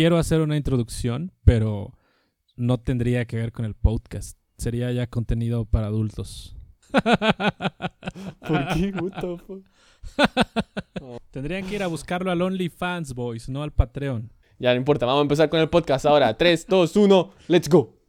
quiero 0.00 0.16
hacer 0.16 0.40
una 0.40 0.56
introducción, 0.56 1.30
pero 1.44 1.92
no 2.56 2.80
tendría 2.80 3.26
que 3.26 3.36
ver 3.36 3.52
con 3.52 3.66
el 3.66 3.74
podcast. 3.74 4.38
Sería 4.56 4.90
ya 4.92 5.06
contenido 5.06 5.66
para 5.66 5.88
adultos. 5.88 6.56
¿Por 8.40 8.68
qué? 8.68 8.94
Tendrían 11.30 11.66
que 11.66 11.74
ir 11.74 11.82
a 11.82 11.86
buscarlo 11.86 12.30
al 12.30 12.40
OnlyFans, 12.40 13.12
boys, 13.12 13.50
no 13.50 13.62
al 13.62 13.74
Patreon. 13.74 14.32
Ya 14.58 14.70
no 14.70 14.76
importa, 14.76 15.04
vamos 15.04 15.20
a 15.20 15.24
empezar 15.24 15.50
con 15.50 15.60
el 15.60 15.68
podcast 15.68 16.06
ahora. 16.06 16.34
3, 16.34 16.66
2, 16.66 16.96
1, 16.96 17.30
let's 17.48 17.68
go. 17.68 17.99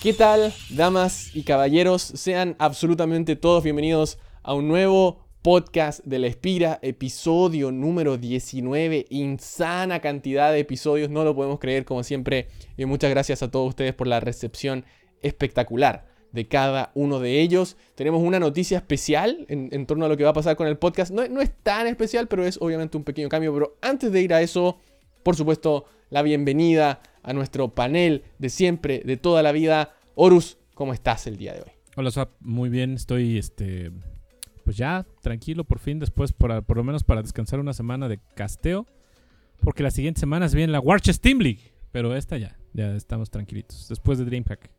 ¿Qué 0.00 0.14
tal, 0.14 0.54
damas 0.70 1.36
y 1.36 1.42
caballeros? 1.42 2.00
Sean 2.00 2.56
absolutamente 2.58 3.36
todos 3.36 3.62
bienvenidos 3.62 4.18
a 4.42 4.54
un 4.54 4.66
nuevo 4.66 5.26
podcast 5.42 6.02
de 6.06 6.18
la 6.18 6.26
Espira, 6.26 6.78
episodio 6.80 7.70
número 7.70 8.16
19. 8.16 9.04
Insana 9.10 10.00
cantidad 10.00 10.52
de 10.52 10.60
episodios, 10.60 11.10
no 11.10 11.22
lo 11.22 11.34
podemos 11.34 11.58
creer 11.58 11.84
como 11.84 12.02
siempre. 12.02 12.48
Y 12.78 12.86
muchas 12.86 13.10
gracias 13.10 13.42
a 13.42 13.50
todos 13.50 13.68
ustedes 13.68 13.92
por 13.92 14.06
la 14.06 14.20
recepción 14.20 14.86
espectacular 15.20 16.06
de 16.32 16.48
cada 16.48 16.92
uno 16.94 17.20
de 17.20 17.42
ellos. 17.42 17.76
Tenemos 17.94 18.22
una 18.22 18.40
noticia 18.40 18.78
especial 18.78 19.44
en, 19.50 19.84
torno 19.84 20.06
a 20.06 20.08
lo 20.08 20.16
que 20.16 20.24
va 20.24 20.30
a 20.30 20.32
pasar 20.32 20.56
con 20.56 20.66
el 20.66 20.78
podcast. 20.78 21.10
No, 21.10 21.28
no 21.28 21.42
es 21.42 21.52
tan 21.62 21.86
especial, 21.86 22.26
pero 22.26 22.46
es 22.46 22.56
obviamente 22.62 22.96
un 22.96 23.04
pequeño 23.04 23.28
cambio. 23.28 23.52
Pero 23.52 23.76
antes 23.82 24.10
de 24.12 24.22
ir 24.22 24.32
a 24.32 24.40
eso, 24.40 24.78
por 25.22 25.36
supuesto, 25.36 25.84
la 26.08 26.22
bienvenida 26.22 27.02
a 27.22 27.32
nuestro 27.32 27.68
panel 27.74 28.24
de 28.38 28.48
siempre, 28.48 29.02
de 29.04 29.16
toda 29.16 29.42
la 29.42 29.52
vida. 29.52 29.94
Horus, 30.14 30.58
¿cómo 30.74 30.92
estás 30.92 31.26
el 31.26 31.36
día 31.36 31.54
de 31.54 31.60
hoy? 31.60 31.70
Hola, 31.96 32.10
Swap. 32.10 32.30
Muy 32.40 32.68
bien. 32.68 32.94
Estoy, 32.94 33.38
este, 33.38 33.90
pues 34.64 34.76
ya 34.76 35.06
tranquilo 35.20 35.64
por 35.64 35.78
fin, 35.78 35.98
después 35.98 36.32
por, 36.32 36.62
por 36.64 36.76
lo 36.76 36.84
menos 36.84 37.04
para 37.04 37.22
descansar 37.22 37.60
una 37.60 37.72
semana 37.72 38.08
de 38.08 38.20
casteo. 38.34 38.86
Porque 39.60 39.82
la 39.82 39.90
siguiente 39.90 40.20
semana 40.20 40.46
es 40.46 40.54
bien 40.54 40.72
la 40.72 40.80
Warch 40.80 41.10
Steam 41.10 41.38
League. 41.38 41.72
Pero 41.92 42.14
esta 42.14 42.38
ya, 42.38 42.56
ya 42.72 42.94
estamos 42.94 43.30
tranquilitos. 43.30 43.88
Después 43.88 44.18
de 44.18 44.24
DreamHack. 44.24 44.70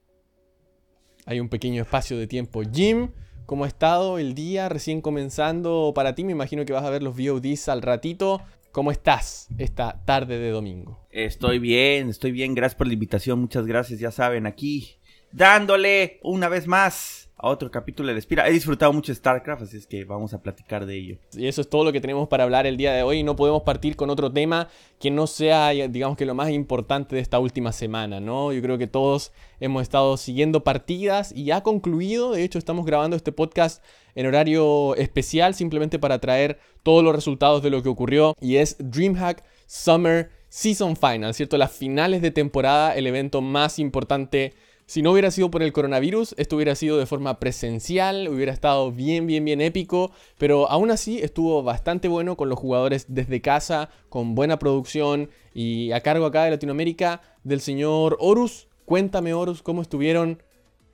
Hay 1.25 1.39
un 1.39 1.49
pequeño 1.49 1.81
espacio 1.81 2.17
de 2.17 2.25
tiempo. 2.25 2.61
Jim, 2.73 3.09
¿cómo 3.45 3.65
ha 3.65 3.67
estado 3.67 4.17
el 4.17 4.33
día 4.33 4.69
recién 4.69 5.01
comenzando 5.01 5.91
para 5.93 6.15
ti? 6.15 6.23
Me 6.23 6.31
imagino 6.31 6.65
que 6.65 6.73
vas 6.73 6.83
a 6.83 6.89
ver 6.89 7.03
los 7.03 7.15
VODs 7.15 7.69
al 7.69 7.81
ratito. 7.81 8.41
¿Cómo 8.71 8.91
estás 8.91 9.49
esta 9.57 10.03
tarde 10.05 10.37
de 10.37 10.49
domingo? 10.49 11.05
Estoy 11.09 11.59
bien, 11.59 12.09
estoy 12.09 12.31
bien. 12.31 12.55
Gracias 12.55 12.77
por 12.77 12.87
la 12.87 12.93
invitación. 12.93 13.39
Muchas 13.39 13.65
gracias. 13.65 13.99
Ya 13.99 14.11
saben, 14.11 14.45
aquí 14.45 14.95
dándole 15.31 16.19
una 16.23 16.47
vez 16.47 16.67
más 16.67 17.20
a 17.41 17.49
otro 17.49 17.71
capítulo 17.71 18.13
de 18.13 18.19
Espira. 18.19 18.47
He 18.47 18.51
disfrutado 18.51 18.93
mucho 18.93 19.13
StarCraft, 19.13 19.63
así 19.63 19.77
es 19.77 19.87
que 19.87 20.05
vamos 20.05 20.33
a 20.33 20.41
platicar 20.41 20.85
de 20.85 20.95
ello. 20.95 21.17
Y 21.35 21.47
eso 21.47 21.61
es 21.61 21.69
todo 21.69 21.83
lo 21.83 21.91
que 21.91 21.99
tenemos 21.99 22.27
para 22.27 22.43
hablar 22.43 22.67
el 22.67 22.77
día 22.77 22.93
de 22.93 23.01
hoy. 23.01 23.23
No 23.23 23.35
podemos 23.35 23.63
partir 23.63 23.95
con 23.95 24.09
otro 24.11 24.31
tema 24.31 24.67
que 24.99 25.09
no 25.09 25.25
sea, 25.25 25.69
digamos 25.69 26.17
que 26.17 26.25
lo 26.25 26.35
más 26.35 26.51
importante 26.51 27.15
de 27.15 27.21
esta 27.21 27.39
última 27.39 27.71
semana, 27.71 28.19
¿no? 28.19 28.53
Yo 28.53 28.61
creo 28.61 28.77
que 28.77 28.87
todos 28.87 29.31
hemos 29.59 29.81
estado 29.81 30.17
siguiendo 30.17 30.63
partidas 30.63 31.31
y 31.35 31.49
ha 31.51 31.61
concluido. 31.61 32.31
De 32.31 32.43
hecho, 32.43 32.59
estamos 32.59 32.85
grabando 32.85 33.15
este 33.15 33.31
podcast 33.31 33.83
en 34.13 34.27
horario 34.27 34.95
especial 34.95 35.55
simplemente 35.55 35.97
para 35.97 36.19
traer 36.19 36.59
todos 36.83 37.03
los 37.03 37.15
resultados 37.15 37.63
de 37.63 37.71
lo 37.71 37.81
que 37.81 37.89
ocurrió. 37.89 38.35
Y 38.39 38.57
es 38.57 38.75
DreamHack 38.79 39.43
Summer 39.65 40.29
Season 40.49 40.95
Final, 40.95 41.33
¿cierto? 41.33 41.57
Las 41.57 41.71
finales 41.71 42.21
de 42.21 42.29
temporada, 42.29 42.95
el 42.95 43.07
evento 43.07 43.41
más 43.41 43.79
importante 43.79 44.53
si 44.91 45.01
no 45.01 45.13
hubiera 45.13 45.31
sido 45.31 45.49
por 45.49 45.63
el 45.63 45.71
coronavirus, 45.71 46.35
esto 46.37 46.57
hubiera 46.57 46.75
sido 46.75 46.97
de 46.97 47.05
forma 47.05 47.39
presencial, 47.39 48.27
hubiera 48.27 48.51
estado 48.51 48.91
bien, 48.91 49.25
bien, 49.25 49.45
bien 49.45 49.61
épico, 49.61 50.11
pero 50.37 50.69
aún 50.69 50.91
así 50.91 51.19
estuvo 51.19 51.63
bastante 51.63 52.09
bueno 52.09 52.35
con 52.35 52.49
los 52.49 52.59
jugadores 52.59 53.05
desde 53.07 53.39
casa, 53.39 53.89
con 54.09 54.35
buena 54.35 54.59
producción 54.59 55.29
y 55.53 55.93
a 55.93 56.01
cargo 56.01 56.25
acá 56.25 56.43
de 56.43 56.51
Latinoamérica 56.51 57.21
del 57.45 57.61
señor 57.61 58.17
Horus. 58.19 58.67
Cuéntame, 58.83 59.33
Horus, 59.33 59.61
cómo 59.61 59.81
estuvieron 59.81 60.43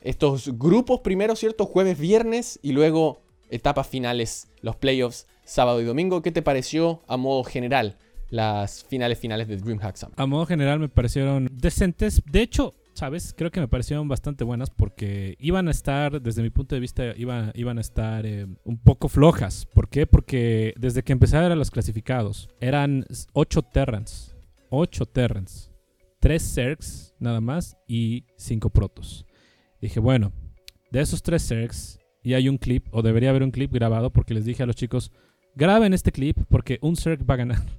estos 0.02 0.56
grupos 0.60 1.00
primero, 1.00 1.36
¿cierto? 1.36 1.66
Jueves, 1.66 1.98
viernes 1.98 2.60
y 2.62 2.74
luego 2.74 3.24
etapas 3.50 3.88
finales, 3.88 4.48
los 4.62 4.76
playoffs, 4.76 5.26
sábado 5.44 5.82
y 5.82 5.86
domingo. 5.86 6.22
¿Qué 6.22 6.32
te 6.32 6.44
pareció 6.44 7.02
a 7.08 7.18
modo 7.18 7.44
general 7.44 7.98
las 8.30 8.84
finales 8.84 9.18
finales 9.18 9.48
de 9.48 9.58
DreamHack 9.58 9.96
Summit? 9.96 10.20
A 10.20 10.28
modo 10.28 10.46
general 10.46 10.78
me 10.78 10.88
parecieron 10.88 11.50
decentes. 11.52 12.22
De 12.30 12.44
hecho, 12.44 12.76
¿sabes? 12.98 13.36
Creo 13.38 13.52
que 13.52 13.60
me 13.60 13.68
parecieron 13.68 14.08
bastante 14.08 14.44
buenas 14.44 14.72
porque 14.72 15.36
iban 15.40 15.68
a 15.68 15.72
estar, 15.72 16.20
desde 16.20 16.42
mi 16.42 16.50
punto 16.50 16.74
de 16.74 16.82
vista, 16.82 17.14
iban, 17.16 17.52
iban 17.54 17.78
a 17.78 17.82
estar 17.82 18.26
eh, 18.26 18.48
un 18.64 18.80
poco 18.80 19.08
flojas. 19.08 19.68
¿Por 19.68 19.88
qué? 19.88 20.08
Porque 20.08 20.74
desde 20.80 21.04
que 21.04 21.14
empezaron 21.14 21.60
los 21.60 21.70
clasificados, 21.70 22.50
eran 22.60 23.06
8 23.34 23.62
Terrans. 23.62 24.36
8 24.72 25.06
Terrans. 25.06 25.72
3 26.22 26.54
Zergs 26.56 27.14
nada 27.20 27.40
más 27.40 27.78
y 27.88 28.26
5 28.38 28.72
Protos. 28.72 29.28
Dije, 29.80 30.00
bueno, 30.00 30.34
de 30.90 31.02
esos 31.02 31.22
3 31.22 31.48
Zergs, 31.48 32.00
y 32.24 32.34
hay 32.34 32.50
un 32.50 32.58
clip, 32.58 32.88
o 32.90 33.04
debería 33.04 33.30
haber 33.30 33.44
un 33.44 33.52
clip 33.52 33.72
grabado 33.72 34.12
porque 34.12 34.34
les 34.34 34.44
dije 34.44 34.64
a 34.64 34.66
los 34.66 34.76
chicos, 34.76 35.12
graben 35.56 35.94
este 35.94 36.12
clip 36.12 36.40
porque 36.50 36.80
un 36.82 36.96
Zerg 36.96 37.30
va 37.30 37.36
a 37.36 37.38
ganar. 37.38 37.62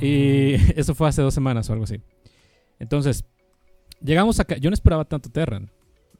Y 0.00 0.54
eso 0.76 0.96
fue 0.96 1.08
hace 1.08 1.22
dos 1.22 1.32
semanas 1.32 1.70
o 1.70 1.72
algo 1.72 1.84
así. 1.84 2.00
Entonces, 2.80 3.24
llegamos 4.00 4.40
acá. 4.40 4.56
Yo 4.56 4.70
no 4.70 4.74
esperaba 4.74 5.04
tanto 5.04 5.30
Terran. 5.30 5.70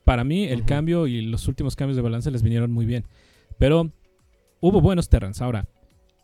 Para 0.04 0.25
mí, 0.25 0.44
el 0.44 0.64
cambio 0.64 1.06
y 1.06 1.22
los 1.22 1.48
últimos 1.48 1.75
cambios 1.75 1.97
de 1.97 2.03
balance 2.03 2.31
les 2.31 2.42
vinieron 2.42 2.72
muy 2.72 2.87
bien. 2.87 3.04
Pero 3.59 3.91
hubo 4.60 4.81
buenos 4.81 5.09
Terrans. 5.09 5.42
Ahora, 5.42 5.66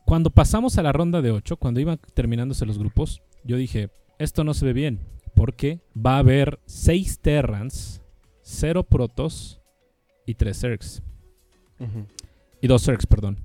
cuando 0.05 0.31
pasamos 0.31 0.79
a 0.79 0.83
la 0.83 0.93
ronda 0.93 1.23
de 1.23 1.31
8, 1.31 1.57
cuando 1.57 1.81
iban 1.81 1.99
terminándose 2.15 2.67
los 2.67 2.79
grupos, 2.79 3.23
yo 3.45 3.57
dije, 3.57 3.91
esto 4.19 4.45
no 4.45 4.55
se 4.55 4.67
ve 4.67 4.73
bien. 4.73 5.01
Porque 5.35 5.81
va 5.97 6.17
a 6.17 6.19
haber 6.19 6.61
6 6.67 7.21
Terrans, 7.21 8.03
0 8.43 8.85
Protos 8.85 9.61
y 10.27 10.35
3 10.35 10.61
Zergs. 10.61 11.03
Y 12.61 12.67
2 12.67 12.85
Zergs, 12.85 13.07
perdón. 13.07 13.39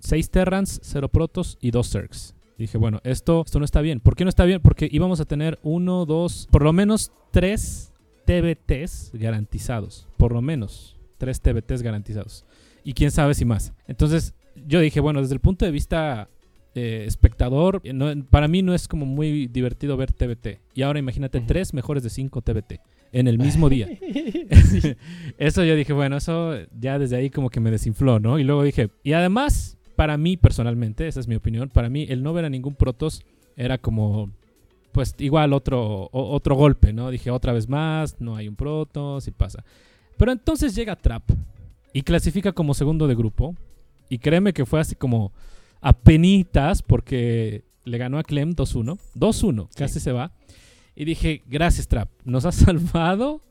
6 0.00 0.30
Terrans, 0.30 0.80
0 0.82 1.08
Protos 1.08 1.58
y 1.60 1.70
2 1.70 1.90
Zergs. 1.90 2.35
Dije, 2.58 2.78
bueno, 2.78 3.00
esto, 3.04 3.42
esto 3.44 3.58
no 3.58 3.64
está 3.64 3.80
bien. 3.80 4.00
¿Por 4.00 4.16
qué 4.16 4.24
no 4.24 4.30
está 4.30 4.44
bien? 4.44 4.60
Porque 4.60 4.88
íbamos 4.90 5.20
a 5.20 5.26
tener 5.26 5.58
uno, 5.62 6.06
dos, 6.06 6.48
por 6.50 6.62
lo 6.62 6.72
menos 6.72 7.12
tres 7.30 7.92
TBTs 8.24 9.12
garantizados. 9.14 10.08
Por 10.16 10.32
lo 10.32 10.40
menos 10.40 10.96
tres 11.18 11.40
TBTs 11.40 11.82
garantizados. 11.82 12.46
Y 12.82 12.94
quién 12.94 13.10
sabe 13.10 13.34
si 13.34 13.44
más. 13.44 13.74
Entonces, 13.88 14.34
yo 14.66 14.80
dije, 14.80 15.00
bueno, 15.00 15.20
desde 15.20 15.34
el 15.34 15.40
punto 15.40 15.64
de 15.64 15.70
vista 15.70 16.28
eh, 16.74 17.04
espectador, 17.06 17.80
eh, 17.84 18.22
para 18.30 18.48
mí 18.48 18.62
no 18.62 18.74
es 18.74 18.88
como 18.88 19.06
muy 19.06 19.48
divertido 19.48 19.96
ver 19.96 20.12
TBT. 20.12 20.60
Y 20.74 20.82
ahora 20.82 20.98
imagínate 20.98 21.40
tres 21.40 21.74
mejores 21.74 22.02
de 22.02 22.10
cinco 22.10 22.42
TBT 22.42 22.80
en 23.12 23.28
el 23.28 23.38
mismo 23.38 23.68
día. 23.68 23.88
eso 25.38 25.64
yo 25.64 25.74
dije, 25.74 25.92
bueno, 25.92 26.16
eso 26.16 26.54
ya 26.78 26.98
desde 26.98 27.16
ahí 27.16 27.30
como 27.30 27.50
que 27.50 27.60
me 27.60 27.70
desinfló, 27.70 28.18
¿no? 28.18 28.38
Y 28.38 28.44
luego 28.44 28.62
dije, 28.62 28.90
y 29.02 29.12
además 29.12 29.75
para 29.96 30.16
mí 30.16 30.36
personalmente, 30.36 31.08
esa 31.08 31.20
es 31.20 31.26
mi 31.26 31.34
opinión, 31.34 31.68
para 31.70 31.88
mí 31.88 32.06
el 32.08 32.22
no 32.22 32.32
ver 32.32 32.44
a 32.44 32.50
ningún 32.50 32.74
Protoss 32.74 33.22
era 33.56 33.78
como, 33.78 34.30
pues 34.92 35.14
igual 35.18 35.52
otro, 35.52 36.08
otro 36.12 36.54
golpe, 36.54 36.92
¿no? 36.92 37.10
Dije 37.10 37.30
otra 37.30 37.52
vez 37.52 37.68
más, 37.68 38.20
no 38.20 38.36
hay 38.36 38.46
un 38.46 38.56
Protoss 38.56 39.26
y 39.26 39.30
pasa. 39.30 39.64
Pero 40.16 40.32
entonces 40.32 40.74
llega 40.74 40.96
Trap 40.96 41.30
y 41.92 42.02
clasifica 42.02 42.52
como 42.52 42.74
segundo 42.74 43.06
de 43.06 43.14
grupo. 43.14 43.54
Y 44.08 44.18
créeme 44.18 44.52
que 44.52 44.66
fue 44.66 44.80
así 44.80 44.94
como 44.94 45.32
a 45.80 45.92
penitas 45.92 46.82
porque 46.82 47.64
le 47.84 47.98
ganó 47.98 48.18
a 48.18 48.22
Clem 48.22 48.54
2-1. 48.54 48.98
2-1, 49.14 49.68
casi 49.74 50.00
se 50.00 50.12
va. 50.12 50.32
Y 50.94 51.04
dije, 51.04 51.42
gracias 51.46 51.88
Trap, 51.88 52.08
nos 52.24 52.44
has 52.44 52.54
salvado 52.66 53.42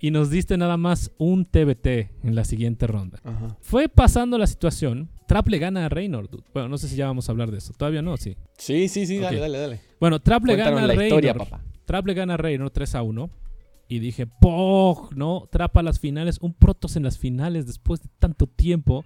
y 0.00 0.10
nos 0.10 0.30
diste 0.30 0.56
nada 0.56 0.76
más 0.76 1.12
un 1.18 1.44
TBT 1.44 1.86
en 2.24 2.34
la 2.34 2.44
siguiente 2.44 2.86
ronda. 2.86 3.20
Fue 3.60 3.88
pasando 3.88 4.38
la 4.38 4.46
situación. 4.46 5.10
Trap 5.30 5.46
le 5.46 5.58
gana 5.60 5.86
a 5.86 5.88
Reynor. 5.88 6.28
Bueno, 6.52 6.68
no 6.68 6.76
sé 6.76 6.88
si 6.88 6.96
ya 6.96 7.06
vamos 7.06 7.28
a 7.28 7.30
hablar 7.30 7.52
de 7.52 7.58
eso. 7.58 7.72
Todavía 7.72 8.02
no, 8.02 8.16
sí. 8.16 8.36
Sí, 8.58 8.88
sí, 8.88 9.06
sí, 9.06 9.18
dale, 9.18 9.38
dale, 9.38 9.58
dale. 9.58 9.80
Bueno, 10.00 10.18
Trap 10.18 10.44
le 10.44 10.56
gana 10.56 10.82
a 10.82 10.86
Reynor. 10.88 11.46
Trap 11.84 12.06
le 12.08 12.14
gana 12.14 12.34
a 12.34 12.36
Reynor 12.36 12.70
3 12.70 12.96
a 12.96 13.02
1. 13.02 13.30
Y 13.86 14.00
dije, 14.00 14.26
¡Pog! 14.26 15.14
¿No? 15.14 15.48
Trap 15.48 15.76
a 15.76 15.82
las 15.84 16.00
finales. 16.00 16.38
Un 16.40 16.52
Protos 16.52 16.96
en 16.96 17.04
las 17.04 17.16
finales 17.16 17.68
después 17.68 18.02
de 18.02 18.08
tanto 18.18 18.48
tiempo. 18.48 19.04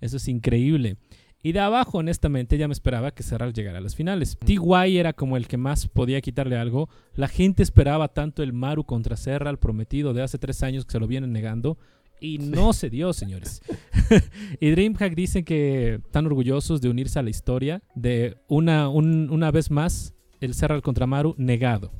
Eso 0.00 0.18
es 0.18 0.28
increíble. 0.28 0.98
Y 1.42 1.50
de 1.50 1.58
abajo, 1.58 1.98
honestamente, 1.98 2.58
ya 2.58 2.68
me 2.68 2.72
esperaba 2.72 3.10
que 3.10 3.24
Serral 3.24 3.52
llegara 3.52 3.78
a 3.78 3.80
las 3.80 3.96
finales. 3.96 4.38
TY 4.38 4.98
era 4.98 5.14
como 5.14 5.36
el 5.36 5.48
que 5.48 5.56
más 5.56 5.88
podía 5.88 6.20
quitarle 6.20 6.56
algo. 6.56 6.88
La 7.14 7.26
gente 7.26 7.64
esperaba 7.64 8.06
tanto 8.06 8.44
el 8.44 8.52
Maru 8.52 8.84
contra 8.84 9.16
Serral 9.16 9.58
prometido 9.58 10.14
de 10.14 10.22
hace 10.22 10.38
tres 10.38 10.62
años 10.62 10.84
que 10.86 10.92
se 10.92 11.00
lo 11.00 11.08
vienen 11.08 11.32
negando. 11.32 11.76
Y 12.20 12.38
no 12.38 12.72
se 12.72 12.90
dio, 12.90 13.12
señores. 13.12 13.62
y 14.60 14.70
DreamHack 14.70 15.14
dicen 15.14 15.44
que 15.44 16.00
están 16.04 16.26
orgullosos 16.26 16.80
de 16.80 16.88
unirse 16.88 17.18
a 17.18 17.22
la 17.22 17.30
historia 17.30 17.82
de 17.94 18.36
una, 18.48 18.88
una 18.88 19.50
vez 19.50 19.70
más 19.70 20.14
el 20.40 20.54
Serral 20.54 20.82
contra 20.82 21.06
Maru 21.06 21.34
negado. 21.38 21.92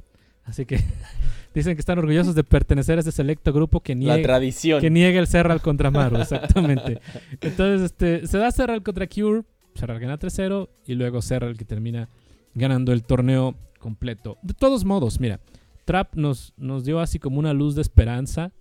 Así 0.45 0.65
que 0.65 0.81
Dicen 1.57 1.75
que 1.75 1.81
están 1.81 1.99
orgullosos 1.99 2.35
de 2.35 2.45
pertenecer 2.45 2.99
a 2.99 3.01
ese 3.01 3.11
selecto 3.11 3.51
grupo 3.51 3.81
que 3.81 3.95
La 3.95 3.99
niega, 3.99 4.23
tradición. 4.23 4.79
que 4.79 4.91
niega 4.91 5.19
el 5.19 5.27
Serral 5.27 5.63
contra 5.63 5.91
Maru, 5.91 6.19
exactamente. 6.19 7.01
Entonces, 7.41 7.81
este, 7.81 8.27
se 8.27 8.37
da 8.37 8.51
Serral 8.51 8.83
contra 8.83 9.07
Cure, 9.07 9.43
Serral 9.75 9.99
gana 9.99 10.19
3-0 10.19 10.69
y 10.87 10.97
luego 10.97 11.23
Serral 11.23 11.57
que 11.57 11.65
termina 11.65 12.11
ganando 12.53 12.93
el 12.93 13.05
torneo 13.05 13.55
completo. 13.79 14.37
De 14.43 14.53
todos 14.53 14.85
modos, 14.85 15.19
mira, 15.19 15.41
Trap 15.87 16.15
nos, 16.17 16.53
nos 16.59 16.85
dio 16.85 17.01
así 17.01 17.19
como 17.19 17.39
una 17.39 17.55
luz 17.55 17.75
de 17.75 17.81
esperanza 17.81 18.53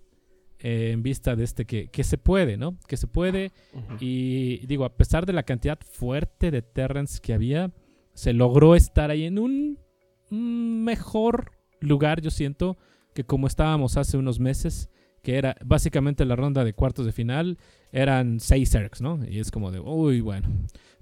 eh, 0.60 0.90
en 0.92 1.02
vista 1.02 1.36
de 1.36 1.44
este 1.44 1.64
que, 1.64 1.88
que 1.88 2.04
se 2.04 2.18
puede, 2.18 2.56
¿no? 2.56 2.78
Que 2.86 2.96
se 2.96 3.06
puede 3.06 3.52
y 4.00 4.66
digo, 4.66 4.84
a 4.84 4.96
pesar 4.96 5.26
de 5.26 5.32
la 5.32 5.42
cantidad 5.42 5.78
fuerte 5.80 6.50
de 6.50 6.62
Terrence 6.62 7.20
que 7.20 7.34
había, 7.34 7.72
se 8.14 8.32
logró 8.32 8.74
estar 8.74 9.10
ahí 9.10 9.24
en 9.24 9.38
un 9.38 9.78
mejor 10.30 11.52
lugar, 11.80 12.20
yo 12.20 12.30
siento, 12.30 12.76
que 13.14 13.24
como 13.24 13.46
estábamos 13.46 13.96
hace 13.96 14.16
unos 14.16 14.40
meses, 14.40 14.90
que 15.22 15.36
era 15.38 15.56
básicamente 15.64 16.24
la 16.24 16.36
ronda 16.36 16.64
de 16.64 16.72
cuartos 16.72 17.06
de 17.06 17.12
final, 17.12 17.58
eran 17.92 18.40
seis 18.40 18.70
Zergs, 18.70 19.00
¿no? 19.00 19.18
Y 19.28 19.40
es 19.40 19.50
como 19.50 19.70
de, 19.70 19.80
uy, 19.80 20.20
bueno. 20.20 20.48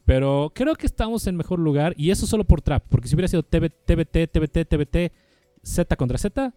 Pero 0.04 0.52
creo 0.54 0.74
que 0.74 0.86
estamos 0.86 1.26
en 1.26 1.36
mejor 1.36 1.58
lugar 1.58 1.94
y 1.96 2.10
eso 2.10 2.26
solo 2.26 2.44
por 2.44 2.60
trap, 2.60 2.84
porque 2.88 3.08
si 3.08 3.14
hubiera 3.14 3.28
sido 3.28 3.42
TB 3.42 3.70
TBT, 3.84 4.30
TBT, 4.30 4.68
TBT, 4.68 5.12
Z 5.62 5.96
contra 5.96 6.18
Z, 6.18 6.54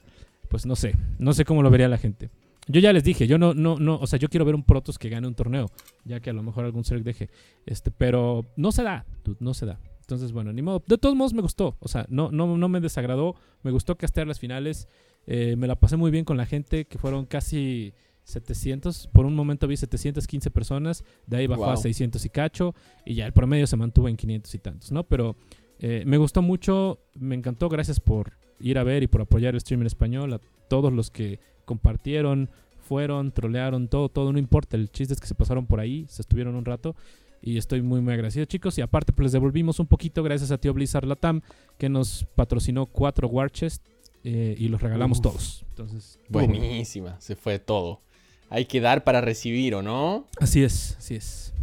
pues 0.50 0.66
no 0.66 0.76
sé, 0.76 0.96
no 1.18 1.34
sé 1.34 1.46
cómo 1.46 1.64
lo 1.64 1.70
vería 1.70 1.88
la 1.88 1.98
gente. 1.98 2.30
Yo 2.68 2.82
ya 2.82 2.92
les 2.94 3.04
dije, 3.04 3.28
yo 3.28 3.38
no, 3.38 3.54
no, 3.54 3.78
no, 3.78 3.98
o 3.98 4.08
sea, 4.08 4.20
yo 4.20 4.28
quiero 4.28 4.46
ver 4.46 4.56
un 4.56 4.64
Protoss 4.64 5.00
que 5.00 5.10
gane 5.10 5.28
un 5.28 5.36
torneo, 5.36 5.68
ya 6.04 6.20
que 6.20 6.30
a 6.30 6.34
lo 6.34 6.44
mejor 6.44 6.66
algún 6.66 6.84
Zerg 6.84 7.04
deje, 7.04 7.30
este, 7.66 7.92
pero 7.92 8.46
no 8.58 8.72
se 8.72 8.84
da, 8.84 9.06
dude, 9.24 9.38
no 9.40 9.54
se 9.54 9.66
da. 9.66 9.80
Entonces, 10.02 10.32
bueno, 10.32 10.54
ni 10.54 10.62
modo. 10.62 10.82
De 10.88 10.98
todos 10.98 11.16
modos 11.16 11.34
me 11.34 11.42
gustó, 11.42 11.76
o 11.80 11.88
sea, 11.88 12.06
no, 12.10 12.32
no, 12.32 12.58
no 12.58 12.70
me 12.70 12.80
desagradó, 12.80 13.36
me 13.64 13.72
gustó 13.72 13.98
castear 13.98 14.28
las 14.28 14.40
finales, 14.40 14.88
eh, 15.26 15.56
me 15.58 15.68
la 15.68 15.76
pasé 15.76 15.98
muy 15.98 16.12
bien 16.12 16.26
con 16.26 16.38
la 16.38 16.46
gente, 16.46 16.86
que 16.86 16.98
fueron 16.98 17.26
casi 17.26 17.94
700, 18.24 19.08
por 19.14 19.26
un 19.26 19.36
momento 19.36 19.68
vi 19.68 19.78
715 19.78 20.52
personas, 20.52 21.04
de 21.26 21.38
ahí 21.38 21.48
bajó 21.48 21.66
a 21.66 21.74
Wow. 21.74 21.82
600 21.82 22.26
y 22.26 22.30
cacho, 22.30 22.76
y 23.06 23.16
ya 23.16 23.26
el 23.26 23.34
promedio 23.34 23.68
se 23.68 23.78
mantuvo 23.78 24.10
en 24.10 24.18
500 24.18 24.54
y 24.54 24.60
tantos, 24.60 24.92
¿no? 24.92 25.04
Pero 25.04 25.36
eh, 25.80 26.04
me 26.06 26.18
gustó 26.18 26.42
mucho, 26.42 27.00
me 27.16 27.36
encantó, 27.36 27.70
gracias 27.70 28.00
por 28.00 28.34
ir 28.60 28.78
a 28.80 28.84
ver 28.84 29.04
y 29.04 29.08
por 29.08 29.22
apoyar 29.22 29.54
el 29.54 29.62
stream 29.62 29.82
en 29.82 29.88
español, 29.88 30.34
a 30.34 30.42
todos 30.68 30.92
los 30.92 31.10
que 31.12 31.40
compartieron, 31.68 32.50
fueron, 32.80 33.32
trolearon, 33.32 33.90
todo, 33.90 34.10
todo, 34.10 34.32
no 34.32 34.40
importa, 34.40 34.78
el 34.78 34.90
chiste 34.90 35.14
es 35.14 35.20
que 35.20 35.28
se 35.28 35.36
pasaron 35.36 35.68
por 35.68 35.80
ahí, 35.80 36.06
se 36.08 36.24
estuvieron 36.24 36.56
un 36.56 36.66
rato. 36.66 36.96
Y 37.40 37.58
estoy 37.58 37.84
muy, 37.84 38.02
muy 38.02 38.14
agradecido, 38.14 38.46
chicos. 38.46 38.76
Y 38.80 38.82
aparte, 38.82 39.14
pues 39.14 39.26
les 39.26 39.32
devolvimos 39.34 39.80
un 39.80 39.86
poquito 39.86 40.24
gracias 40.24 40.50
a 40.50 40.58
tío 40.58 40.74
Blizzard 40.74 41.06
Latam, 41.06 41.42
que 41.78 41.88
nos 41.88 42.26
patrocinó 42.34 42.88
cuatro 42.88 43.28
War 43.28 43.52
Chest 43.52 43.86
eh, 44.24 44.56
y 44.58 44.70
los 44.70 44.82
regalamos 44.82 45.20
Uf. 45.20 45.24
todos. 45.24 45.66
Entonces. 45.70 46.20
Buenísima, 46.30 47.22
se 47.22 47.36
fue 47.36 47.60
todo. 47.60 48.02
Hay 48.50 48.66
que 48.66 48.82
dar 48.82 49.04
para 49.04 49.22
recibir, 49.22 49.76
¿o 49.76 49.84
no? 49.84 50.26
Así 50.40 50.64
es, 50.64 50.96
así 50.98 51.16
es. 51.16 51.54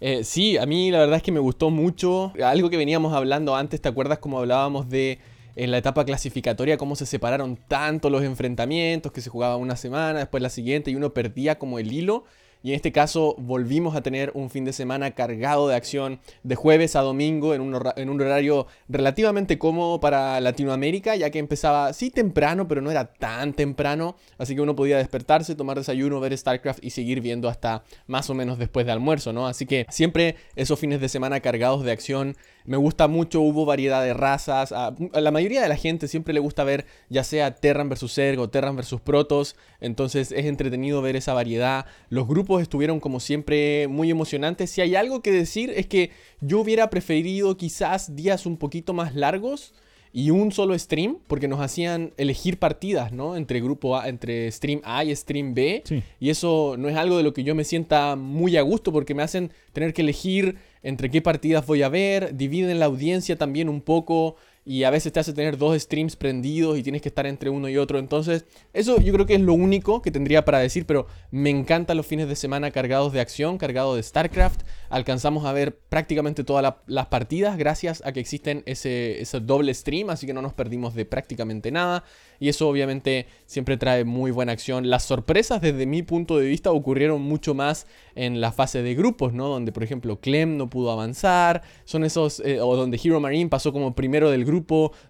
Eh, 0.00 0.22
sí, 0.22 0.56
a 0.58 0.66
mí 0.66 0.90
la 0.90 0.98
verdad 0.98 1.16
es 1.16 1.22
que 1.22 1.32
me 1.32 1.40
gustó 1.40 1.70
mucho. 1.70 2.32
Algo 2.44 2.70
que 2.70 2.76
veníamos 2.76 3.12
hablando 3.12 3.56
antes, 3.56 3.80
¿te 3.80 3.88
acuerdas 3.88 4.18
cómo 4.18 4.38
hablábamos 4.38 4.88
de 4.88 5.18
en 5.56 5.70
la 5.70 5.78
etapa 5.78 6.04
clasificatoria 6.04 6.76
cómo 6.76 6.96
se 6.96 7.06
separaron 7.06 7.56
tanto 7.68 8.10
los 8.10 8.22
enfrentamientos, 8.22 9.12
que 9.12 9.20
se 9.20 9.30
jugaba 9.30 9.56
una 9.56 9.76
semana, 9.76 10.20
después 10.20 10.42
la 10.42 10.50
siguiente 10.50 10.90
y 10.90 10.96
uno 10.96 11.14
perdía 11.14 11.58
como 11.58 11.78
el 11.78 11.92
hilo? 11.92 12.24
Y 12.64 12.70
en 12.70 12.76
este 12.76 12.92
caso 12.92 13.36
volvimos 13.36 13.94
a 13.94 14.00
tener 14.00 14.32
un 14.32 14.48
fin 14.48 14.64
de 14.64 14.72
semana 14.72 15.10
cargado 15.10 15.68
de 15.68 15.74
acción 15.74 16.18
de 16.44 16.54
jueves 16.54 16.96
a 16.96 17.02
domingo 17.02 17.52
en 17.52 17.60
un, 17.60 17.78
en 17.94 18.08
un 18.08 18.18
horario 18.22 18.66
relativamente 18.88 19.58
cómodo 19.58 20.00
para 20.00 20.40
Latinoamérica, 20.40 21.14
ya 21.14 21.28
que 21.28 21.38
empezaba 21.38 21.92
sí 21.92 22.10
temprano, 22.10 22.66
pero 22.66 22.80
no 22.80 22.90
era 22.90 23.04
tan 23.04 23.52
temprano, 23.52 24.16
así 24.38 24.54
que 24.54 24.62
uno 24.62 24.74
podía 24.74 24.96
despertarse, 24.96 25.54
tomar 25.54 25.76
desayuno, 25.76 26.20
ver 26.20 26.38
StarCraft 26.38 26.82
y 26.82 26.88
seguir 26.88 27.20
viendo 27.20 27.50
hasta 27.50 27.84
más 28.06 28.30
o 28.30 28.34
menos 28.34 28.58
después 28.58 28.86
de 28.86 28.92
almuerzo, 28.92 29.34
¿no? 29.34 29.46
Así 29.46 29.66
que 29.66 29.84
siempre 29.90 30.36
esos 30.56 30.80
fines 30.80 31.02
de 31.02 31.10
semana 31.10 31.40
cargados 31.40 31.84
de 31.84 31.92
acción 31.92 32.34
me 32.64 32.78
gusta 32.78 33.08
mucho, 33.08 33.42
hubo 33.42 33.66
variedad 33.66 34.02
de 34.02 34.14
razas. 34.14 34.72
A, 34.72 34.94
la 35.12 35.30
mayoría 35.30 35.62
de 35.62 35.68
la 35.68 35.76
gente 35.76 36.08
siempre 36.08 36.32
le 36.32 36.40
gusta 36.40 36.64
ver 36.64 36.86
ya 37.10 37.22
sea 37.22 37.54
Terran 37.54 37.90
versus 37.90 38.14
Zerg 38.14 38.40
o 38.40 38.48
Terran 38.48 38.74
versus 38.74 39.00
Protoss. 39.00 39.54
Entonces 39.80 40.32
es 40.32 40.46
entretenido 40.46 41.02
ver 41.02 41.14
esa 41.16 41.34
variedad. 41.34 41.84
Los 42.08 42.26
grupos 42.26 42.62
estuvieron 42.62 43.00
como 43.00 43.20
siempre 43.20 43.86
muy 43.88 44.10
emocionantes. 44.10 44.70
Si 44.70 44.80
hay 44.80 44.94
algo 44.96 45.20
que 45.20 45.30
decir 45.30 45.70
es 45.76 45.86
que 45.86 46.10
yo 46.40 46.60
hubiera 46.60 46.88
preferido 46.88 47.56
quizás 47.56 48.16
días 48.16 48.46
un 48.46 48.56
poquito 48.56 48.94
más 48.94 49.14
largos 49.14 49.74
y 50.16 50.30
un 50.30 50.52
solo 50.52 50.78
stream, 50.78 51.18
porque 51.26 51.48
nos 51.48 51.60
hacían 51.60 52.12
elegir 52.16 52.60
partidas, 52.60 53.10
¿no? 53.10 53.34
Entre 53.34 53.60
grupo 53.60 53.96
A, 53.96 54.08
entre 54.08 54.48
stream 54.52 54.80
A 54.84 55.02
y 55.02 55.14
stream 55.14 55.54
B. 55.54 55.82
Sí. 55.84 56.04
Y 56.20 56.30
eso 56.30 56.76
no 56.78 56.88
es 56.88 56.94
algo 56.94 57.16
de 57.16 57.24
lo 57.24 57.34
que 57.34 57.42
yo 57.42 57.56
me 57.56 57.64
sienta 57.64 58.14
muy 58.14 58.56
a 58.56 58.62
gusto 58.62 58.92
porque 58.92 59.12
me 59.12 59.24
hacen 59.24 59.50
tener 59.72 59.92
que 59.92 60.02
elegir 60.02 60.54
entre 60.84 61.10
qué 61.10 61.20
partidas 61.20 61.66
voy 61.66 61.82
a 61.82 61.88
ver, 61.88 62.36
dividen 62.36 62.78
la 62.78 62.86
audiencia 62.86 63.36
también 63.36 63.68
un 63.68 63.80
poco 63.80 64.36
y 64.66 64.84
a 64.84 64.90
veces 64.90 65.12
te 65.12 65.20
hace 65.20 65.34
tener 65.34 65.58
dos 65.58 65.78
streams 65.80 66.16
prendidos 66.16 66.78
y 66.78 66.82
tienes 66.82 67.02
que 67.02 67.08
estar 67.08 67.26
entre 67.26 67.50
uno 67.50 67.68
y 67.68 67.76
otro. 67.76 67.98
Entonces, 67.98 68.46
eso 68.72 68.98
yo 69.00 69.12
creo 69.12 69.26
que 69.26 69.34
es 69.34 69.40
lo 69.40 69.52
único 69.52 70.00
que 70.00 70.10
tendría 70.10 70.44
para 70.44 70.58
decir, 70.58 70.86
pero 70.86 71.06
me 71.30 71.50
encantan 71.50 71.96
los 71.98 72.06
fines 72.06 72.28
de 72.28 72.36
semana 72.36 72.70
cargados 72.70 73.12
de 73.12 73.20
acción, 73.20 73.58
cargados 73.58 73.96
de 73.96 74.02
StarCraft. 74.02 74.62
Alcanzamos 74.88 75.44
a 75.44 75.52
ver 75.52 75.76
prácticamente 75.88 76.44
todas 76.44 76.62
la- 76.62 76.82
las 76.86 77.06
partidas 77.06 77.58
gracias 77.58 78.02
a 78.06 78.12
que 78.12 78.20
existen 78.20 78.62
ese, 78.64 79.20
ese 79.20 79.40
doble 79.40 79.74
stream, 79.74 80.08
así 80.08 80.26
que 80.26 80.32
no 80.32 80.40
nos 80.40 80.54
perdimos 80.54 80.94
de 80.94 81.04
prácticamente 81.04 81.70
nada. 81.70 82.04
Y 82.40 82.48
eso 82.48 82.68
obviamente 82.68 83.26
siempre 83.46 83.76
trae 83.76 84.04
muy 84.04 84.30
buena 84.30 84.52
acción. 84.52 84.90
Las 84.90 85.04
sorpresas 85.04 85.60
desde 85.60 85.86
mi 85.86 86.02
punto 86.02 86.36
de 86.38 86.46
vista 86.46 86.72
ocurrieron 86.72 87.22
mucho 87.22 87.54
más 87.54 87.86
en 88.14 88.40
la 88.40 88.50
fase 88.52 88.82
de 88.82 88.94
grupos, 88.94 89.32
¿no? 89.32 89.48
Donde 89.48 89.72
por 89.72 89.82
ejemplo 89.82 90.20
Clem 90.20 90.56
no 90.56 90.68
pudo 90.70 90.90
avanzar. 90.90 91.62
Son 91.84 92.02
esos, 92.04 92.40
eh, 92.40 92.60
o 92.60 92.76
donde 92.76 93.00
Hero 93.02 93.20
Marine 93.20 93.48
pasó 93.50 93.72
como 93.72 93.94
primero 93.94 94.30
del 94.30 94.44
grupo, 94.44 94.53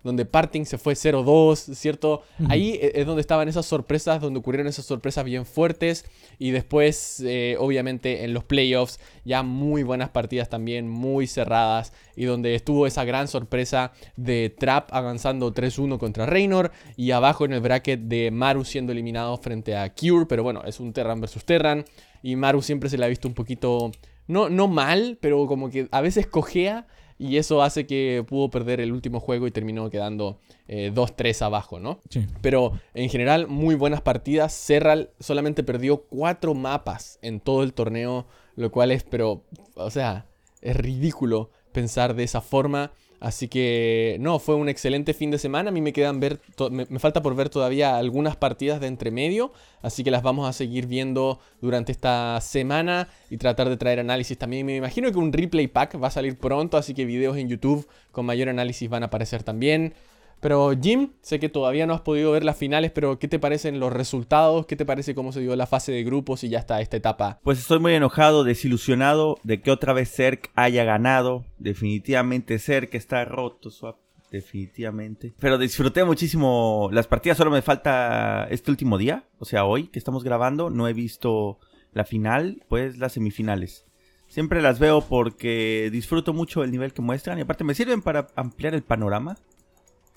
donde 0.02 0.24
Parting 0.24 0.64
se 0.64 0.78
fue 0.78 0.94
0-2, 0.94 1.74
¿cierto? 1.74 2.22
Ahí 2.48 2.78
eh, 2.80 2.92
es 2.94 3.06
donde 3.06 3.20
estaban 3.20 3.48
esas 3.48 3.66
sorpresas, 3.66 4.20
donde 4.20 4.38
ocurrieron 4.38 4.66
esas 4.66 4.84
sorpresas 4.84 5.24
bien 5.24 5.44
fuertes. 5.44 6.04
Y 6.38 6.50
después, 6.50 7.22
eh, 7.24 7.56
obviamente, 7.58 8.24
en 8.24 8.32
los 8.32 8.44
playoffs, 8.44 9.00
ya 9.24 9.42
muy 9.42 9.82
buenas 9.82 10.10
partidas 10.10 10.48
también, 10.48 10.88
muy 10.88 11.26
cerradas. 11.26 11.92
Y 12.16 12.24
donde 12.24 12.54
estuvo 12.54 12.86
esa 12.86 13.04
gran 13.04 13.28
sorpresa 13.28 13.92
de 14.16 14.54
Trap 14.56 14.92
avanzando 14.92 15.52
3-1 15.52 15.98
contra 15.98 16.26
Reynor. 16.26 16.72
Y 16.96 17.10
abajo 17.10 17.44
en 17.44 17.52
el 17.52 17.60
bracket 17.60 18.00
de 18.00 18.30
Maru 18.30 18.64
siendo 18.64 18.92
eliminado 18.92 19.36
frente 19.38 19.76
a 19.76 19.92
Cure. 19.92 20.26
Pero 20.26 20.42
bueno, 20.42 20.62
es 20.64 20.80
un 20.80 20.92
Terran 20.92 21.20
versus 21.20 21.44
Terran. 21.44 21.84
Y 22.22 22.36
Maru 22.36 22.62
siempre 22.62 22.88
se 22.88 22.96
le 22.96 23.04
ha 23.04 23.08
visto 23.08 23.28
un 23.28 23.34
poquito, 23.34 23.92
no, 24.26 24.48
no 24.48 24.66
mal, 24.66 25.18
pero 25.20 25.46
como 25.46 25.68
que 25.68 25.88
a 25.90 26.00
veces 26.00 26.26
cojea. 26.26 26.86
Y 27.18 27.36
eso 27.36 27.62
hace 27.62 27.86
que 27.86 28.24
pudo 28.26 28.50
perder 28.50 28.80
el 28.80 28.92
último 28.92 29.20
juego 29.20 29.46
y 29.46 29.50
terminó 29.50 29.88
quedando 29.88 30.38
eh, 30.66 30.90
2-3 30.92 31.42
abajo, 31.42 31.78
¿no? 31.78 32.00
Sí. 32.08 32.26
Pero 32.40 32.72
en 32.94 33.08
general, 33.08 33.46
muy 33.46 33.74
buenas 33.74 34.00
partidas. 34.00 34.52
Serral 34.52 35.10
solamente 35.20 35.62
perdió 35.62 36.02
cuatro 36.02 36.54
mapas 36.54 37.18
en 37.22 37.40
todo 37.40 37.62
el 37.62 37.72
torneo, 37.72 38.26
lo 38.56 38.70
cual 38.72 38.90
es, 38.90 39.04
pero, 39.04 39.44
o 39.76 39.90
sea, 39.90 40.26
es 40.60 40.76
ridículo 40.76 41.50
pensar 41.72 42.14
de 42.14 42.24
esa 42.24 42.40
forma. 42.40 42.92
Así 43.20 43.48
que, 43.48 44.16
no, 44.20 44.38
fue 44.38 44.54
un 44.54 44.68
excelente 44.68 45.14
fin 45.14 45.30
de 45.30 45.38
semana. 45.38 45.70
A 45.70 45.72
mí 45.72 45.80
me 45.80 45.92
quedan 45.92 46.20
ver, 46.20 46.40
me 46.70 46.98
falta 46.98 47.22
por 47.22 47.34
ver 47.34 47.48
todavía 47.48 47.96
algunas 47.96 48.36
partidas 48.36 48.80
de 48.80 48.86
entremedio. 48.86 49.52
Así 49.82 50.04
que 50.04 50.10
las 50.10 50.22
vamos 50.22 50.48
a 50.48 50.52
seguir 50.52 50.86
viendo 50.86 51.40
durante 51.60 51.92
esta 51.92 52.40
semana 52.40 53.08
y 53.30 53.36
tratar 53.36 53.68
de 53.68 53.76
traer 53.76 54.00
análisis 54.00 54.36
también. 54.36 54.66
Me 54.66 54.76
imagino 54.76 55.10
que 55.10 55.18
un 55.18 55.32
replay 55.32 55.66
pack 55.66 56.02
va 56.02 56.08
a 56.08 56.10
salir 56.10 56.38
pronto, 56.38 56.76
así 56.76 56.94
que 56.94 57.04
videos 57.04 57.36
en 57.36 57.48
YouTube 57.48 57.86
con 58.12 58.26
mayor 58.26 58.48
análisis 58.48 58.88
van 58.88 59.02
a 59.02 59.06
aparecer 59.06 59.42
también. 59.42 59.94
Pero 60.44 60.72
Jim, 60.78 61.12
sé 61.22 61.40
que 61.40 61.48
todavía 61.48 61.86
no 61.86 61.94
has 61.94 62.02
podido 62.02 62.32
ver 62.32 62.44
las 62.44 62.58
finales, 62.58 62.90
pero 62.90 63.18
¿qué 63.18 63.28
te 63.28 63.38
parecen 63.38 63.80
los 63.80 63.90
resultados? 63.90 64.66
¿Qué 64.66 64.76
te 64.76 64.84
parece 64.84 65.14
cómo 65.14 65.32
se 65.32 65.40
dio 65.40 65.56
la 65.56 65.66
fase 65.66 65.90
de 65.90 66.04
grupos 66.04 66.44
y 66.44 66.50
ya 66.50 66.58
está 66.58 66.82
esta 66.82 66.98
etapa? 66.98 67.40
Pues 67.42 67.58
estoy 67.58 67.78
muy 67.78 67.94
enojado, 67.94 68.44
desilusionado 68.44 69.38
de 69.42 69.62
que 69.62 69.70
otra 69.70 69.94
vez 69.94 70.14
Zerg 70.14 70.50
haya 70.54 70.84
ganado. 70.84 71.46
Definitivamente 71.56 72.58
Zerg 72.58 72.90
está 72.92 73.24
roto, 73.24 73.70
Swap. 73.70 73.96
Definitivamente. 74.30 75.32
Pero 75.40 75.56
disfruté 75.56 76.04
muchísimo 76.04 76.90
las 76.92 77.06
partidas. 77.06 77.38
Solo 77.38 77.50
me 77.50 77.62
falta 77.62 78.46
este 78.50 78.70
último 78.70 78.98
día. 78.98 79.24
O 79.38 79.46
sea, 79.46 79.64
hoy 79.64 79.86
que 79.86 79.98
estamos 79.98 80.24
grabando. 80.24 80.68
No 80.68 80.88
he 80.88 80.92
visto 80.92 81.58
la 81.94 82.04
final, 82.04 82.62
pues 82.68 82.98
las 82.98 83.12
semifinales. 83.12 83.86
Siempre 84.28 84.60
las 84.60 84.78
veo 84.78 85.00
porque 85.00 85.88
disfruto 85.90 86.34
mucho 86.34 86.62
el 86.62 86.70
nivel 86.70 86.92
que 86.92 87.00
muestran. 87.00 87.38
Y 87.38 87.40
aparte 87.40 87.64
me 87.64 87.74
sirven 87.74 88.02
para 88.02 88.26
ampliar 88.36 88.74
el 88.74 88.82
panorama. 88.82 89.38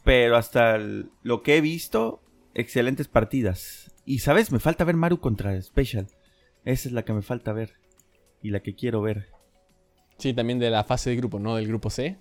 Pero 0.08 0.38
hasta 0.38 0.78
el- 0.78 1.10
lo 1.22 1.44
que 1.44 1.58
he 1.58 1.62
visto, 1.62 2.22
excelentes 2.54 3.10
partidas. 3.10 3.92
Y 4.06 4.20
sabes, 4.20 4.54
me 4.54 4.60
falta 4.60 4.86
ver 4.86 4.96
Maru 4.96 5.20
contra 5.20 5.62
Special. 5.62 6.08
Esa 6.64 6.88
es 6.88 6.94
la 6.94 7.04
que 7.04 7.12
me 7.12 7.22
falta 7.22 7.52
ver. 7.52 7.74
Y 8.42 8.52
la 8.52 8.62
que 8.62 8.74
quiero 8.74 9.02
ver. 9.02 9.28
Sí, 10.18 10.34
también 10.34 10.60
de 10.60 10.70
la 10.70 10.86
fase 10.86 11.10
de 11.10 11.18
grupos, 11.18 11.42
¿no? 11.42 11.58
Del 11.58 11.68
grupo 11.68 11.90
C. 11.90 12.20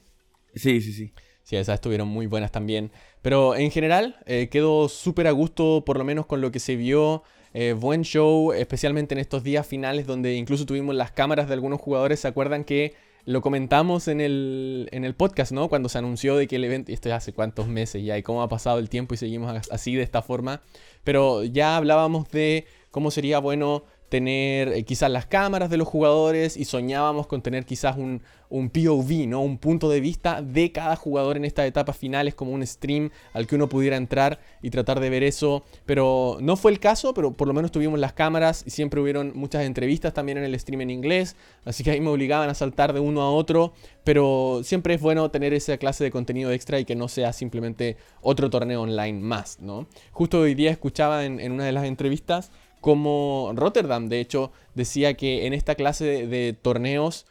Sí, 0.53 0.81
sí, 0.81 0.93
sí. 0.93 1.13
Sí, 1.45 1.55
esas 1.55 1.75
estuvieron 1.75 2.09
muy 2.09 2.27
buenas 2.27 2.51
también. 2.51 2.91
Pero 3.23 3.55
en 3.55 3.71
general, 3.71 4.17
eh, 4.27 4.49
quedó 4.49 4.89
súper 4.89 5.29
a 5.29 5.31
gusto, 5.31 5.85
por 5.87 5.97
lo 5.97 6.03
menos 6.03 6.27
con 6.27 6.41
lo 6.41 6.51
que 6.51 6.59
se 6.59 6.75
vio. 6.75 7.23
Eh, 7.55 7.73
buen 7.73 8.03
show, 8.03 8.53
especialmente 8.53 9.15
en 9.15 9.21
estos 9.21 9.45
días 9.45 9.65
finales 9.65 10.09
donde 10.09 10.35
incluso 10.35 10.67
tuvimos 10.67 10.97
las 10.97 11.13
cámaras 11.13 11.47
de 11.47 11.55
algunos 11.55 11.81
jugadores. 11.81 12.19
¿Se 12.19 12.27
acuerdan 12.27 12.65
que 12.65 12.95
lo 13.27 13.43
comentamos 13.43 14.07
en 14.07 14.21
el, 14.21 14.89
en 14.93 15.05
el 15.05 15.15
podcast, 15.15 15.51
¿no? 15.51 15.69
Cuando 15.69 15.89
se 15.89 15.99
anunció 15.99 16.37
de 16.37 16.47
que 16.47 16.57
el 16.57 16.65
evento, 16.65 16.93
esto 16.93 17.09
ya 17.09 17.17
hace 17.17 17.33
cuántos 17.33 17.67
meses 17.67 18.05
ya, 18.05 18.17
y 18.17 18.23
cómo 18.23 18.41
ha 18.41 18.49
pasado 18.49 18.79
el 18.79 18.89
tiempo 18.89 19.15
y 19.15 19.17
seguimos 19.17 19.69
así 19.71 19.97
de 19.97 20.03
esta 20.03 20.23
forma. 20.23 20.63
Pero 21.03 21.43
ya 21.43 21.77
hablábamos 21.77 22.31
de 22.31 22.67
cómo 22.93 23.11
sería 23.11 23.41
bueno 23.41 23.83
tener 24.09 24.69
eh, 24.69 24.85
quizás 24.85 25.11
las 25.11 25.27
cámaras 25.27 25.71
de 25.71 25.77
los 25.77 25.89
jugadores 25.89 26.57
y 26.57 26.65
soñábamos 26.65 27.27
con 27.27 27.43
tener 27.43 27.65
quizás 27.65 27.97
un, 27.97 28.23
un, 28.49 28.71
POV, 28.71 29.27
¿no? 29.27 29.41
Un 29.41 29.59
punto 29.59 29.89
de 29.89 30.01
vista 30.01 30.43
de 30.43 30.71
cada 30.71 30.95
jugador 30.97 31.37
en 31.37 31.45
estas 31.45 31.67
etapas 31.67 31.97
finales 31.97 32.35
como 32.35 32.53
un 32.53 32.65
stream 32.65 33.11
al 33.33 33.47
que 33.47 33.57
uno 33.57 33.69
pudiera 33.69 33.97
entrar 33.97 34.39
y 34.63 34.71
tratar 34.71 35.01
de 35.01 35.11
ver 35.11 35.25
eso. 35.25 35.65
Pero 35.87 36.39
no 36.41 36.57
fue 36.57 36.71
el 36.71 36.79
caso, 36.79 37.15
pero 37.15 37.33
por 37.33 37.49
lo 37.49 37.55
menos 37.55 37.73
tuvimos 37.73 37.99
las 37.99 38.13
cámaras 38.13 38.63
y 38.67 38.71
siempre 38.71 39.01
hubieron 39.01 39.33
muchas 39.35 39.65
entrevistas 39.65 40.15
también 40.15 40.39
en 40.39 40.45
el 40.45 40.59
stream 40.59 40.83
en 40.83 40.91
inglés, 40.91 41.37
así 41.65 41.83
que 41.83 41.91
ahí 41.91 42.01
me 42.01 42.11
obligaban 42.11 42.49
a 42.49 42.55
saltar 42.55 42.93
de 42.93 43.01
uno 43.01 43.23
a 43.23 43.31
otro, 43.31 43.73
pero 44.05 44.61
siempre 44.63 44.95
es 44.95 45.01
bueno 45.01 45.31
tener 45.31 45.53
esa 45.53 45.77
clase 45.79 46.05
de 46.05 46.11
contenido 46.11 46.53
extra 46.53 46.79
y 46.79 46.85
que 46.85 46.95
no 46.95 47.09
sea 47.09 47.33
simplemente 47.33 47.97
otro 48.21 48.51
torneo 48.51 48.83
online 48.83 49.21
más, 49.21 49.59
¿no? 49.61 49.87
Justo 50.13 50.41
hoy 50.41 50.55
día 50.55 50.71
escuchaba 50.71 51.25
en, 51.25 51.41
en 51.41 51.53
una 51.53 51.65
de 51.65 51.73
las 51.73 51.85
entrevistas 51.85 52.53
como 52.81 53.53
Rotterdam, 53.55 54.09
de 54.09 54.21
hecho, 54.21 54.53
decía 54.75 55.15
que 55.15 55.47
en 55.47 55.53
esta 55.53 55.75
clase 55.75 56.27
de, 56.27 56.53
torneos 56.53 57.27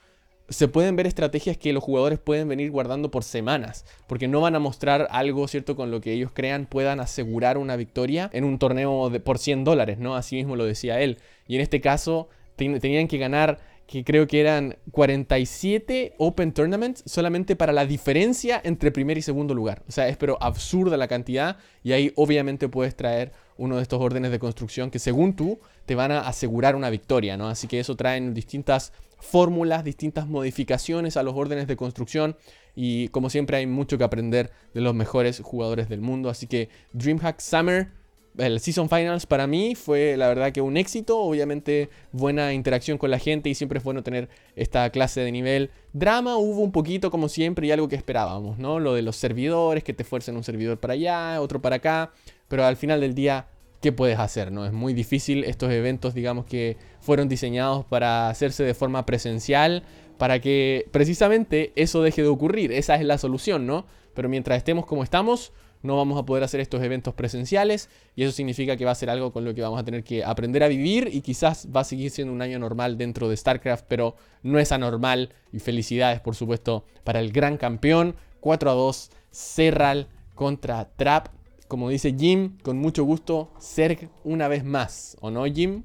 se 0.47 0.67
pueden 0.67 0.95
ver 0.95 1.07
estrategias 1.07 1.57
que 1.57 1.73
los 1.73 1.83
jugadores 1.83 2.19
pueden 2.19 2.47
venir 2.47 2.69
guardando 2.69 3.09
por 3.09 3.23
semanas, 3.23 3.85
porque 4.07 4.27
no 4.27 4.41
van 4.41 4.55
a 4.55 4.59
mostrar 4.59 5.07
algo, 5.09 5.47
¿cierto?, 5.47 5.75
con 5.75 5.89
lo 5.89 6.01
que 6.01 6.13
ellos 6.13 6.31
crean 6.33 6.67
puedan 6.67 6.99
asegurar 6.99 7.57
una 7.57 7.75
victoria 7.75 8.29
en 8.31 8.43
un 8.43 8.59
torneo 8.59 9.09
de, 9.09 9.19
por 9.19 9.39
100 9.39 9.63
dólares, 9.63 9.97
¿no? 9.97 10.15
Así 10.15 10.35
mismo 10.35 10.55
lo 10.55 10.65
decía 10.65 11.01
él. 11.01 11.17
Y 11.47 11.55
en 11.55 11.61
este 11.61 11.81
caso 11.81 12.29
tenían 12.55 13.07
que 13.07 13.17
ganar 13.17 13.59
que 13.87 14.03
creo 14.03 14.27
que 14.27 14.41
eran 14.41 14.77
47 14.91 16.15
Open 16.17 16.53
Tournaments 16.53 17.03
solamente 17.05 17.55
para 17.55 17.73
la 17.73 17.85
diferencia 17.85 18.59
entre 18.63 18.91
primer 18.91 19.17
y 19.17 19.21
segundo 19.21 19.53
lugar. 19.53 19.83
O 19.87 19.91
sea, 19.91 20.07
es 20.07 20.17
pero 20.17 20.37
absurda 20.41 20.97
la 20.97 21.07
cantidad 21.07 21.57
y 21.83 21.91
ahí 21.91 22.11
obviamente 22.15 22.67
puedes 22.67 22.95
traer 22.95 23.31
uno 23.57 23.77
de 23.77 23.81
estos 23.81 24.01
órdenes 24.01 24.31
de 24.31 24.39
construcción 24.39 24.91
que 24.91 24.99
según 24.99 25.35
tú 25.35 25.59
te 25.85 25.95
van 25.95 26.11
a 26.11 26.21
asegurar 26.21 26.75
una 26.75 26.89
victoria, 26.89 27.37
¿no? 27.37 27.47
Así 27.47 27.67
que 27.67 27.79
eso 27.79 27.95
traen 27.95 28.33
distintas 28.33 28.91
fórmulas, 29.17 29.83
distintas 29.83 30.27
modificaciones 30.27 31.17
a 31.17 31.23
los 31.23 31.35
órdenes 31.35 31.67
de 31.67 31.75
construcción 31.75 32.35
y 32.75 33.07
como 33.09 33.29
siempre 33.29 33.57
hay 33.57 33.65
mucho 33.65 33.97
que 33.97 34.03
aprender 34.03 34.51
de 34.73 34.81
los 34.81 34.93
mejores 34.93 35.39
jugadores 35.41 35.89
del 35.89 36.01
mundo. 36.01 36.29
Así 36.29 36.47
que 36.47 36.69
DreamHack 36.93 37.39
Summer 37.39 37.89
el 38.37 38.59
Season 38.59 38.89
Finals 38.89 39.25
para 39.25 39.47
mí 39.47 39.75
fue 39.75 40.17
la 40.17 40.27
verdad 40.27 40.51
que 40.51 40.61
un 40.61 40.77
éxito, 40.77 41.19
obviamente 41.19 41.89
buena 42.11 42.53
interacción 42.53 42.97
con 42.97 43.11
la 43.11 43.19
gente 43.19 43.49
y 43.49 43.55
siempre 43.55 43.77
es 43.77 43.83
bueno 43.83 44.03
tener 44.03 44.29
esta 44.55 44.89
clase 44.89 45.21
de 45.21 45.31
nivel. 45.31 45.71
Drama 45.93 46.37
hubo 46.37 46.61
un 46.61 46.71
poquito 46.71 47.11
como 47.11 47.29
siempre 47.29 47.67
y 47.67 47.71
algo 47.71 47.87
que 47.87 47.95
esperábamos, 47.95 48.57
¿no? 48.57 48.79
Lo 48.79 48.93
de 48.93 49.01
los 49.01 49.15
servidores, 49.15 49.83
que 49.83 49.93
te 49.93 50.03
fuercen 50.03 50.35
un 50.35 50.43
servidor 50.43 50.79
para 50.79 50.93
allá, 50.93 51.41
otro 51.41 51.61
para 51.61 51.77
acá, 51.77 52.11
pero 52.47 52.65
al 52.65 52.77
final 52.77 53.01
del 53.01 53.15
día, 53.15 53.47
¿qué 53.81 53.91
puedes 53.91 54.19
hacer? 54.19 54.51
¿no? 54.51 54.65
Es 54.65 54.73
muy 54.73 54.93
difícil 54.93 55.43
estos 55.43 55.71
eventos, 55.71 56.13
digamos 56.13 56.45
que 56.45 56.77
fueron 56.99 57.29
diseñados 57.29 57.85
para 57.85 58.29
hacerse 58.29 58.63
de 58.63 58.73
forma 58.73 59.05
presencial, 59.05 59.83
para 60.17 60.39
que 60.39 60.87
precisamente 60.91 61.73
eso 61.75 62.01
deje 62.01 62.21
de 62.21 62.29
ocurrir, 62.29 62.71
esa 62.71 62.95
es 62.95 63.03
la 63.03 63.17
solución, 63.17 63.67
¿no? 63.67 63.85
Pero 64.13 64.29
mientras 64.29 64.57
estemos 64.57 64.85
como 64.85 65.03
estamos, 65.03 65.51
no 65.85 65.97
vamos 65.97 66.19
a 66.19 66.25
poder 66.25 66.43
hacer 66.43 66.59
estos 66.59 66.81
eventos 66.81 67.13
presenciales 67.13 67.89
y 68.15 68.23
eso 68.23 68.31
significa 68.31 68.75
que 68.75 68.85
va 68.85 68.91
a 68.91 68.95
ser 68.95 69.09
algo 69.09 69.31
con 69.31 69.45
lo 69.45 69.53
que 69.53 69.61
vamos 69.61 69.79
a 69.79 69.83
tener 69.83 70.03
que 70.03 70.23
aprender 70.23 70.63
a 70.63 70.67
vivir 70.67 71.09
y 71.11 71.21
quizás 71.21 71.67
va 71.73 71.81
a 71.81 71.83
seguir 71.83 72.11
siendo 72.11 72.33
un 72.33 72.41
año 72.41 72.59
normal 72.59 72.97
dentro 72.97 73.29
de 73.29 73.37
StarCraft, 73.37 73.85
pero 73.87 74.15
no 74.41 74.59
es 74.59 74.71
anormal 74.71 75.33
y 75.51 75.59
felicidades 75.59 76.19
por 76.19 76.35
supuesto 76.35 76.85
para 77.03 77.19
el 77.19 77.31
gran 77.31 77.57
campeón 77.57 78.15
4 78.39 78.71
a 78.71 78.73
2 78.73 79.11
Serral 79.31 80.07
contra 80.33 80.89
Trap. 80.95 81.27
Como 81.67 81.89
dice 81.89 82.15
Jim, 82.17 82.57
con 82.61 82.77
mucho 82.77 83.03
gusto, 83.03 83.51
Serg 83.59 84.09
una 84.23 84.47
vez 84.47 84.63
más, 84.63 85.17
¿o 85.21 85.31
no 85.31 85.45
Jim? 85.45 85.83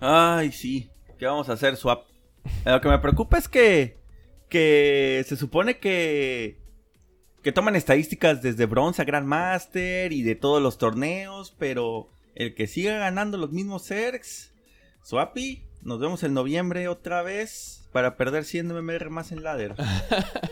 Ay, 0.00 0.52
sí, 0.52 0.90
¿qué 1.18 1.26
vamos 1.26 1.48
a 1.48 1.52
hacer, 1.52 1.76
Swap? 1.76 2.06
Lo 2.64 2.80
que 2.80 2.88
me 2.88 2.98
preocupa 2.98 3.36
es 3.36 3.48
que, 3.48 3.98
que 4.48 5.24
se 5.26 5.36
supone 5.36 5.78
que 5.78 6.58
que 7.42 7.52
toman 7.52 7.76
estadísticas 7.76 8.42
desde 8.42 8.66
bronce 8.66 9.02
a 9.02 9.04
Grandmaster 9.04 10.12
y 10.12 10.22
de 10.22 10.34
todos 10.34 10.62
los 10.62 10.76
torneos, 10.76 11.54
pero 11.58 12.10
el 12.34 12.54
que 12.54 12.66
siga 12.66 12.98
ganando 12.98 13.38
los 13.38 13.52
mismos 13.52 13.86
Zergs, 13.86 14.52
Swappy, 15.02 15.62
nos 15.82 16.00
vemos 16.00 16.22
en 16.24 16.34
noviembre 16.34 16.88
otra 16.88 17.22
vez 17.22 17.88
para 17.92 18.16
perder 18.16 18.44
100 18.44 18.68
MMR 18.68 19.10
más 19.10 19.32
en 19.32 19.42
ladder. 19.42 19.76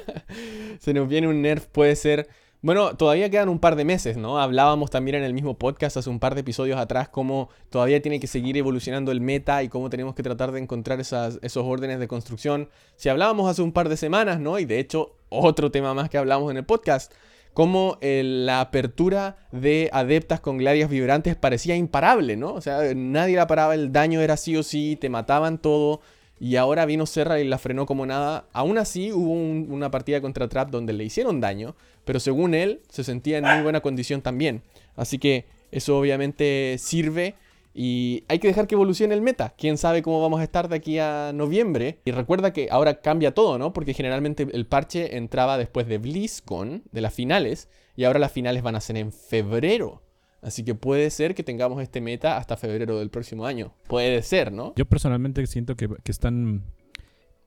Se 0.81 0.95
nos 0.95 1.09
viene 1.09 1.29
un 1.29 1.43
nerf, 1.43 1.67
puede 1.67 1.97
ser 1.97 2.29
bueno, 2.67 2.97
todavía 2.97 3.31
quedan 3.31 3.49
un 3.49 3.61
par 3.61 3.77
de 3.77 3.85
meses, 3.85 4.17
¿no? 4.17 4.41
Hablábamos 4.41 4.91
también 4.91 5.15
en 5.15 5.23
el 5.23 5.33
mismo 5.33 5.57
podcast 5.57 5.97
hace 5.97 6.11
un 6.11 6.19
par 6.19 6.35
de 6.35 6.41
episodios 6.41 6.81
atrás 6.81 7.09
cómo 7.09 7.49
todavía 7.71 8.03
tiene 8.03 8.19
que 8.19 8.27
seguir 8.27 8.57
evolucionando 8.57 9.13
el 9.13 9.21
meta 9.21 9.63
y 9.63 9.69
cómo 9.69 9.89
tenemos 9.89 10.17
que 10.17 10.25
tratar 10.25 10.51
de 10.51 10.59
encontrar 10.59 10.99
esos 10.99 11.39
órdenes 11.55 12.01
de 12.01 12.09
construcción. 12.09 12.69
Si 12.97 13.09
hablábamos 13.09 13.49
hace 13.49 13.63
un 13.63 13.71
par 13.71 13.89
de 13.89 13.97
semanas, 13.97 14.41
¿no? 14.41 14.59
Y 14.59 14.65
de 14.65 14.81
hecho, 14.81 15.15
otro 15.29 15.71
tema 15.71 15.95
más 15.95 16.11
que 16.11 16.19
hablamos 16.19 16.51
en 16.51 16.57
el 16.57 16.65
podcast, 16.65 17.13
cómo 17.53 17.99
la 18.01 18.61
apertura 18.61 19.37
de 19.53 19.89
adeptas 19.93 20.41
con 20.41 20.59
glarias 20.59 20.91
vibrantes 20.91 21.37
parecía 21.37 21.77
imparable, 21.77 22.37
¿no? 22.37 22.53
O 22.53 22.61
sea, 22.61 22.81
nadie 22.97 23.37
la 23.37 23.47
paraba, 23.47 23.75
el 23.75 23.93
daño 23.93 24.21
era 24.21 24.37
sí 24.37 24.57
o 24.57 24.65
sí, 24.65 24.99
te 25.01 25.09
mataban 25.09 25.59
todo. 25.59 26.01
Y 26.39 26.57
ahora 26.57 26.85
vino 26.85 27.07
Serra 27.07 27.41
y 27.41 27.45
la 27.45 27.59
frenó 27.59 27.87
como 27.87 28.05
nada. 28.07 28.47
Aún 28.53 28.79
así 28.79 29.13
hubo 29.13 29.33
una 29.33 29.91
partida 29.91 30.21
contra 30.21 30.49
Trap 30.49 30.71
donde 30.71 30.93
le 30.93 31.05
hicieron 31.05 31.41
daño, 31.41 31.77
pero 32.05 32.21
según 32.21 32.55
él 32.55 32.81
se 32.89 33.05
sentía 33.05 33.39
en 33.39 33.45
muy 33.45 33.63
buena 33.63 33.81
condición 33.81 34.23
también. 34.23 34.63
Así 34.97 35.19
que 35.19 35.47
eso 35.71 35.99
obviamente 35.99 36.77
sirve 36.79 37.35
y 37.79 38.25
hay 38.29 38.39
que 38.39 38.49
dejar 38.49 38.67
que 38.67 38.75
evolucione 38.75 39.15
el 39.15 39.21
meta. 39.21 39.55
Quién 39.59 39.77
sabe 39.77 40.01
cómo 40.01 40.23
vamos 40.23 40.41
a 40.41 40.45
estar 40.45 40.69
de 40.69 40.77
aquí 40.77 40.99
a 40.99 41.33
noviembre. 41.35 41.99
Y 42.07 42.11
recuerda 42.11 42.55
que 42.55 42.69
ahora 42.71 43.03
cambia 43.03 43.35
todo, 43.35 43.59
¿no? 43.59 43.75
Porque 43.75 43.93
generalmente 43.93 44.47
el 44.51 44.67
parche 44.67 45.19
entraba 45.19 45.59
después 45.59 45.87
de 45.87 45.99
BlizzCon, 45.99 46.85
de 46.91 47.01
las 47.03 47.13
finales, 47.13 47.69
y 47.95 48.05
ahora 48.05 48.19
las 48.19 48.33
finales 48.33 48.63
van 48.63 48.77
a 48.77 48.81
ser 48.81 48.97
en 48.97 49.13
febrero. 49.13 50.03
Así 50.43 50.65
que 50.65 50.75
puede 50.75 51.11
ser 51.11 51.35
que 51.35 51.43
tengamos 51.43 51.83
este 51.83 52.01
meta 52.01 52.37
hasta 52.37 52.57
febrero 52.57 52.99
del 52.99 53.11
próximo 53.11 53.47
año. 53.47 53.73
Puede 53.89 54.23
ser, 54.23 54.53
¿no? 54.53 54.75
Yo 54.77 54.85
personalmente 54.87 55.47
siento 55.47 55.77
que, 55.77 55.89
están... 56.05 56.65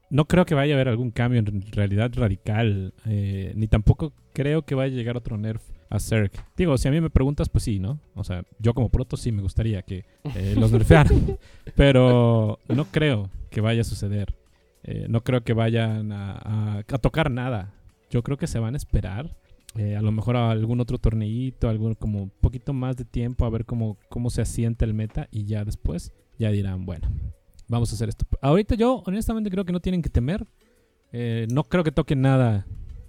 No 0.09 0.25
creo 0.25 0.45
que 0.45 0.55
vaya 0.55 0.73
a 0.73 0.75
haber 0.75 0.89
algún 0.89 1.11
cambio 1.11 1.39
en 1.39 1.71
realidad 1.71 2.11
radical, 2.15 2.93
eh, 3.05 3.53
ni 3.55 3.67
tampoco 3.67 4.11
creo 4.33 4.63
que 4.63 4.73
vaya 4.73 4.91
a 4.93 4.97
llegar 4.97 5.15
otro 5.15 5.37
nerf 5.37 5.61
a 5.89 5.99
Zerg. 5.99 6.31
Digo, 6.55 6.77
si 6.77 6.87
a 6.87 6.91
mí 6.91 7.01
me 7.01 7.09
preguntas, 7.09 7.49
pues 7.49 7.63
sí, 7.63 7.79
¿no? 7.79 7.99
O 8.15 8.23
sea, 8.23 8.43
yo 8.59 8.73
como 8.73 8.89
proto 8.89 9.17
sí 9.17 9.31
me 9.31 9.41
gustaría 9.41 9.81
que 9.81 10.05
eh, 10.35 10.55
los 10.57 10.71
nerfearan, 10.71 11.37
pero 11.75 12.59
no 12.67 12.85
creo 12.85 13.29
que 13.49 13.61
vaya 13.61 13.81
a 13.81 13.85
suceder. 13.85 14.35
Eh, 14.83 15.07
no 15.09 15.23
creo 15.23 15.43
que 15.43 15.53
vayan 15.53 16.11
a, 16.11 16.79
a, 16.79 16.97
tocar 16.99 17.29
nada. 17.29 17.73
Yo 18.09 18.23
creo 18.23 18.37
que 18.37 18.47
se 18.47 18.59
van 18.59 18.73
a 18.73 18.77
esperar 18.77 19.35
eh, 19.77 19.95
a 19.95 20.01
lo 20.01 20.11
mejor 20.11 20.35
algún 20.35 20.79
otro 20.79 20.97
torneito, 20.97 21.69
algún 21.69 21.93
como 21.93 22.23
un 22.23 22.29
poquito 22.29 22.73
más 22.73 22.97
de 22.97 23.05
tiempo 23.05 23.45
a 23.45 23.49
ver 23.49 23.65
cómo, 23.65 23.97
cómo 24.09 24.29
se 24.29 24.41
asienta 24.41 24.85
el 24.85 24.93
meta 24.93 25.27
y 25.31 25.45
ya 25.45 25.63
después 25.63 26.11
ya 26.39 26.49
dirán, 26.51 26.85
bueno, 26.85 27.07
vamos 27.67 27.91
a 27.91 27.95
hacer 27.95 28.09
esto. 28.09 28.25
Ahorita 28.41 28.75
yo 28.75 29.03
honestamente 29.05 29.49
creo 29.49 29.65
que 29.65 29.73
no 29.73 29.79
tienen 29.79 30.01
que 30.01 30.09
temer. 30.09 30.47
Eh, 31.11 31.47
no 31.51 31.63
creo 31.63 31.83
que 31.83 31.91
toquen 31.91 32.21
nada 32.21 32.65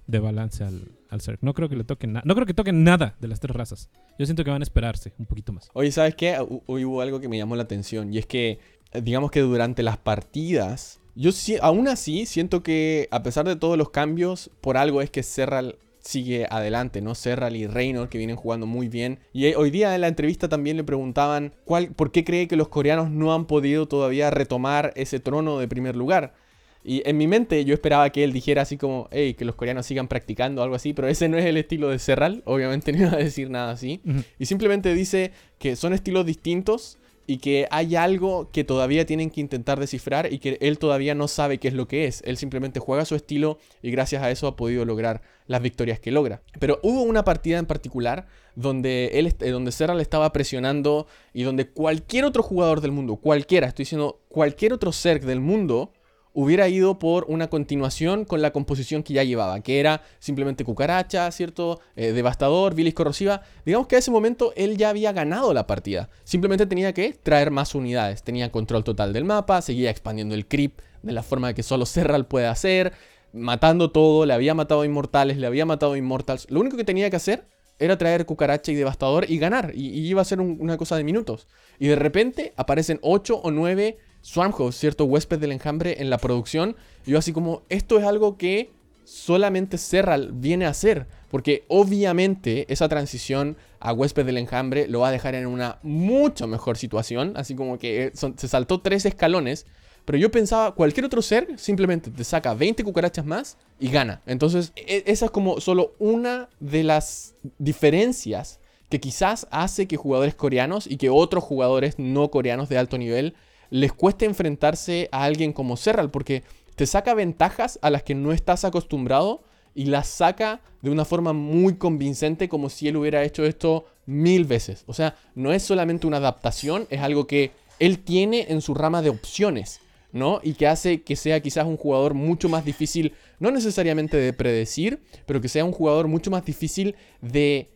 de 0.07 0.19
balance 0.19 0.65
al, 0.65 0.93
al 1.09 1.21
No 1.41 1.55
creo 1.55 1.69
que 1.69 1.77
le 1.77 1.85
toquen 1.85 2.13
nada. 2.13 2.23
No 2.27 2.35
creo 2.35 2.47
que 2.47 2.55
toquen 2.55 2.85
nada 2.85 3.17
de 3.21 3.29
las 3.29 3.41
tres 3.41 3.55
razas. 3.55 3.89
Yo 4.19 4.27
siento 4.27 4.45
que 4.45 4.51
van 4.51 4.63
a 4.63 4.65
esperarse 4.65 5.13
un 5.19 5.27
poquito 5.27 5.53
más. 5.53 5.71
Oye, 5.73 5.93
¿sabes 5.93 6.15
qué? 6.15 6.37
Hoy 6.67 6.85
hubo 6.85 7.01
algo 7.01 7.21
que 7.21 7.29
me 7.29 7.39
llamó 7.39 7.57
la 7.57 7.63
atención. 7.63 8.13
Y 8.13 8.19
es 8.19 8.27
que, 8.27 8.59
eh, 8.93 9.01
digamos 9.01 9.31
que 9.31 9.41
durante 9.41 9.83
las 9.83 9.97
partidas, 9.97 11.01
yo 11.15 11.31
aún 11.63 11.89
así 11.89 12.27
siento 12.27 12.63
que, 12.63 13.09
a 13.11 13.23
pesar 13.23 13.47
de 13.47 13.57
todos 13.57 13.79
los 13.79 13.91
cambios, 13.91 14.51
por 14.61 14.77
algo 14.77 15.03
es 15.03 15.11
que 15.11 15.23
Serral 15.23 15.77
sigue 16.01 16.47
adelante, 16.51 17.01
¿no? 17.01 17.15
Serral 17.15 17.57
y 17.57 17.67
Reynor 17.67 18.09
que 18.09 18.19
vienen 18.19 18.37
jugando 18.37 18.67
muy 18.67 18.89
bien. 18.89 19.19
Y 19.33 19.53
hoy 19.55 19.71
día 19.71 19.95
en 19.95 20.01
la 20.01 20.09
entrevista 20.09 20.49
también 20.49 20.77
le 20.77 20.85
preguntaban 20.85 21.55
cuál, 21.65 21.93
por 21.93 22.11
qué 22.13 22.25
cree 22.25 22.49
que 22.49 22.57
los 22.57 22.69
coreanos 22.69 23.11
no 23.11 23.35
han 23.35 23.47
podido 23.47 23.87
todavía 23.87 24.31
retomar 24.31 24.93
ese 24.97 25.21
trono 25.21 25.59
de 25.59 25.69
primer 25.69 25.97
lugar. 25.97 26.35
Y 26.83 27.03
en 27.07 27.19
mi 27.19 27.27
mente 27.27 27.65
yo 27.65 27.75
esperaba 27.75 28.09
que 28.11 28.25
él 28.25 28.33
dijera 28.33 28.63
así 28.63 28.79
como, 28.79 29.09
hey, 29.11 29.35
que 29.35 29.45
los 29.45 29.55
coreanos 29.55 29.85
sigan 29.85 30.09
practicando 30.09 30.63
algo 30.63 30.75
así, 30.75 30.95
pero 30.95 31.09
ese 31.09 31.29
no 31.29 31.37
es 31.37 31.45
el 31.45 31.59
estilo 31.59 31.91
de 31.91 31.99
Serral, 31.99 32.43
obviamente 32.47 32.93
no 32.95 33.01
iba 33.01 33.13
a 33.13 33.17
decir 33.17 33.51
nada 33.51 33.73
así. 33.73 34.01
Y 34.39 34.47
simplemente 34.47 34.95
dice 34.95 35.33
que 35.59 35.77
son 35.77 35.93
estilos 35.93 36.25
distintos 36.25 36.99
y 37.27 37.39
que 37.39 37.69
hay 37.71 37.97
algo 37.97 38.51
que 38.53 38.65
todavía 38.65 39.07
tienen 39.07 39.31
que 39.31 39.41
intentar 39.41 39.79
descifrar 39.79 40.33
y 40.33 40.39
que 40.39 40.59
él 40.61 40.79
todavía 40.79 41.15
no 41.15 41.29
sabe 41.29 41.59
qué 41.59 41.69
es 41.69 41.75
lo 41.75 41.87
que 41.87 42.07
es. 42.07 42.23
Él 42.27 42.37
simplemente 42.37 42.81
juega 42.81 43.05
su 43.05 43.15
estilo 43.15 43.59
y 43.83 43.91
gracias 43.91 44.23
a 44.23 44.31
eso 44.31 44.47
ha 44.47 44.57
podido 44.57 44.85
lograr 44.85 45.23
las 45.47 45.63
victorias 45.63 46.01
que 46.01 46.11
logra. 46.11 46.43
Pero 46.59 46.81
hubo 46.83 47.03
una 47.03 47.25
partida 47.25 47.59
en 47.59 47.67
particular 47.67 48.27
donde 48.57 49.11
él 49.15 49.35
eh, 49.41 49.51
donde 49.51 49.73
Serra 49.73 49.95
le 49.95 50.03
estaba 50.03 50.33
presionando 50.33 51.07
y 51.33 51.43
donde 51.43 51.69
cualquier 51.69 52.25
otro 52.25 52.43
jugador 52.43 52.81
del 52.81 52.93
mundo, 52.93 53.17
cualquiera, 53.17 53.69
estoy 53.69 53.85
diciendo 53.85 54.21
cualquier 54.29 54.73
otro 54.73 54.93
ser 54.93 55.25
del 55.25 55.41
mundo 55.41 55.93
hubiera 56.33 56.69
ido 56.69 56.99
por 56.99 57.25
una 57.29 57.49
continuación 57.49 58.25
con 58.25 58.43
la 58.43 58.53
composición 58.53 59.03
que 59.03 59.15
ya 59.15 59.25
llevaba, 59.25 59.61
que 59.61 59.81
era 59.81 60.03
simplemente 60.19 60.65
cucaracha, 60.65 61.31
¿cierto? 61.33 61.81
Eh, 61.97 62.13
devastador, 62.13 62.75
bilis 62.75 62.95
corrosiva. 62.95 63.43
Digamos 63.65 63.87
que 63.87 63.97
a 63.97 63.99
ese 63.99 64.11
momento 64.11 64.53
él 64.57 64.77
ya 64.77 64.91
había 64.91 65.13
ganado 65.13 65.53
la 65.53 65.67
partida. 65.67 66.09
Simplemente 66.25 66.67
tenía 66.67 66.93
que 66.93 67.13
traer 67.13 67.51
más 67.51 67.75
unidades. 67.75 68.23
Tenía 68.23 68.53
control 68.53 68.85
total 68.85 69.13
del 69.13 69.25
mapa, 69.25 69.63
seguía 69.63 69.91
expandiendo 69.91 70.35
el 70.35 70.47
creep 70.47 70.81
de 71.03 71.13
la 71.13 71.23
forma 71.23 71.55
que 71.55 71.63
solo 71.63 71.87
Serral 71.87 72.27
puede 72.27 72.47
hacer, 72.47 72.93
matando 73.33 73.91
todo, 73.91 74.27
le 74.27 74.35
había 74.35 74.55
matado 74.55 74.83
a 74.83 74.87
inmortales, 74.87 75.39
le 75.39 75.47
había 75.47 75.67
matado 75.67 75.95
a 75.95 75.99
inmortals. 75.99 76.47
Lo 76.51 76.61
único 76.61 76.77
que 76.77 76.85
tenía 76.85 77.11
que 77.11 77.17
hacer 77.17 77.47
era 77.79 77.97
traer 77.97 78.27
cucaracha 78.27 78.73
y 78.73 78.75
devastador 78.75 79.31
y 79.31 79.39
ganar. 79.39 79.73
Y, 79.75 80.07
iba 80.07 80.21
a 80.21 80.25
ser 80.25 80.41
una 80.41 80.77
cosa 80.77 80.97
de 80.97 81.05
minutos. 81.05 81.49
Y 81.79 81.89
de 81.89 81.97
repente 81.97 82.53
aparecen 82.57 82.99
8 83.03 83.37
o 83.37 83.51
9 83.51 83.99
Swarmhost, 84.23 84.79
cierto 84.79 85.05
huésped 85.05 85.39
del 85.39 85.53
enjambre 85.53 86.01
en 86.01 86.11
la 86.11 86.19
producción. 86.19 86.77
Y 87.07 87.13
yo 87.13 87.19
así 87.19 87.33
como, 87.33 87.63
esto 87.69 87.99
es 87.99 88.05
algo 88.05 88.37
que 88.37 88.71
solamente 89.05 89.79
Serral 89.79 90.31
viene 90.33 90.67
a 90.67 90.71
hacer. 90.71 91.07
Porque 91.31 91.65
obviamente 91.69 92.71
esa 92.73 92.89
transición 92.89 93.57
a 93.79 93.93
huésped 93.93 94.27
del 94.27 94.39
enjambre 94.39 94.89
lo 94.89 95.01
va 95.01 95.09
a 95.09 95.13
dejar 95.13 95.35
en 95.35 95.47
una 95.47 95.79
mucho 95.83 96.47
mejor 96.47 96.77
situación. 96.77 97.35
Así 97.37 97.55
como 97.55 97.79
que 97.79 98.07
eh, 98.07 98.13
se 98.15 98.49
saltó 98.49 98.81
tres 98.81 99.07
escalones. 99.07 99.67
Pero 100.05 100.19
yo 100.19 100.31
pensaba, 100.31 100.75
cualquier 100.75 101.07
otro 101.07 101.23
ser 101.23 101.59
simplemente 101.59 102.11
te 102.11 102.25
saca 102.25 102.55
20 102.55 102.83
cucarachas 102.85 103.25
más 103.25 103.59
y 103.79 103.91
gana. 103.91 104.23
Entonces, 104.27 104.73
e, 104.75 105.05
esa 105.07 105.27
es 105.27 105.31
como 105.31 105.61
solo 105.61 105.95
una 105.99 106.49
de 106.59 106.83
las 106.83 107.35
diferencias 107.59 108.61
que 108.89 108.99
quizás 108.99 109.47
hace 109.51 109.87
que 109.87 109.97
jugadores 109.97 110.35
coreanos 110.35 110.87
y 110.87 110.97
que 110.97 111.11
otros 111.11 111.45
jugadores 111.45 111.99
no 111.99 112.31
coreanos 112.31 112.69
de 112.69 112.79
alto 112.79 112.99
nivel 112.99 113.35
les 113.71 113.93
cueste 113.93 114.25
enfrentarse 114.25 115.09
a 115.13 115.25
alguien 115.25 115.53
como 115.53 115.77
Serral, 115.77 116.11
porque 116.11 116.43
te 116.77 116.87
saca 116.87 117.15
ventajas 117.15 117.79
a 117.83 117.91
las 117.91 118.03
que 118.03 118.15
no 118.15 118.33
estás 118.33 118.65
acostumbrado 118.65 119.43
y 119.75 119.87
las 119.87 120.09
saca 120.09 120.61
de 120.83 120.91
una 120.91 121.05
forma 121.05 121.33
muy 121.33 121.77
convincente 121.77 122.49
como 122.49 122.69
si 122.69 122.89
él 122.89 122.97
hubiera 122.97 123.23
hecho 123.23 123.45
esto 123.45 123.87
mil 124.07 124.45
veces. 124.45 124.85
O 124.87 124.95
sea, 124.95 125.17
no 125.35 125.53
es 125.53 125.63
solamente 125.63 126.07
una 126.07 126.17
adaptación, 126.17 126.87
es 126.91 127.01
algo 127.01 127.27
que 127.27 127.53
él 127.79 128.01
tiene 128.01 128.47
en 128.49 128.61
su 128.61 128.75
rama 128.75 129.03
de 129.03 129.11
opciones, 129.11 129.81
¿no? 130.13 130.41
Y 130.43 130.55
que 130.55 130.67
hace 130.67 131.03
que 131.03 131.17
sea 131.17 131.41
quizás 131.41 131.67
un 131.67 131.77
jugador 131.77 132.15
mucho 132.15 132.49
más 132.49 132.65
difícil, 132.65 133.15
no 133.39 133.51
necesariamente 133.51 134.17
de 134.17 134.33
predecir, 134.33 135.03
pero 135.27 135.41
que 135.41 135.49
sea 135.49 135.65
un 135.65 135.73
jugador 135.73 136.09
mucho 136.09 136.31
más 136.31 136.45
difícil 136.45 136.97
de 137.21 137.71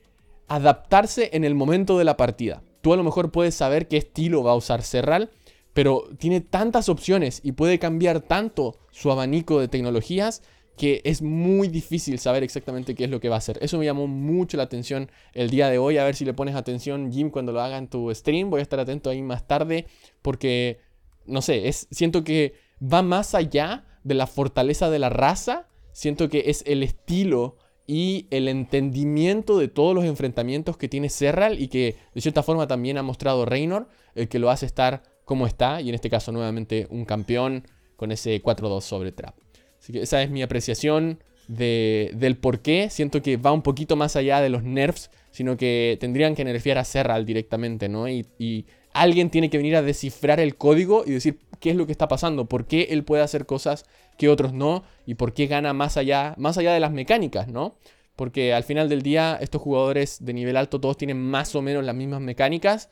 adaptarse 0.49 1.31
en 1.33 1.45
el 1.45 1.55
momento 1.55 1.97
de 1.99 2.05
la 2.05 2.17
partida. 2.17 2.63
Tú 2.83 2.93
a 2.93 2.97
lo 2.97 3.05
mejor 3.05 3.31
puedes 3.31 3.55
saber 3.55 3.89
qué 3.89 3.97
estilo 3.97 4.43
va 4.43 4.53
a 4.53 4.57
usar 4.57 4.83
Serral, 4.83 5.31
pero 5.75 6.09
tiene 6.19 6.41
tantas 6.41 6.89
opciones 6.89 7.41
y 7.43 7.53
puede 7.53 7.79
cambiar 7.79 8.21
tanto 8.21 8.79
su 8.91 9.11
abanico 9.11 9.61
de 9.61 9.69
tecnologías 9.69 10.43
que 10.77 11.03
es 11.05 11.23
muy 11.23 11.69
difícil 11.69 12.19
saber 12.19 12.43
exactamente 12.43 12.95
qué 12.95 13.05
es 13.05 13.11
lo 13.11 13.21
que 13.21 13.29
va 13.29 13.37
a 13.37 13.39
hacer. 13.39 13.59
Eso 13.61 13.79
me 13.79 13.85
llamó 13.85 14.07
mucho 14.07 14.57
la 14.57 14.65
atención 14.65 15.11
el 15.33 15.51
día 15.51 15.69
de 15.69 15.79
hoy. 15.79 15.99
A 15.99 16.05
ver 16.05 16.17
si 16.17 16.25
le 16.25 16.35
pones 16.35 16.57
atención, 16.57 17.13
Jim, 17.13 17.31
cuando 17.31 17.53
lo 17.53 17.61
haga 17.61 17.79
en 17.79 17.89
tu 17.89 18.13
stream. 18.13 18.51
Voy 18.51 18.61
a 18.61 18.63
estar 18.63 18.81
atento 18.81 19.11
ahí 19.11 19.23
más 19.23 19.47
tarde 19.47 19.87
porque, 20.21 20.81
no 21.27 21.43
sé, 21.43 21.69
es, 21.69 21.87
siento 21.91 22.25
que 22.25 22.55
va 22.83 23.03
más 23.03 23.35
allá 23.35 23.85
de 24.03 24.15
la 24.15 24.27
fortaleza 24.27 24.91
de 24.91 24.99
la 24.99 25.11
raza. 25.11 25.69
Siento 25.93 26.29
que 26.29 26.45
es 26.47 26.65
el 26.67 26.83
estilo 26.83 27.57
y 27.87 28.27
el 28.31 28.49
entendimiento 28.49 29.59
de 29.59 29.69
todos 29.69 29.95
los 29.95 30.05
enfrentamientos 30.05 30.77
que 30.77 30.89
tiene 30.89 31.09
Serral 31.09 31.61
y 31.61 31.69
que 31.69 31.97
de 32.15 32.21
cierta 32.21 32.43
forma 32.43 32.67
también 32.67 32.99
ha 32.99 33.03
mostrado 33.03 33.45
Reynor, 33.45 33.89
el 34.17 34.29
que 34.29 34.41
lo 34.41 34.51
hace 34.51 34.67
estar 34.67 35.14
como 35.25 35.47
está, 35.47 35.81
y 35.81 35.89
en 35.89 35.95
este 35.95 36.11
caso 36.11 36.33
nuevamente 36.33 36.87
un 36.91 37.05
campeón 37.05 37.67
con 37.97 38.13
ese 38.13 38.43
4-2 38.43 38.83
sobre 38.83 39.13
Trap. 39.13 39.35
Así 39.79 39.93
que 39.93 40.03
esa 40.03 40.23
es 40.23 40.31
mi 40.31 40.43
apreciación 40.43 41.19
de, 41.49 42.11
del 42.15 42.37
por 42.37 42.61
qué. 42.61 42.89
Siento 42.91 43.23
que 43.23 43.37
va 43.37 43.53
un 43.53 43.63
poquito 43.63 43.97
más 43.97 44.17
allá 44.17 44.41
de 44.41 44.49
los 44.49 44.63
nerfs, 44.63 45.11
sino 45.31 45.57
que 45.57 45.97
tendrían 46.01 46.35
que 46.35 46.45
nerfear 46.45 46.79
a 46.79 46.85
Serral 46.85 47.27
directamente, 47.27 47.89
¿no? 47.89 48.09
Y, 48.09 48.27
y, 48.39 48.67
alguien 48.93 49.29
tiene 49.29 49.51
que 49.51 49.57
venir 49.57 49.75
a 49.75 49.83
descifrar 49.83 50.39
el 50.39 50.55
código 50.55 51.03
y 51.05 51.11
decir 51.11 51.41
qué 51.59 51.71
es 51.71 51.77
lo 51.77 51.85
que 51.85 51.91
está 51.91 52.07
pasando, 52.07 52.45
por 52.45 52.67
qué 52.67 52.87
él 52.91 53.03
puede 53.03 53.25
hacer 53.25 53.45
cosas 53.45 53.87
que 54.17 54.29
otros 54.29 54.53
no, 54.53 54.85
y 55.05 55.15
por 55.15 55.35
qué 55.35 55.49
gana 55.49 55.73
más 55.73 55.97
allá, 55.97 56.35
más 56.39 56.59
allá 56.59 56.73
de 56.73 56.79
las 56.79 56.93
mecánicas, 56.93 57.49
¿no? 57.49 57.75
Porque 58.15 58.55
al 58.55 58.63
final 58.63 58.89
del 58.89 59.03
día 59.03 59.37
estos 59.41 59.61
jugadores 59.61 60.25
de 60.25 60.33
nivel 60.33 60.57
alto 60.57 60.81
todos 60.81 60.97
tienen 60.97 61.21
más 61.21 61.57
o 61.57 61.63
menos 61.63 61.85
las 61.85 61.97
mismas 61.97 62.21
mecánicas, 62.21 62.89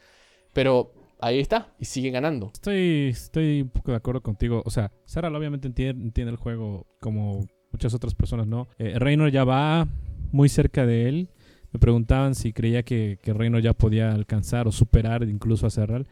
pero 0.53 0.93
ahí 1.23 1.39
está 1.39 1.73
y 1.79 1.87
sigue 1.87 2.11
ganando. 2.11 2.51
Estoy, 2.53 3.09
estoy 3.09 3.63
un 3.63 3.71
poco 3.71 3.93
de 3.93 3.97
acuerdo 3.97 4.21
contigo. 4.21 4.63
O 4.67 4.71
sea, 4.71 4.93
Sara 5.07 5.31
obviamente 5.31 5.69
entiende, 5.69 6.31
el 6.31 6.37
juego 6.37 6.87
como 7.01 7.47
muchas 7.71 7.95
otras 7.95 8.15
personas, 8.15 8.47
¿no? 8.47 8.69
Eh, 8.79 8.99
Reynor 8.99 9.31
ya 9.31 9.45
va 9.45 9.89
muy 10.33 10.49
cerca 10.49 10.85
de 10.85 11.09
él. 11.09 11.31
Me 11.71 11.81
preguntaban 11.81 12.35
si 12.35 12.53
creía 12.53 12.83
que, 12.83 13.19
que 13.23 13.33
Reynor 13.33 13.63
ya 13.63 13.73
podía 13.73 14.13
alcanzar 14.13 14.69
o 14.69 14.73
superar 14.73 15.23
incluso 15.23 15.67
a 15.67 15.71
Serral. 15.71 16.07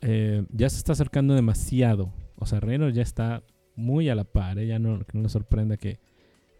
Eh, 0.00 0.44
ya 0.50 0.70
se 0.70 0.78
está 0.78 0.92
acercando 0.92 1.34
demasiado. 1.34 2.12
O 2.36 2.46
sea, 2.46 2.60
Reynor 2.60 2.92
ya 2.92 3.02
está 3.02 3.42
muy 3.74 4.08
a 4.08 4.14
la 4.14 4.24
par. 4.24 4.58
¿eh? 4.58 4.66
Ya 4.66 4.78
no, 4.78 5.00
no 5.12 5.22
le 5.22 5.28
sorprenda 5.28 5.76
que 5.76 5.98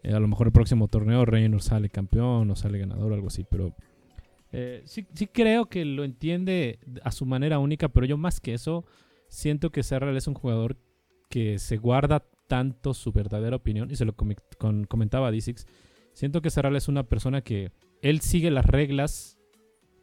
a 0.03 0.19
lo 0.19 0.27
mejor 0.27 0.47
el 0.47 0.53
próximo 0.53 0.89
torneo 0.89 1.23
Reynor 1.23 1.61
sale 1.61 1.89
campeón 1.89 2.51
o 2.51 2.55
sale 2.57 2.77
ganador 2.77 3.11
o 3.11 3.15
algo 3.15 3.27
así. 3.27 3.45
Pero 3.49 3.73
eh, 4.53 4.83
sí, 4.85 5.07
sí 5.15 5.25
creo 5.25 5.65
que 5.65 5.83
lo 5.83 6.03
entiende 6.03 6.79
a 7.03 7.11
su 7.11 7.25
manera 7.25 7.57
única, 7.57 7.89
pero 7.89 8.05
yo 8.05 8.17
más 8.17 8.39
que 8.39 8.53
eso, 8.53 8.85
siento 9.27 9.71
que 9.71 9.81
Serral 9.81 10.15
es 10.15 10.27
un 10.27 10.35
jugador 10.35 10.77
que 11.27 11.57
se 11.57 11.77
guarda 11.77 12.23
tanto 12.47 12.93
su 12.93 13.11
verdadera 13.11 13.55
opinión, 13.55 13.89
y 13.89 13.95
se 13.95 14.05
lo 14.05 14.13
comentaba 14.13 15.27
a 15.27 15.31
D6, 15.31 15.65
siento 16.13 16.41
que 16.43 16.51
Serral 16.51 16.75
es 16.75 16.87
una 16.87 17.03
persona 17.03 17.41
que 17.41 17.71
él 18.03 18.21
sigue 18.21 18.51
las 18.51 18.65
reglas 18.65 19.39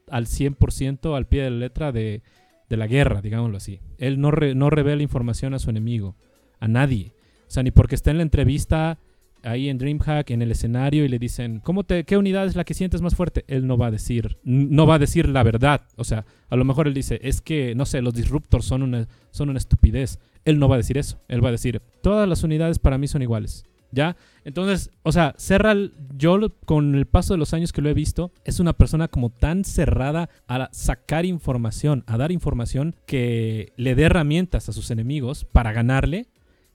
al 0.08 0.26
100% 0.26 1.16
al 1.16 1.28
pie 1.28 1.44
de 1.44 1.50
la 1.50 1.56
letra 1.56 1.92
de, 1.92 2.22
la 2.68 2.88
guerra, 2.88 3.20
digámoslo 3.20 3.56
así. 3.56 3.80
Él 3.98 4.20
no, 4.20 4.30
no 4.30 4.70
revela 4.70 5.02
información 5.02 5.54
a 5.54 5.58
su 5.60 5.70
enemigo, 5.70 6.16
a 6.58 6.66
nadie. 6.66 7.14
O 7.46 7.50
sea, 7.50 7.62
ni 7.62 7.70
porque 7.70 7.94
está 7.94 8.10
en 8.10 8.16
la 8.16 8.22
entrevista 8.24 8.98
ahí 9.42 9.68
en 9.68 9.78
DreamHack, 9.78 10.30
en 10.30 10.42
el 10.42 10.50
escenario, 10.50 11.04
y 11.04 11.08
le 11.08 11.18
dicen, 11.18 11.60
¿cómo 11.60 11.84
te, 11.84 12.04
¿qué 12.04 12.16
unidad 12.16 12.46
es 12.46 12.56
la 12.56 12.64
que 12.64 12.74
sientes 12.74 13.02
más 13.02 13.14
fuerte? 13.14 13.44
Él 13.48 13.66
no 13.66 13.76
va 13.76 13.86
a 13.86 13.90
decir, 13.90 14.38
no 14.44 14.86
va 14.86 14.96
a 14.96 14.98
decir 14.98 15.28
la 15.28 15.42
verdad. 15.42 15.82
O 15.96 16.04
sea, 16.04 16.24
a 16.48 16.56
lo 16.56 16.64
mejor 16.64 16.86
él 16.86 16.94
dice, 16.94 17.20
es 17.22 17.40
que, 17.40 17.74
no 17.74 17.86
sé, 17.86 18.02
los 18.02 18.14
disruptors 18.14 18.64
son 18.64 18.82
una, 18.82 19.08
son 19.30 19.50
una 19.50 19.58
estupidez. 19.58 20.18
Él 20.44 20.58
no 20.58 20.68
va 20.68 20.76
a 20.76 20.78
decir 20.78 20.98
eso. 20.98 21.20
Él 21.28 21.44
va 21.44 21.48
a 21.48 21.52
decir, 21.52 21.80
todas 22.02 22.28
las 22.28 22.42
unidades 22.42 22.78
para 22.78 22.98
mí 22.98 23.08
son 23.08 23.22
iguales. 23.22 23.64
¿Ya? 23.92 24.16
Entonces, 24.44 24.90
o 25.02 25.10
sea, 25.10 25.34
Serral, 25.36 25.94
yo 26.16 26.38
con 26.64 26.94
el 26.94 27.06
paso 27.06 27.34
de 27.34 27.38
los 27.38 27.54
años 27.54 27.72
que 27.72 27.82
lo 27.82 27.88
he 27.88 27.94
visto, 27.94 28.30
es 28.44 28.60
una 28.60 28.72
persona 28.72 29.08
como 29.08 29.30
tan 29.30 29.64
cerrada 29.64 30.30
a 30.46 30.68
sacar 30.70 31.26
información, 31.26 32.04
a 32.06 32.16
dar 32.16 32.30
información 32.30 32.94
que 33.04 33.72
le 33.76 33.96
dé 33.96 34.04
herramientas 34.04 34.68
a 34.68 34.72
sus 34.72 34.92
enemigos 34.92 35.44
para 35.44 35.72
ganarle 35.72 36.28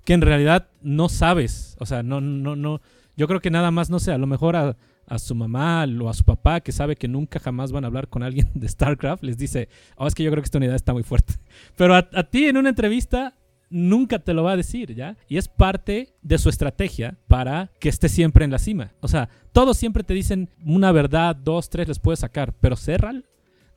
que 0.06 0.13
en 0.13 0.22
realidad 0.22 0.70
no 0.82 1.10
sabes. 1.10 1.76
O 1.80 1.86
sea, 1.86 2.04
no, 2.04 2.22
no, 2.22 2.56
no. 2.56 2.80
Yo 3.18 3.28
creo 3.28 3.41
que 3.41 3.52
nada 3.52 3.72
más, 3.72 3.89
no 3.89 4.00
sé, 4.00 4.12
a 4.12 4.18
lo 4.18 4.28
mejor 4.28 4.56
a, 4.56 4.78
su 5.18 5.36
mamá 5.36 5.86
o 6.02 6.10
a 6.10 6.13
su 6.13 6.24
papá 6.24 6.62
que 6.62 6.72
sabe 6.72 6.96
que 6.96 7.08
nunca 7.08 7.39
jamás 7.39 7.72
van 7.72 7.84
a 7.84 7.88
hablar 7.88 8.08
con 8.08 8.24
alguien 8.24 8.50
de 8.54 8.68
StarCraft, 8.68 9.24
les 9.24 9.38
dice, 9.38 9.68
oh, 9.98 10.08
es 10.08 10.15
que 10.15 10.24
yo 10.24 10.32
creo 10.32 10.41
que 10.41 10.48
esta 10.48 10.58
unidad 10.58 10.76
está 10.76 10.94
muy 10.94 11.04
fuerte. 11.04 11.34
Pero 11.76 11.96
a, 11.96 12.24
ti 12.24 12.46
en 12.46 12.58
una 12.58 12.70
entrevista 12.70 13.36
nunca 13.70 14.20
te 14.20 14.34
lo 14.34 14.44
va 14.44 14.54
a 14.54 14.58
decir, 14.58 14.94
¿ya? 14.94 15.18
Y 15.28 15.38
es 15.38 15.48
parte 15.48 16.13
de 16.22 16.38
su 16.38 16.50
estrategia 16.50 17.18
para 17.28 17.72
que 17.80 17.89
esté 17.89 18.10
siempre 18.10 18.46
en 18.46 18.52
la 18.52 18.60
cima. 18.60 18.94
O 19.02 19.08
sea, 19.08 19.30
todos 19.54 19.78
siempre 19.78 20.04
te 20.04 20.13
dicen 20.13 20.50
una 20.63 20.91
verdad, 20.91 21.36
dos, 21.36 21.70
tres 21.70 21.88
les 21.88 22.00
puedes 22.00 22.20
sacar, 22.20 22.54
pero 22.54 22.76
Serral 22.76 23.26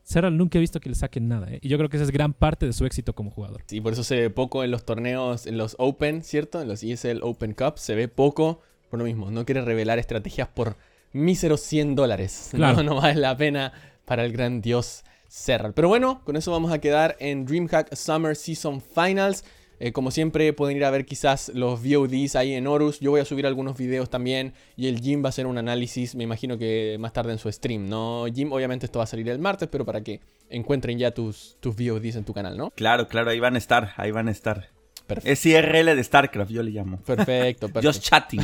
Serral 0.08 0.38
nunca 0.38 0.56
he 0.56 0.60
visto 0.62 0.80
que 0.80 0.88
le 0.88 0.94
saquen 0.94 1.28
nada, 1.28 1.48
¿eh? 1.50 1.58
Y 1.60 1.68
yo 1.68 1.76
creo 1.76 1.90
que 1.90 1.98
esa 1.98 2.04
es 2.04 2.10
gran 2.10 2.32
parte 2.32 2.64
de 2.64 2.72
su 2.72 2.86
éxito 2.86 3.14
como 3.14 3.30
jugador. 3.30 3.62
Sí, 3.66 3.82
por 3.82 3.92
eso 3.92 4.02
se 4.02 4.16
ve 4.16 4.30
poco 4.30 4.64
en 4.64 4.70
los 4.70 4.86
torneos, 4.86 5.46
en 5.46 5.58
los 5.58 5.76
Open, 5.78 6.24
¿cierto? 6.24 6.62
En 6.62 6.68
los 6.68 6.82
ESL 6.82 7.18
Open 7.20 7.52
Cup 7.52 7.74
se 7.76 7.94
ve 7.94 8.08
poco 8.08 8.62
por 8.88 8.98
lo 8.98 9.04
mismo. 9.04 9.30
No 9.30 9.44
quiere 9.44 9.60
revelar 9.60 9.98
estrategias 9.98 10.48
por 10.48 10.78
míseros 11.12 11.60
100 11.60 11.94
dólares. 11.94 12.52
No, 12.56 12.82
no 12.82 12.94
vale 12.94 13.20
la 13.20 13.36
pena 13.36 13.74
para 14.06 14.24
el 14.24 14.32
gran 14.32 14.62
dios 14.62 15.04
Serral. 15.28 15.74
Pero 15.74 15.88
bueno, 15.88 16.22
con 16.24 16.36
eso 16.36 16.52
vamos 16.52 16.72
a 16.72 16.78
quedar 16.78 17.14
en 17.20 17.44
DreamHack 17.44 17.94
Summer 17.94 18.34
Season 18.34 18.80
Finals. 18.80 19.44
Eh, 19.80 19.92
como 19.92 20.10
siempre, 20.10 20.52
pueden 20.52 20.76
ir 20.76 20.84
a 20.84 20.90
ver 20.90 21.04
quizás 21.04 21.50
los 21.54 21.82
VODs 21.82 22.36
ahí 22.36 22.54
en 22.54 22.66
Horus. 22.66 23.00
Yo 23.00 23.10
voy 23.10 23.20
a 23.20 23.24
subir 23.24 23.46
algunos 23.46 23.76
videos 23.76 24.10
también. 24.10 24.52
Y 24.76 24.88
el 24.88 25.00
Jim 25.00 25.22
va 25.22 25.26
a 25.26 25.30
hacer 25.30 25.46
un 25.46 25.58
análisis, 25.58 26.14
me 26.14 26.24
imagino 26.24 26.58
que 26.58 26.96
más 26.98 27.12
tarde 27.12 27.32
en 27.32 27.38
su 27.38 27.50
stream, 27.50 27.88
¿no? 27.88 28.26
Jim, 28.32 28.52
obviamente 28.52 28.86
esto 28.86 28.98
va 28.98 29.04
a 29.04 29.06
salir 29.08 29.28
el 29.28 29.38
martes, 29.38 29.68
pero 29.70 29.84
para 29.84 30.02
que 30.02 30.20
encuentren 30.50 30.98
ya 30.98 31.12
tus, 31.12 31.56
tus 31.60 31.76
VODs 31.76 32.16
en 32.16 32.24
tu 32.24 32.32
canal, 32.32 32.56
¿no? 32.56 32.70
Claro, 32.70 33.08
claro, 33.08 33.30
ahí 33.30 33.40
van 33.40 33.54
a 33.54 33.58
estar, 33.58 33.92
ahí 33.96 34.10
van 34.10 34.28
a 34.28 34.32
estar. 34.32 34.68
Perfecto. 35.06 35.30
Es 35.32 35.46
IRL 35.46 35.96
de 35.96 36.04
StarCraft, 36.04 36.50
yo 36.50 36.62
le 36.62 36.70
llamo. 36.70 36.98
Perfecto, 36.98 37.68
perfecto. 37.72 37.88
Just 37.88 38.02
chatting. 38.02 38.42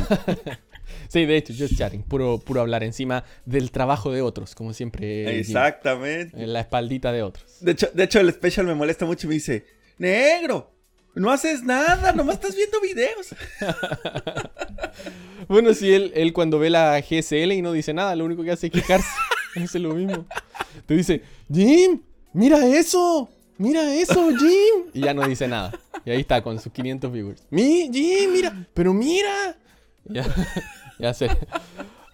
sí, 1.07 1.25
de 1.25 1.37
hecho, 1.37 1.53
just 1.55 1.77
chatting. 1.77 2.01
Puro, 2.01 2.39
puro 2.39 2.61
hablar 2.61 2.83
encima 2.83 3.23
del 3.45 3.71
trabajo 3.71 4.11
de 4.11 4.23
otros, 4.23 4.55
como 4.55 4.73
siempre. 4.73 5.39
Exactamente. 5.39 6.41
En 6.41 6.53
la 6.53 6.61
espaldita 6.61 7.11
de 7.11 7.21
otros. 7.21 7.57
De 7.59 7.73
hecho, 7.73 7.89
de 7.93 8.03
hecho, 8.03 8.19
el 8.19 8.31
special 8.33 8.65
me 8.65 8.73
molesta 8.73 9.05
mucho 9.05 9.27
y 9.27 9.29
me 9.29 9.33
dice, 9.35 9.65
negro, 9.99 10.74
no 11.15 11.31
haces 11.31 11.63
nada, 11.63 12.11
nomás 12.11 12.35
estás 12.35 12.55
viendo 12.55 12.79
videos. 12.81 13.33
bueno, 15.47 15.73
si 15.73 15.93
él, 15.93 16.11
él 16.15 16.33
cuando 16.33 16.59
ve 16.59 16.69
la 16.69 16.99
GSL 16.99 17.53
y 17.53 17.61
no 17.61 17.71
dice 17.71 17.93
nada, 17.93 18.15
lo 18.15 18.25
único 18.25 18.43
que 18.43 18.51
hace 18.51 18.67
es 18.67 18.73
quejarse. 18.73 19.07
hace 19.63 19.79
lo 19.79 19.93
mismo. 19.93 20.25
Te 20.85 20.95
dice, 20.95 21.21
Jim, 21.51 22.01
mira 22.33 22.65
eso. 22.65 23.29
Mira 23.57 23.95
eso, 23.95 24.29
Jim. 24.37 24.91
Y 24.93 25.01
ya 25.01 25.13
no 25.13 25.25
dice 25.25 25.47
nada. 25.47 25.71
Y 26.03 26.11
ahí 26.11 26.19
está 26.19 26.41
con 26.41 26.59
sus 26.59 26.73
500 26.73 27.11
viewers. 27.11 27.43
Mi, 27.49 27.89
Jim, 27.91 28.31
mira. 28.33 28.67
Pero 28.73 28.93
mira. 28.93 29.55
Ya, 30.03 30.25
ya 30.99 31.13
sé. 31.13 31.29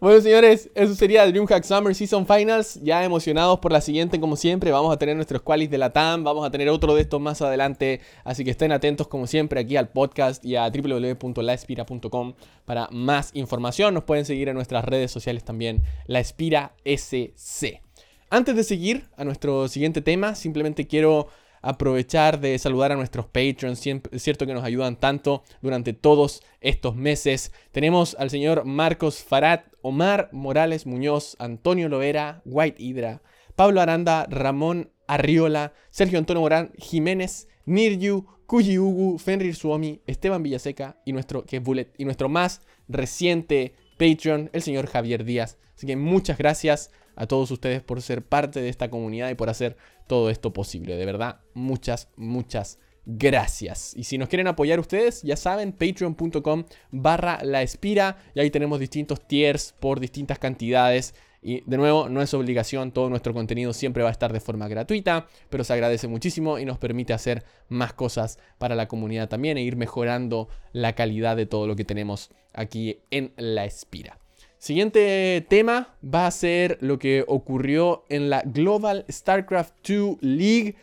Bueno, 0.01 0.19
señores, 0.19 0.67
eso 0.73 0.95
sería 0.95 1.27
DreamHack 1.27 1.63
Summer 1.63 1.93
Season 1.93 2.25
Finals. 2.25 2.79
Ya 2.81 3.03
emocionados 3.03 3.59
por 3.59 3.71
la 3.71 3.81
siguiente, 3.81 4.19
como 4.19 4.35
siempre. 4.35 4.71
Vamos 4.71 4.91
a 4.91 4.97
tener 4.97 5.15
nuestros 5.15 5.43
qualis 5.43 5.69
de 5.69 5.77
la 5.77 5.93
TAM. 5.93 6.23
Vamos 6.23 6.43
a 6.43 6.49
tener 6.49 6.69
otro 6.69 6.95
de 6.95 7.01
estos 7.01 7.21
más 7.21 7.39
adelante. 7.43 8.01
Así 8.23 8.43
que 8.43 8.49
estén 8.49 8.71
atentos, 8.71 9.07
como 9.07 9.27
siempre, 9.27 9.59
aquí 9.59 9.77
al 9.77 9.89
podcast 9.89 10.43
y 10.43 10.55
a 10.55 10.67
www.laespira.com 10.71 12.33
para 12.65 12.87
más 12.89 13.29
información. 13.35 13.93
Nos 13.93 14.03
pueden 14.05 14.25
seguir 14.25 14.49
en 14.49 14.55
nuestras 14.55 14.83
redes 14.85 15.11
sociales 15.11 15.43
también, 15.43 15.83
La 16.07 16.19
Espira 16.19 16.73
SC. 16.83 17.83
Antes 18.31 18.55
de 18.55 18.63
seguir 18.63 19.05
a 19.17 19.23
nuestro 19.23 19.67
siguiente 19.67 20.01
tema, 20.01 20.33
simplemente 20.33 20.87
quiero 20.87 21.27
aprovechar 21.62 22.39
de 22.39 22.58
saludar 22.58 22.91
a 22.91 22.95
nuestros 22.95 23.28
patrons, 23.28 23.86
es 23.86 24.24
cierto 24.24 24.45
que 24.45 24.54
nos 24.54 24.63
ayudan 24.63 24.95
tanto 24.95 25.43
durante 25.62 25.93
todos 25.93 26.41
estos 26.60 26.95
meses. 26.95 27.52
Tenemos 27.71 28.15
al 28.19 28.30
señor 28.30 28.65
Marcos 28.65 29.24
Farad, 29.24 29.62
Omar 29.82 30.30
Morales 30.32 30.86
Muñoz, 30.86 31.36
Antonio 31.39 31.89
Lovera, 31.89 32.41
White 32.45 32.82
Hydra, 32.82 33.21
Pablo 33.56 33.82
Aranda, 33.82 34.26
Ramón 34.30 34.91
Arriola, 35.08 35.74
Sergio 35.89 36.19
Antonio 36.19 36.41
Morán, 36.41 36.71
Jiménez, 36.78 37.47
Niryu, 37.65 38.26
Kuji 38.47 38.80
Ugu, 38.80 39.17
Fenrir 39.17 39.56
Suomi, 39.56 40.02
Esteban 40.08 40.43
Villaseca 40.43 40.97
y 41.06 41.13
nuestro, 41.13 41.45
que 41.45 41.60
Bullet, 41.60 41.93
y 41.97 42.06
nuestro 42.06 42.28
más 42.28 42.62
reciente 42.88 43.76
Patreon, 43.97 44.50
el 44.54 44.62
señor 44.62 44.88
Javier 44.88 45.24
Díaz. 45.24 45.58
Así 45.76 45.88
que 45.88 45.95
muchas 45.95 46.38
gracias 46.38 46.91
a 47.21 47.27
todos 47.27 47.51
ustedes 47.51 47.84
por 47.84 48.01
ser 48.01 48.23
parte 48.23 48.62
de 48.62 48.69
esta 48.69 48.89
comunidad 48.89 49.29
y 49.29 49.36
por 49.36 49.47
hacer 49.47 49.77
todo 50.07 50.31
esto 50.31 50.53
posible. 50.53 50.95
De 50.95 51.05
verdad, 51.05 51.41
muchas, 51.53 52.10
muchas 52.15 52.79
gracias. 53.05 53.93
Y 53.95 54.05
si 54.05 54.17
nos 54.17 54.27
quieren 54.27 54.47
apoyar 54.47 54.79
ustedes, 54.79 55.21
ya 55.21 55.36
saben, 55.36 55.71
patreon.com 55.71 56.63
barra 56.89 57.38
la 57.43 57.62
espira. 57.62 58.17
Y 58.34 58.39
ahí 58.39 58.49
tenemos 58.49 58.79
distintos 58.79 59.27
tiers 59.27 59.75
por 59.79 59.99
distintas 59.99 60.39
cantidades. 60.39 61.13
Y 61.43 61.62
de 61.69 61.77
nuevo, 61.77 62.10
no 62.10 62.23
es 62.23 62.34
obligación, 62.34 62.91
todo 62.91 63.07
nuestro 63.12 63.36
contenido 63.36 63.71
siempre 63.71 64.01
va 64.01 64.10
a 64.10 64.13
estar 64.13 64.34
de 64.34 64.39
forma 64.39 64.67
gratuita, 64.67 65.27
pero 65.51 65.63
se 65.63 65.73
agradece 65.73 66.07
muchísimo 66.07 66.57
y 66.57 66.65
nos 66.65 66.79
permite 66.79 67.13
hacer 67.13 67.43
más 67.69 67.93
cosas 67.93 68.39
para 68.57 68.73
la 68.73 68.88
comunidad 68.88 69.29
también 69.29 69.60
e 69.60 69.62
ir 69.62 69.75
mejorando 69.75 70.49
la 70.71 70.93
calidad 70.93 71.38
de 71.38 71.45
todo 71.45 71.67
lo 71.67 71.75
que 71.75 71.86
tenemos 71.86 72.31
aquí 72.53 72.97
en 73.12 73.31
La 73.38 73.65
Espira. 73.65 74.20
Siguiente 74.62 75.43
tema 75.50 75.95
va 76.06 76.28
a 76.28 76.32
ser 76.32 76.78
lo 76.82 77.00
que 77.00 77.26
ocurrió 77.28 78.06
en 78.10 78.30
la 78.30 78.43
Global 78.43 79.06
StarCraft 79.10 79.74
2 79.89 80.17
League, 80.21 80.76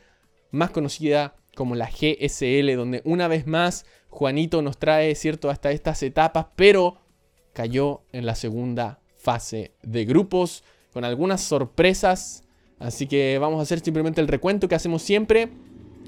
más 0.51 0.71
conocida 0.71 1.37
como 1.55 1.77
la 1.77 1.89
GSL, 1.89 2.75
donde 2.75 3.03
una 3.05 3.29
vez 3.29 3.47
más 3.47 3.87
Juanito 4.09 4.63
nos 4.63 4.79
trae, 4.79 5.15
cierto, 5.15 5.49
hasta 5.49 5.71
estas 5.71 6.03
etapas, 6.03 6.47
pero 6.57 6.97
cayó 7.53 8.03
en 8.11 8.27
la 8.27 8.35
segunda 8.35 8.99
fase 9.15 9.71
de 9.85 10.05
grupos 10.05 10.65
con 10.93 11.05
algunas 11.05 11.41
sorpresas. 11.41 12.43
Así 12.81 13.07
que 13.07 13.39
vamos 13.39 13.61
a 13.61 13.63
hacer 13.63 13.79
simplemente 13.79 14.21
el 14.21 14.27
recuento 14.27 14.67
que 14.67 14.75
hacemos 14.75 15.03
siempre. 15.03 15.51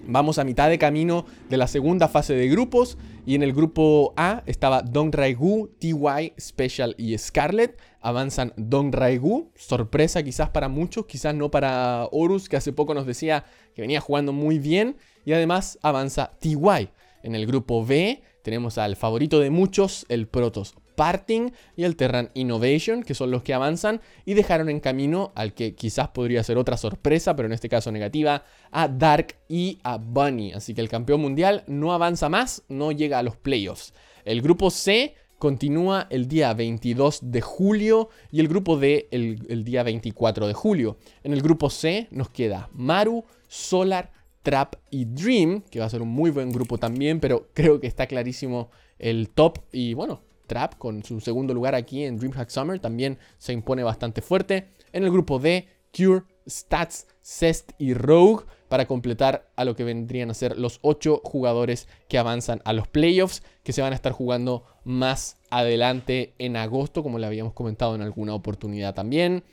Vamos 0.06 0.38
a 0.38 0.44
mitad 0.44 0.68
de 0.68 0.78
camino 0.78 1.26
de 1.48 1.56
la 1.56 1.66
segunda 1.66 2.08
fase 2.08 2.34
de 2.34 2.48
grupos 2.48 2.98
y 3.26 3.34
en 3.34 3.42
el 3.42 3.52
grupo 3.52 4.12
A 4.16 4.42
estaba 4.46 4.82
Dong 4.82 5.14
Raigu, 5.14 5.68
TY, 5.78 6.32
Special 6.40 6.94
y 6.98 7.16
Scarlet. 7.16 7.78
Avanzan 8.00 8.52
Dong 8.56 8.94
Raigu, 8.94 9.50
sorpresa 9.56 10.22
quizás 10.22 10.50
para 10.50 10.68
muchos, 10.68 11.06
quizás 11.06 11.34
no 11.34 11.50
para 11.50 12.08
Horus 12.10 12.48
que 12.48 12.56
hace 12.56 12.72
poco 12.72 12.94
nos 12.94 13.06
decía 13.06 13.44
que 13.74 13.82
venía 13.82 14.00
jugando 14.00 14.32
muy 14.32 14.58
bien. 14.58 14.96
Y 15.24 15.32
además 15.32 15.78
avanza 15.82 16.32
TY. 16.40 16.88
En 17.22 17.34
el 17.34 17.46
grupo 17.46 17.84
B 17.84 18.22
tenemos 18.42 18.78
al 18.78 18.96
favorito 18.96 19.38
de 19.38 19.50
muchos, 19.50 20.06
el 20.08 20.26
Protoss 20.26 20.74
Parting 21.00 21.48
y 21.76 21.84
el 21.84 21.96
Terran 21.96 22.30
Innovation, 22.34 23.02
que 23.02 23.14
son 23.14 23.30
los 23.30 23.42
que 23.42 23.54
avanzan 23.54 24.02
y 24.26 24.34
dejaron 24.34 24.68
en 24.68 24.80
camino 24.80 25.32
al 25.34 25.54
que 25.54 25.74
quizás 25.74 26.08
podría 26.08 26.44
ser 26.44 26.58
otra 26.58 26.76
sorpresa, 26.76 27.34
pero 27.34 27.46
en 27.46 27.54
este 27.54 27.70
caso 27.70 27.90
negativa, 27.90 28.44
a 28.70 28.86
Dark 28.86 29.36
y 29.48 29.78
a 29.82 29.96
Bunny. 29.96 30.52
Así 30.52 30.74
que 30.74 30.82
el 30.82 30.90
campeón 30.90 31.22
mundial 31.22 31.64
no 31.66 31.94
avanza 31.94 32.28
más, 32.28 32.64
no 32.68 32.92
llega 32.92 33.18
a 33.18 33.22
los 33.22 33.34
playoffs. 33.34 33.94
El 34.26 34.42
grupo 34.42 34.68
C 34.68 35.14
continúa 35.38 36.06
el 36.10 36.28
día 36.28 36.52
22 36.52 37.20
de 37.22 37.40
julio 37.40 38.10
y 38.30 38.40
el 38.40 38.48
grupo 38.48 38.76
D 38.76 39.08
el, 39.10 39.46
el 39.48 39.64
día 39.64 39.82
24 39.82 40.48
de 40.48 40.52
julio. 40.52 40.98
En 41.24 41.32
el 41.32 41.40
grupo 41.40 41.70
C 41.70 42.08
nos 42.10 42.28
queda 42.28 42.68
Maru, 42.74 43.24
Solar, 43.48 44.12
Trap 44.42 44.74
y 44.90 45.06
Dream, 45.06 45.62
que 45.62 45.80
va 45.80 45.86
a 45.86 45.90
ser 45.90 46.02
un 46.02 46.10
muy 46.10 46.30
buen 46.30 46.52
grupo 46.52 46.76
también, 46.76 47.20
pero 47.20 47.48
creo 47.54 47.80
que 47.80 47.86
está 47.86 48.06
clarísimo 48.06 48.68
el 48.98 49.30
top 49.30 49.60
y 49.72 49.94
bueno, 49.94 50.20
Trap 50.50 50.78
con 50.78 51.04
su 51.04 51.20
segundo 51.20 51.54
lugar 51.54 51.76
aquí 51.76 52.02
en 52.02 52.18
DreamHack 52.18 52.50
Summer 52.50 52.80
también 52.80 53.18
se 53.38 53.52
impone 53.52 53.84
bastante 53.84 54.20
fuerte. 54.20 54.66
En 54.92 55.04
el 55.04 55.10
grupo 55.12 55.38
D, 55.38 55.68
Cure, 55.96 56.24
Stats, 56.48 57.06
Cest 57.22 57.70
y 57.78 57.94
Rogue 57.94 58.46
para 58.66 58.86
completar 58.86 59.48
a 59.54 59.64
lo 59.64 59.76
que 59.76 59.84
vendrían 59.84 60.28
a 60.28 60.34
ser 60.34 60.58
los 60.58 60.80
8 60.82 61.20
jugadores 61.22 61.86
que 62.08 62.18
avanzan 62.18 62.62
a 62.64 62.72
los 62.72 62.88
playoffs 62.88 63.44
que 63.62 63.72
se 63.72 63.80
van 63.80 63.92
a 63.92 63.94
estar 63.94 64.10
jugando 64.10 64.64
más 64.82 65.36
adelante 65.50 66.34
en 66.38 66.56
agosto 66.56 67.04
como 67.04 67.20
le 67.20 67.28
habíamos 67.28 67.52
comentado 67.52 67.94
en 67.94 68.02
alguna 68.02 68.34
oportunidad 68.34 68.92
también. 68.92 69.44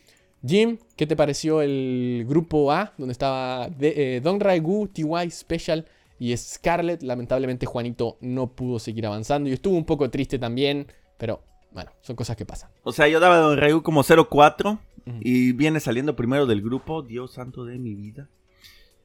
Jim, 0.43 0.79
¿qué 0.95 1.05
te 1.05 1.15
pareció 1.15 1.61
el 1.61 2.25
grupo 2.27 2.71
A 2.71 2.93
donde 2.97 3.11
estaba 3.11 3.69
eh, 3.79 4.19
Don 4.23 4.39
Raigu, 4.39 4.87
TY 4.87 5.29
Special 5.29 5.85
y 6.19 6.35
Scarlett, 6.35 7.03
lamentablemente 7.03 7.65
Juanito 7.65 8.17
no 8.21 8.47
pudo 8.47 8.79
seguir 8.79 9.05
avanzando 9.05 9.49
y 9.49 9.53
estuvo 9.53 9.75
un 9.75 9.85
poco 9.85 10.09
triste 10.09 10.39
también, 10.39 10.87
pero 11.17 11.43
bueno, 11.71 11.91
son 12.01 12.15
cosas 12.15 12.35
que 12.35 12.45
pasan. 12.45 12.71
O 12.83 12.91
sea, 12.91 13.07
yo 13.07 13.19
daba 13.19 13.35
a 13.35 13.39
Don 13.39 13.57
Rayu 13.57 13.83
como 13.83 14.03
0-4 14.03 14.79
y 15.21 15.53
viene 15.53 15.79
saliendo 15.79 16.15
primero 16.15 16.45
del 16.45 16.61
grupo, 16.61 17.01
Dios 17.01 17.33
santo 17.33 17.65
de 17.65 17.77
mi 17.77 17.95
vida. 17.95 18.29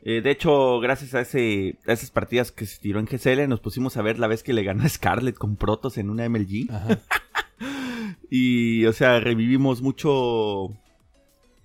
Eh, 0.04 0.20
de 0.20 0.30
hecho, 0.32 0.80
gracias 0.80 1.14
a, 1.14 1.20
ese, 1.20 1.78
a 1.86 1.92
esas 1.92 2.10
partidas 2.10 2.50
que 2.50 2.66
se 2.66 2.80
tiró 2.80 2.98
en 2.98 3.06
GCL, 3.06 3.48
nos 3.48 3.60
pusimos 3.60 3.96
a 3.96 4.02
ver 4.02 4.18
la 4.18 4.26
vez 4.26 4.42
que 4.42 4.52
le 4.52 4.64
ganó 4.64 4.82
a 4.82 4.88
Scarlett 4.88 5.36
con 5.36 5.56
Protos 5.56 5.96
en 5.96 6.10
una 6.10 6.28
MLG. 6.28 6.66
y, 8.30 8.84
o 8.86 8.92
sea, 8.92 9.20
revivimos 9.20 9.80
mucho 9.80 10.70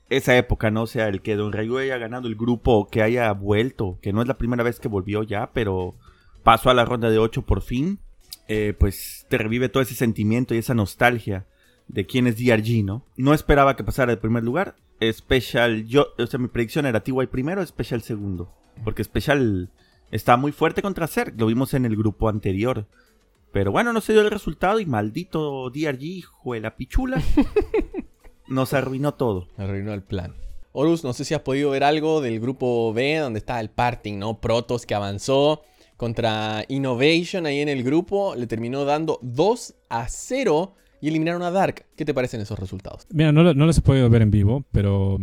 esa 0.10 0.38
época, 0.38 0.72
¿no? 0.72 0.84
O 0.84 0.88
sea, 0.88 1.08
el 1.08 1.22
que 1.22 1.36
Don 1.36 1.52
Rayo 1.52 1.78
haya 1.78 1.98
ganado 1.98 2.28
el 2.28 2.36
grupo, 2.36 2.88
que 2.89 3.02
haya 3.02 3.32
vuelto, 3.34 4.00
que 4.02 4.13
no 4.13 4.22
es 4.22 4.28
la 4.28 4.38
primera 4.38 4.63
vez 4.63 4.80
que 4.80 4.88
volvió 4.88 5.24
ya, 5.24 5.52
pero 5.54 5.96
pasó 6.43 6.70
a 6.70 6.74
la 6.74 6.86
ronda 6.86 7.10
de 7.10 7.17
8 7.17 7.41
por 7.41 7.62
fin, 7.62 8.00
eh, 8.48 8.74
pues 8.78 9.26
te 9.30 9.38
revive 9.38 9.70
todo 9.70 9.84
ese 9.84 9.96
sentimiento 9.96 10.56
y 10.56 10.60
esa 10.60 10.74
nostalgia 10.74 11.46
de 11.88 12.06
quién 12.06 12.28
es 12.28 12.38
DRG, 12.38 12.84
¿no? 12.84 13.06
No 13.15 13.34
esperaba 13.34 13.76
que 13.76 13.84
pasara 13.84 14.12
el 14.12 14.20
primer 14.20 14.43
lugar. 14.43 14.76
Special, 15.02 15.86
yo, 15.86 16.08
o 16.17 16.26
sea, 16.26 16.39
mi 16.39 16.48
predicción 16.48 16.86
era 16.86 17.02
TY 17.04 17.28
primero, 17.28 17.65
Special 17.65 18.02
segundo. 18.02 18.54
Porque 18.84 19.04
Special 19.04 19.70
está 20.12 20.38
muy 20.38 20.52
fuerte 20.52 20.82
contra 20.82 21.08
Zerg, 21.08 21.36
lo 21.38 21.48
vimos 21.48 21.74
en 21.74 21.86
el 21.86 21.96
grupo 21.96 22.30
anterior. 22.30 22.88
Pero 23.52 23.72
bueno, 23.72 23.93
no 23.93 24.02
se 24.02 24.13
dio 24.13 24.22
el 24.22 24.32
resultado 24.32 24.80
y 24.80 24.86
maldito 24.86 25.70
DRG, 25.70 26.04
hijo 26.04 26.54
de 26.54 26.62
la 26.62 26.76
pichula. 26.76 27.22
Nos 28.48 28.74
arruinó 28.74 29.14
todo. 29.14 29.48
Arruinó 29.58 29.94
el 29.94 30.02
plan. 30.02 30.34
Horus, 30.72 31.04
no 31.04 31.14
sé 31.14 31.26
si 31.26 31.34
has 31.34 31.42
podido 31.42 31.72
ver 31.72 31.84
algo 31.84 32.22
del 32.22 32.40
grupo 32.40 32.94
B, 32.94 33.18
donde 33.18 33.40
está 33.40 33.60
el 33.60 33.70
parting, 33.70 34.20
¿no? 34.20 34.40
Protos 34.40 34.86
que 34.86 34.94
avanzó 34.94 35.64
contra 35.98 36.64
Innovation 36.68 37.46
ahí 37.46 37.60
en 37.62 37.70
el 37.70 37.84
grupo. 37.84 38.36
Le 38.36 38.46
terminó 38.48 38.86
dando 38.86 39.20
2 39.24 39.76
a 39.90 40.08
0 40.08 40.76
y 41.02 41.08
eliminaron 41.08 41.42
a 41.42 41.52
Dark. 41.52 41.86
¿Qué 41.96 42.06
te 42.06 42.14
parecen 42.14 42.42
esos 42.42 42.60
resultados? 42.60 43.08
Mira, 43.12 43.32
no, 43.32 43.54
no 43.54 43.66
los 43.66 43.78
he 43.78 43.82
podido 43.82 44.10
ver 44.10 44.22
en 44.22 44.32
vivo, 44.32 44.66
pero 44.72 45.18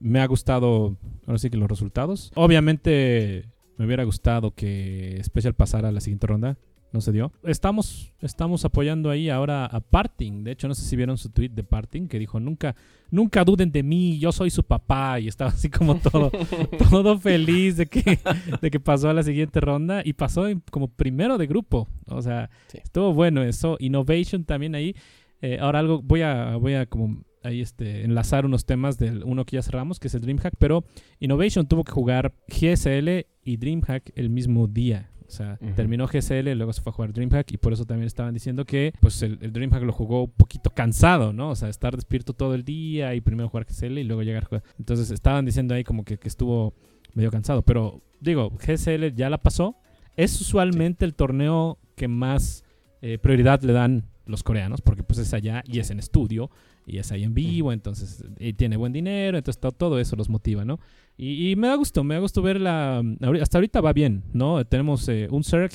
me 0.00 0.20
ha 0.20 0.26
gustado, 0.26 0.96
ahora 1.26 1.38
sí 1.38 1.50
que 1.50 1.56
los 1.56 1.68
resultados. 1.68 2.32
Obviamente 2.34 3.46
Me 3.76 3.86
hubiera 3.86 4.04
gustado 4.04 4.54
que 4.54 5.20
Special 5.24 5.54
pasara 5.54 5.88
a 5.88 5.92
la 5.92 6.00
siguiente 6.00 6.26
ronda 6.26 6.56
no 6.94 7.00
se 7.00 7.10
dio. 7.10 7.32
Estamos, 7.42 8.12
estamos 8.20 8.64
apoyando 8.64 9.10
ahí 9.10 9.28
ahora 9.28 9.66
a 9.66 9.80
Parting. 9.80 10.44
De 10.44 10.52
hecho, 10.52 10.68
no 10.68 10.76
sé 10.76 10.82
si 10.82 10.94
vieron 10.94 11.18
su 11.18 11.28
tweet 11.28 11.48
de 11.48 11.64
Parting 11.64 12.06
que 12.06 12.20
dijo, 12.20 12.38
nunca, 12.38 12.76
nunca 13.10 13.44
duden 13.44 13.72
de 13.72 13.82
mí, 13.82 14.18
yo 14.20 14.30
soy 14.30 14.48
su 14.48 14.62
papá. 14.62 15.18
Y 15.18 15.26
estaba 15.26 15.50
así 15.50 15.68
como 15.68 15.96
todo, 15.96 16.30
todo 16.90 17.18
feliz 17.18 17.76
de 17.76 17.86
que, 17.86 18.20
de 18.62 18.70
que 18.70 18.78
pasó 18.78 19.10
a 19.10 19.12
la 19.12 19.24
siguiente 19.24 19.60
ronda 19.60 20.02
y 20.04 20.12
pasó 20.12 20.44
como 20.70 20.86
primero 20.86 21.36
de 21.36 21.48
grupo. 21.48 21.88
O 22.06 22.22
sea, 22.22 22.48
estuvo 22.72 23.12
bueno 23.12 23.42
eso. 23.42 23.76
Innovation 23.80 24.44
también 24.44 24.76
ahí. 24.76 24.94
Eh, 25.42 25.58
ahora 25.60 25.80
algo, 25.80 26.00
voy 26.00 26.22
a, 26.22 26.54
voy 26.56 26.74
a 26.74 26.86
como 26.86 27.24
ahí 27.42 27.60
este, 27.60 28.04
enlazar 28.04 28.46
unos 28.46 28.66
temas 28.66 28.98
del 28.98 29.24
uno 29.24 29.44
que 29.44 29.56
ya 29.56 29.62
cerramos, 29.62 29.98
que 29.98 30.06
es 30.06 30.14
el 30.14 30.20
DreamHack, 30.20 30.54
pero 30.58 30.84
Innovation 31.18 31.66
tuvo 31.66 31.82
que 31.82 31.92
jugar 31.92 32.34
GSL 32.46 33.26
y 33.42 33.56
DreamHack 33.56 34.12
el 34.14 34.30
mismo 34.30 34.68
día. 34.68 35.10
O 35.26 35.30
sea, 35.30 35.58
terminó 35.74 36.06
GSL, 36.06 36.52
luego 36.52 36.72
se 36.72 36.82
fue 36.82 36.90
a 36.90 36.94
jugar 36.94 37.12
DreamHack 37.12 37.52
y 37.52 37.56
por 37.56 37.72
eso 37.72 37.84
también 37.84 38.06
estaban 38.06 38.34
diciendo 38.34 38.64
que 38.64 38.92
pues 39.00 39.22
el, 39.22 39.38
DreamHack 39.38 39.82
lo 39.82 39.92
jugó 39.92 40.24
un 40.24 40.30
poquito 40.30 40.70
cansado, 40.70 41.32
¿no? 41.32 41.50
O 41.50 41.56
sea, 41.56 41.68
estar 41.68 41.94
despierto 41.94 42.34
todo 42.34 42.54
el 42.54 42.64
día 42.64 43.14
y 43.14 43.20
primero 43.20 43.48
jugar 43.48 43.66
GSL 43.66 43.98
y 43.98 44.04
luego 44.04 44.22
llegar 44.22 44.44
a 44.44 44.46
jugar. 44.46 44.64
Entonces 44.78 45.10
estaban 45.10 45.44
diciendo 45.44 45.74
ahí 45.74 45.82
como 45.82 46.04
que, 46.04 46.18
estuvo 46.24 46.74
medio 47.14 47.30
cansado. 47.30 47.62
Pero 47.62 48.02
digo, 48.20 48.50
GSL 48.50 49.14
ya 49.14 49.30
la 49.30 49.38
pasó. 49.38 49.76
Es 50.16 50.40
usualmente 50.40 51.04
el 51.04 51.14
torneo 51.14 51.78
que 51.96 52.06
más 52.06 52.64
eh, 53.02 53.18
prioridad 53.18 53.62
le 53.62 53.72
dan 53.72 54.04
los 54.26 54.42
coreanos, 54.42 54.80
porque 54.80 55.02
pues 55.02 55.18
es 55.18 55.34
allá 55.34 55.62
y 55.66 55.78
es 55.78 55.90
en 55.90 55.98
estudio 55.98 56.50
y 56.86 56.98
es 56.98 57.12
ahí 57.12 57.24
en 57.24 57.34
vivo, 57.34 57.72
entonces 57.72 58.24
y 58.38 58.52
tiene 58.54 58.76
buen 58.76 58.92
dinero, 58.92 59.38
entonces 59.38 59.60
todo, 59.76 59.98
eso 59.98 60.16
los 60.16 60.28
motiva, 60.28 60.64
¿no? 60.64 60.80
Y, 61.16 61.54
me 61.56 61.68
da 61.68 61.76
gusto, 61.76 62.02
me 62.02 62.14
da 62.14 62.20
gusto 62.20 62.42
verla. 62.42 63.02
Hasta 63.40 63.58
ahorita 63.58 63.80
va 63.80 63.92
bien, 63.92 64.24
¿no? 64.32 64.64
Tenemos 64.64 65.08
eh, 65.08 65.28
un 65.30 65.44
Zerg, 65.44 65.70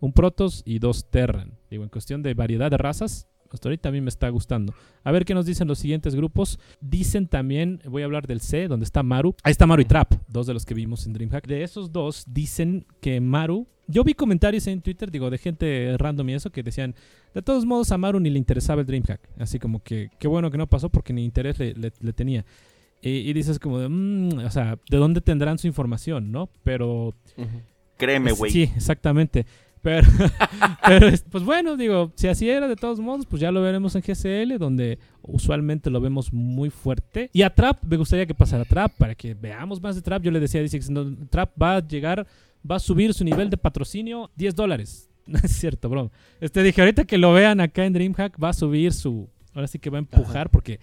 un 0.00 0.12
Protoss 0.12 0.62
y 0.66 0.78
dos 0.78 1.10
Terran. 1.10 1.58
Digo, 1.70 1.84
en 1.84 1.88
cuestión 1.88 2.22
de 2.22 2.34
variedad 2.34 2.70
de 2.70 2.76
razas, 2.76 3.26
hasta 3.54 3.68
ahorita 3.68 3.88
a 3.88 3.92
mí 3.92 4.00
me 4.00 4.08
está 4.08 4.28
gustando. 4.28 4.74
A 5.04 5.12
ver 5.12 5.24
qué 5.24 5.32
nos 5.32 5.46
dicen 5.46 5.68
los 5.68 5.78
siguientes 5.78 6.14
grupos. 6.14 6.58
Dicen 6.80 7.28
también, 7.28 7.80
voy 7.88 8.02
a 8.02 8.04
hablar 8.04 8.26
del 8.26 8.40
C, 8.40 8.68
donde 8.68 8.84
está 8.84 9.02
Maru. 9.02 9.36
Ahí 9.42 9.52
está 9.52 9.66
Maru 9.66 9.82
y 9.82 9.84
Trap, 9.86 10.14
dos 10.28 10.46
de 10.46 10.54
los 10.54 10.66
que 10.66 10.74
vimos 10.74 11.06
en 11.06 11.12
DreamHack. 11.12 11.46
De 11.46 11.62
esos 11.62 11.92
dos, 11.92 12.24
dicen 12.28 12.86
que 13.00 13.20
Maru. 13.20 13.68
Yo 13.86 14.04
vi 14.04 14.14
comentarios 14.14 14.66
en 14.66 14.80
Twitter, 14.80 15.10
digo, 15.10 15.30
de 15.30 15.38
gente 15.38 15.94
random 15.98 16.30
y 16.30 16.34
eso, 16.34 16.50
que 16.50 16.62
decían, 16.62 16.94
de 17.34 17.42
todos 17.42 17.66
modos 17.66 17.92
a 17.92 17.98
Maru 17.98 18.20
ni 18.20 18.30
le 18.30 18.38
interesaba 18.38 18.80
el 18.80 18.86
DreamHack. 18.86 19.20
Así 19.38 19.58
como 19.58 19.82
que, 19.82 20.10
qué 20.18 20.28
bueno 20.28 20.50
que 20.50 20.58
no 20.58 20.66
pasó 20.66 20.88
porque 20.88 21.12
ni 21.12 21.24
interés 21.24 21.58
le 21.58 22.12
tenía. 22.12 22.44
Y, 23.06 23.34
dices 23.34 23.58
como 23.58 23.78
de, 23.78 23.88
mm", 23.90 24.38
o 24.46 24.50
sea, 24.50 24.78
¿de 24.88 24.96
dónde 24.96 25.20
tendrán 25.20 25.58
su 25.58 25.66
información, 25.66 26.32
no? 26.32 26.48
Pero... 26.62 27.14
Créeme, 27.98 28.32
güey. 28.32 28.50
Sí, 28.50 28.62
exactamente. 28.74 29.44
Pero, 29.82 30.08
pero, 30.86 31.10
pues 31.30 31.44
bueno, 31.44 31.76
digo, 31.76 32.12
si 32.14 32.28
así 32.28 32.48
era 32.48 32.66
de 32.66 32.76
todos 32.76 33.00
modos, 33.00 33.26
pues 33.26 33.42
ya 33.42 33.52
lo 33.52 33.60
veremos 33.60 33.94
en 33.94 34.00
GSL, 34.00 34.56
donde 34.58 34.98
usualmente 35.20 35.90
lo 35.90 36.00
vemos 36.00 36.32
muy 36.32 36.70
fuerte. 36.70 37.28
Y 37.34 37.42
a 37.42 37.54
Trap, 37.54 37.84
me 37.84 37.98
gustaría 37.98 38.24
que 38.24 38.34
pasara 38.34 38.64
Trap 38.64 38.92
para 38.96 39.14
que 39.14 39.34
veamos 39.34 39.82
más 39.82 39.96
de 39.96 40.00
Trap. 40.00 40.22
Yo 40.22 40.30
le 40.30 40.40
decía 40.40 40.62
dice 40.62 40.80
que 40.80 41.16
Trap 41.28 41.60
va 41.60 41.76
a 41.76 41.86
llegar, 41.86 42.26
va 42.68 42.76
a 42.76 42.80
subir 42.80 43.14
su 43.14 43.24
nivel 43.24 43.50
de 43.50 43.56
patrocinio 43.56 44.30
10 44.36 44.54
dólares. 44.54 45.10
No 45.26 45.38
es 45.42 45.52
cierto, 45.52 45.88
bro. 45.88 46.12
Este 46.38 46.62
dije, 46.62 46.82
ahorita 46.82 47.06
que 47.06 47.16
lo 47.16 47.32
vean 47.32 47.58
acá 47.58 47.86
en 47.86 47.94
DreamHack, 47.94 48.36
va 48.42 48.50
a 48.50 48.52
subir 48.52 48.92
su. 48.92 49.30
Ahora 49.54 49.66
sí 49.68 49.78
que 49.78 49.88
va 49.88 49.96
a 49.96 50.00
empujar, 50.00 50.50
porque 50.50 50.80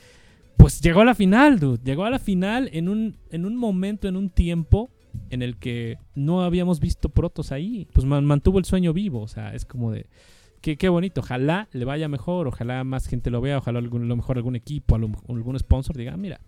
pues 0.57 0.81
llegó 0.81 1.01
a 1.01 1.05
la 1.05 1.13
final, 1.13 1.59
dude. 1.59 1.79
Llegó 1.83 2.05
a 2.05 2.09
la 2.09 2.17
final 2.17 2.67
en 2.73 2.89
un, 2.89 3.17
en 3.29 3.45
un 3.45 3.55
momento, 3.55 4.07
en 4.07 4.15
un 4.15 4.31
tiempo 4.31 4.89
en 5.29 5.43
el 5.43 5.57
que 5.57 5.99
no 6.15 6.43
habíamos 6.43 6.79
visto 6.79 7.09
protos 7.09 7.51
ahí. 7.51 7.87
Pues 7.93 8.05
mantuvo 8.05 8.57
el 8.57 8.65
sueño 8.65 8.93
vivo. 8.93 9.21
O 9.21 9.27
sea, 9.27 9.53
es 9.53 9.65
como 9.65 9.91
de. 9.91 10.07
Qué, 10.61 10.75
qué 10.75 10.89
bonito. 10.89 11.21
Ojalá 11.21 11.67
le 11.71 11.85
vaya 11.85 12.07
mejor. 12.07 12.47
Ojalá 12.47 12.83
más 12.83 13.07
gente 13.07 13.29
lo 13.29 13.41
vea. 13.41 13.59
Ojalá 13.59 13.77
a 13.77 13.81
lo 13.81 14.15
mejor 14.15 14.37
algún 14.37 14.55
equipo, 14.55 14.95
algún 14.95 15.59
sponsor 15.59 15.95
diga, 15.97 16.13
ah, 16.13 16.17
mira, 16.17 16.41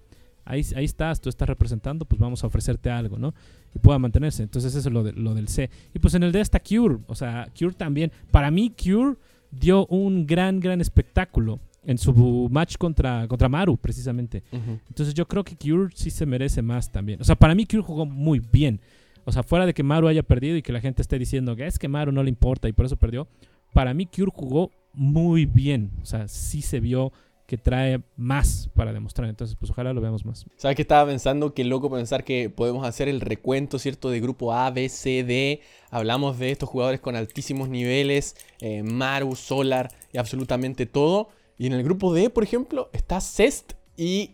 ahí, 0.45 0.65
ahí 0.75 0.85
estás, 0.85 1.21
tú 1.21 1.29
estás 1.29 1.47
representando, 1.47 2.05
pues 2.05 2.19
vamos 2.19 2.43
a 2.43 2.47
ofrecerte 2.47 2.89
algo, 2.89 3.17
¿no? 3.17 3.33
Y 3.73 3.79
pueda 3.79 3.99
mantenerse. 3.99 4.43
Entonces 4.43 4.75
eso 4.75 4.89
es 4.89 4.93
lo, 4.93 5.03
de, 5.03 5.13
lo 5.13 5.33
del 5.33 5.47
C. 5.47 5.69
Y 5.93 5.99
pues 5.99 6.13
en 6.13 6.23
el 6.23 6.31
D 6.31 6.41
está 6.41 6.59
Cure. 6.59 6.99
O 7.07 7.15
sea, 7.15 7.47
Cure 7.57 7.73
también. 7.73 8.11
Para 8.31 8.51
mí, 8.51 8.71
Cure 8.71 9.17
dio 9.51 9.85
un 9.87 10.25
gran, 10.25 10.59
gran 10.59 10.81
espectáculo 10.81 11.59
en 11.85 11.97
su 11.97 12.47
match 12.51 12.77
contra, 12.77 13.27
contra 13.27 13.49
Maru, 13.49 13.77
precisamente. 13.77 14.43
Entonces 14.51 15.13
yo 15.13 15.27
creo 15.27 15.43
que 15.43 15.55
Cure 15.55 15.89
sí 15.95 16.09
se 16.09 16.25
merece 16.25 16.61
más 16.61 16.91
también. 16.91 17.21
O 17.21 17.23
sea, 17.23 17.35
para 17.35 17.55
mí 17.55 17.65
Cure 17.65 17.83
jugó 17.83 18.05
muy 18.05 18.39
bien. 18.39 18.79
O 19.25 19.31
sea, 19.31 19.43
fuera 19.43 19.65
de 19.65 19.73
que 19.73 19.83
Maru 19.83 20.07
haya 20.07 20.23
perdido 20.23 20.57
y 20.57 20.61
que 20.61 20.73
la 20.73 20.81
gente 20.81 21.01
esté 21.01 21.17
diciendo 21.17 21.55
que 21.55 21.65
es 21.65 21.79
que 21.79 21.87
Maru 21.87 22.11
no 22.11 22.23
le 22.23 22.29
importa 22.29 22.67
y 22.67 22.73
por 22.73 22.85
eso 22.85 22.97
perdió, 22.97 23.27
para 23.73 23.93
mí 23.93 24.05
Cure 24.05 24.31
jugó 24.33 24.71
muy 24.93 25.45
bien. 25.45 25.91
O 26.01 26.05
sea, 26.05 26.27
sí 26.27 26.61
se 26.61 26.79
vio 26.79 27.11
que 27.53 27.57
trae 27.59 28.01
más 28.17 28.67
para 28.73 28.91
demostrar. 28.93 29.29
Entonces, 29.29 29.55
pues 29.55 29.69
ojalá 29.69 29.93
lo 29.93 30.01
veamos 30.01 30.25
más. 30.25 30.43
¿Sabes 30.57 30.75
qué 30.75 30.81
estaba 30.81 31.07
pensando? 31.07 31.53
Qué 31.53 31.63
loco 31.63 31.87
pensar 31.91 32.23
que 32.23 32.49
podemos 32.49 32.83
hacer 32.83 33.07
el 33.07 33.21
recuento, 33.21 33.77
¿cierto? 33.77 34.09
De 34.09 34.19
grupo 34.19 34.53
A, 34.53 34.71
B, 34.71 34.89
C, 34.89 35.23
D. 35.23 35.61
Hablamos 35.91 36.39
de 36.39 36.49
estos 36.49 36.67
jugadores 36.67 36.99
con 36.99 37.15
altísimos 37.15 37.69
niveles, 37.69 38.35
eh, 38.59 38.81
Maru, 38.81 39.35
Solar 39.35 39.91
y 40.11 40.17
absolutamente 40.17 40.87
todo. 40.87 41.29
Y 41.55 41.67
en 41.67 41.73
el 41.73 41.83
grupo 41.83 42.11
D, 42.11 42.31
por 42.31 42.43
ejemplo, 42.43 42.89
está 42.91 43.21
Cest 43.21 43.73
y 43.95 44.31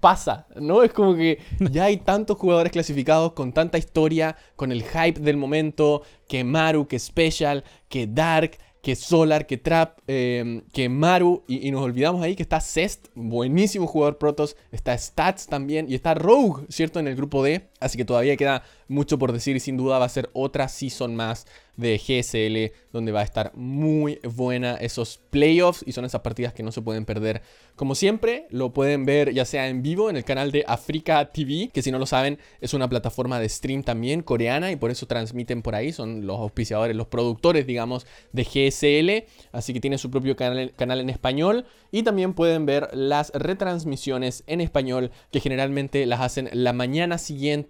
pasa, 0.00 0.48
¿no? 0.56 0.82
Es 0.82 0.92
como 0.92 1.14
que 1.14 1.38
ya 1.70 1.84
hay 1.84 1.98
tantos 1.98 2.38
jugadores 2.38 2.72
clasificados 2.72 3.34
con 3.34 3.52
tanta 3.52 3.78
historia, 3.78 4.36
con 4.56 4.72
el 4.72 4.82
hype 4.82 5.20
del 5.20 5.36
momento, 5.36 6.02
que 6.26 6.42
Maru, 6.42 6.88
que 6.88 6.98
Special, 6.98 7.62
que 7.88 8.08
Dark, 8.08 8.58
que 8.86 8.94
Solar, 8.94 9.48
que 9.48 9.56
Trap, 9.56 9.98
em, 10.06 10.60
que 10.72 10.88
Maru, 10.88 11.42
y, 11.48 11.72
nos 11.72 11.82
olvidamos 11.82 12.22
ahí 12.22 12.36
que 12.36 12.44
está 12.44 12.60
Cest, 12.60 13.08
buenísimo 13.16 13.88
jugador 13.88 14.16
Protoss, 14.16 14.54
está 14.70 14.96
Stats 14.96 15.48
también, 15.48 15.86
y 15.88 15.96
está 15.96 16.14
Rogue, 16.14 16.66
¿cierto? 16.68 17.00
En 17.00 17.08
el 17.08 17.16
grupo 17.16 17.42
D, 17.42 17.68
así 17.80 17.98
que 17.98 18.04
todavía 18.04 18.36
queda 18.36 18.62
mucho 18.88 19.18
por 19.18 19.32
decir 19.32 19.56
y 19.56 19.60
sin 19.60 19.76
duda 19.76 19.98
va 19.98 20.04
a 20.04 20.08
ser 20.08 20.30
otra 20.32 20.68
season 20.68 21.14
más 21.16 21.46
de 21.76 21.98
GSL, 21.98 22.74
donde 22.92 23.12
va 23.12 23.20
a 23.20 23.24
estar 23.24 23.52
muy 23.54 24.18
buena 24.22 24.76
esos 24.76 25.20
playoffs 25.30 25.84
y 25.86 25.92
son 25.92 26.04
esas 26.04 26.22
partidas 26.22 26.54
que 26.54 26.62
no 26.62 26.72
se 26.72 26.80
pueden 26.80 27.04
perder. 27.04 27.42
Como 27.74 27.94
siempre, 27.94 28.46
lo 28.50 28.72
pueden 28.72 29.04
ver 29.04 29.34
ya 29.34 29.44
sea 29.44 29.68
en 29.68 29.82
vivo 29.82 30.08
en 30.08 30.16
el 30.16 30.24
canal 30.24 30.52
de 30.52 30.64
Africa 30.66 31.30
TV, 31.30 31.70
que 31.72 31.82
si 31.82 31.90
no 31.90 31.98
lo 31.98 32.06
saben 32.06 32.38
es 32.60 32.72
una 32.72 32.88
plataforma 32.88 33.38
de 33.38 33.48
stream 33.48 33.82
también 33.82 34.22
coreana 34.22 34.72
y 34.72 34.76
por 34.76 34.90
eso 34.90 35.06
transmiten 35.06 35.60
por 35.60 35.74
ahí, 35.74 35.92
son 35.92 36.26
los 36.26 36.38
auspiciadores, 36.38 36.96
los 36.96 37.08
productores, 37.08 37.66
digamos, 37.66 38.06
de 38.32 38.44
GSL, 38.44 39.28
así 39.52 39.74
que 39.74 39.80
tiene 39.80 39.98
su 39.98 40.10
propio 40.10 40.34
canal, 40.36 40.72
canal 40.76 41.00
en 41.00 41.10
español. 41.10 41.66
Y 41.90 42.02
también 42.02 42.34
pueden 42.34 42.66
ver 42.66 42.88
las 42.92 43.30
retransmisiones 43.32 44.44
en 44.46 44.60
español 44.60 45.10
que 45.30 45.40
generalmente 45.40 46.04
las 46.06 46.20
hacen 46.20 46.48
la 46.52 46.72
mañana 46.72 47.18
siguiente 47.18 47.65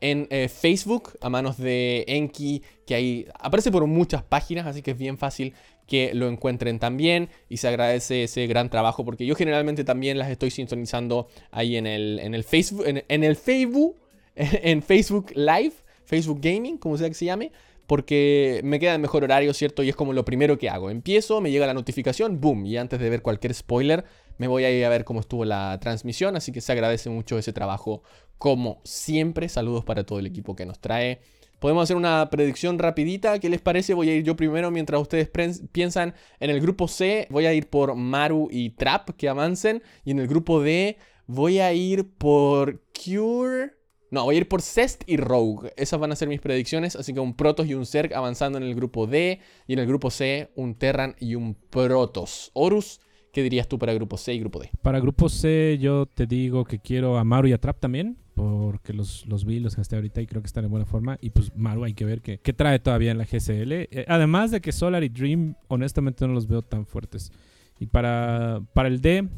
en 0.00 0.26
eh, 0.30 0.48
Facebook 0.48 1.12
a 1.20 1.28
manos 1.28 1.56
de 1.56 2.04
Enki, 2.06 2.62
que 2.86 2.94
ahí 2.94 3.26
aparece 3.38 3.70
por 3.70 3.86
muchas 3.86 4.22
páginas, 4.22 4.66
así 4.66 4.82
que 4.82 4.92
es 4.92 4.98
bien 4.98 5.18
fácil 5.18 5.54
que 5.86 6.12
lo 6.14 6.28
encuentren 6.28 6.78
también 6.78 7.28
y 7.48 7.58
se 7.58 7.68
agradece 7.68 8.24
ese 8.24 8.46
gran 8.46 8.70
trabajo 8.70 9.04
porque 9.04 9.24
yo 9.24 9.34
generalmente 9.34 9.84
también 9.84 10.18
las 10.18 10.30
estoy 10.30 10.50
sintonizando 10.50 11.28
ahí 11.50 11.76
en 11.76 11.86
el, 11.86 12.18
en 12.18 12.34
el 12.34 12.44
Facebook, 12.44 12.84
en, 12.86 13.24
el 13.24 13.36
Facebook, 13.36 13.96
en 14.34 14.82
Facebook 14.82 15.32
Live, 15.34 15.72
Facebook 16.04 16.40
Gaming, 16.42 16.78
como 16.78 16.98
sea 16.98 17.08
que 17.08 17.14
se 17.14 17.24
llame, 17.24 17.52
porque 17.86 18.60
me 18.64 18.80
queda 18.80 18.94
en 18.94 19.00
mejor 19.00 19.22
horario, 19.22 19.54
¿cierto? 19.54 19.82
Y 19.82 19.88
es 19.88 19.96
como 19.96 20.12
lo 20.12 20.24
primero 20.24 20.58
que 20.58 20.68
hago. 20.68 20.90
Empiezo, 20.90 21.40
me 21.40 21.52
llega 21.52 21.66
la 21.66 21.74
notificación, 21.74 22.40
boom, 22.40 22.66
y 22.66 22.76
antes 22.76 22.98
de 22.98 23.08
ver 23.08 23.22
cualquier 23.22 23.54
spoiler, 23.54 24.04
me 24.38 24.48
voy 24.48 24.64
a 24.64 24.70
ir 24.70 24.84
a 24.84 24.88
ver 24.88 25.04
cómo 25.04 25.20
estuvo 25.20 25.44
la 25.44 25.78
transmisión, 25.80 26.36
así 26.36 26.52
que 26.52 26.60
se 26.60 26.72
agradece 26.72 27.10
mucho 27.10 27.38
ese 27.38 27.52
trabajo 27.52 28.02
como 28.38 28.80
siempre. 28.84 29.48
Saludos 29.48 29.84
para 29.84 30.04
todo 30.04 30.18
el 30.18 30.26
equipo 30.26 30.56
que 30.56 30.66
nos 30.66 30.78
trae. 30.78 31.20
Podemos 31.58 31.84
hacer 31.84 31.96
una 31.96 32.28
predicción 32.30 32.78
rapidita. 32.78 33.38
¿Qué 33.38 33.48
les 33.48 33.62
parece? 33.62 33.94
Voy 33.94 34.10
a 34.10 34.14
ir 34.14 34.24
yo 34.24 34.36
primero 34.36 34.70
mientras 34.70 35.00
ustedes 35.00 35.30
piensan 35.72 36.14
en 36.38 36.50
el 36.50 36.60
grupo 36.60 36.86
C. 36.86 37.26
Voy 37.30 37.46
a 37.46 37.54
ir 37.54 37.70
por 37.70 37.94
Maru 37.94 38.48
y 38.50 38.70
Trap 38.70 39.10
que 39.16 39.28
avancen. 39.28 39.82
Y 40.04 40.10
en 40.10 40.18
el 40.18 40.28
grupo 40.28 40.60
D 40.60 40.98
voy 41.26 41.60
a 41.60 41.72
ir 41.72 42.12
por 42.18 42.82
Cure. 42.92 43.72
No, 44.10 44.24
voy 44.24 44.36
a 44.36 44.38
ir 44.38 44.48
por 44.48 44.60
Cest 44.60 45.02
y 45.06 45.16
Rogue. 45.16 45.72
Esas 45.76 45.98
van 45.98 46.12
a 46.12 46.16
ser 46.16 46.28
mis 46.28 46.42
predicciones. 46.42 46.94
Así 46.94 47.14
que 47.14 47.20
un 47.20 47.34
Protoss 47.34 47.66
y 47.66 47.74
un 47.74 47.86
Zerg 47.86 48.14
avanzando 48.14 48.58
en 48.58 48.64
el 48.64 48.74
grupo 48.74 49.06
D. 49.06 49.40
Y 49.66 49.72
en 49.72 49.78
el 49.78 49.86
grupo 49.86 50.10
C, 50.10 50.50
un 50.56 50.74
Terran 50.74 51.16
y 51.18 51.36
un 51.36 51.54
Protoss. 51.54 52.50
Horus, 52.52 53.00
¿qué 53.36 53.42
dirías 53.42 53.68
tú 53.68 53.78
para 53.78 53.92
grupo 53.92 54.16
C 54.16 54.32
y 54.32 54.40
grupo 54.40 54.60
D? 54.60 54.70
Para 54.80 54.98
grupo 54.98 55.28
C, 55.28 55.76
yo 55.78 56.06
te 56.06 56.26
digo 56.26 56.64
que 56.64 56.78
quiero 56.78 57.18
a 57.18 57.24
Maru 57.24 57.48
y 57.48 57.52
a 57.52 57.58
Trap 57.58 57.78
también 57.78 58.16
porque 58.34 58.94
los, 58.94 59.26
los 59.26 59.44
vi, 59.44 59.60
los 59.60 59.76
gasté 59.76 59.96
ahorita 59.96 60.22
y 60.22 60.26
creo 60.26 60.40
que 60.40 60.46
están 60.46 60.64
en 60.64 60.70
buena 60.70 60.86
forma. 60.86 61.18
Y 61.20 61.28
pues 61.28 61.54
Maru 61.54 61.84
hay 61.84 61.92
que 61.92 62.06
ver 62.06 62.22
qué, 62.22 62.38
trae 62.38 62.78
todavía 62.78 63.10
en 63.10 63.18
la 63.18 63.24
GSL. 63.24 63.72
Eh, 63.72 64.06
además 64.08 64.52
de 64.52 64.62
que 64.62 64.72
Solar 64.72 65.04
y 65.04 65.10
Dream, 65.10 65.54
honestamente 65.68 66.26
no 66.26 66.32
los 66.32 66.46
veo 66.46 66.62
tan 66.62 66.86
fuertes. 66.86 67.30
Y 67.78 67.86
para, 67.86 68.62
para 68.72 68.88
el 68.88 69.02
D, 69.02 69.28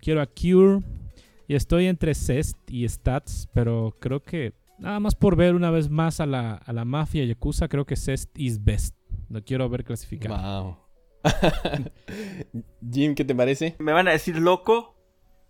quiero 0.00 0.20
a 0.20 0.26
Cure. 0.26 0.82
Y 1.48 1.54
estoy 1.54 1.86
entre 1.86 2.14
Cest 2.14 2.58
y 2.70 2.86
Stats, 2.86 3.48
pero 3.54 3.96
creo 4.00 4.22
que 4.22 4.52
Nada 4.78 5.00
más 5.00 5.14
por 5.14 5.36
ver 5.36 5.54
una 5.54 5.70
vez 5.70 5.88
más 5.88 6.20
a 6.20 6.26
la, 6.26 6.56
a 6.56 6.72
la 6.74 6.84
mafia 6.84 7.24
Yakuza, 7.24 7.68
creo 7.68 7.86
que 7.86 7.96
Cest 7.96 8.38
is 8.38 8.62
best. 8.62 8.94
Lo 9.30 9.42
quiero 9.42 9.66
ver 9.70 9.84
clasificado. 9.84 10.36
Wow. 10.36 10.85
Jim, 12.92 13.14
¿qué 13.14 13.24
te 13.24 13.34
parece? 13.34 13.74
Me 13.78 13.92
van 13.92 14.08
a 14.08 14.12
decir 14.12 14.36
loco, 14.38 14.94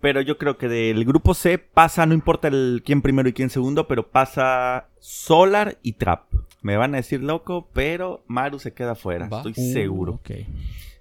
pero 0.01 0.21
yo 0.21 0.39
creo 0.39 0.59
que 0.59 0.69
del 0.69 1.05
grupo 1.05 1.35
C 1.35 1.59
pasa, 1.59 2.07
no 2.07 2.15
importa 2.15 2.49
el 2.49 2.83
quién 2.85 3.03
primero 3.03 3.29
y 3.29 3.33
quién 3.33 3.51
segundo, 3.51 3.87
pero 3.89 4.11
pasa 4.11 4.89
Solar 4.99 5.79
y 5.83 5.93
Trap. 5.95 6.33
Me 6.63 6.77
van 6.77 6.95
a 6.95 6.99
decir 6.99 7.23
loco, 7.23 7.69
pero 7.73 8.25
Maru 8.27 8.59
se 8.59 8.73
queda 8.75 8.95
fuera, 8.95 9.29
Va. 9.29 9.39
estoy 9.39 9.53
Uh, 9.57 9.73
seguro. 9.73 10.13
ok. 10.15 10.31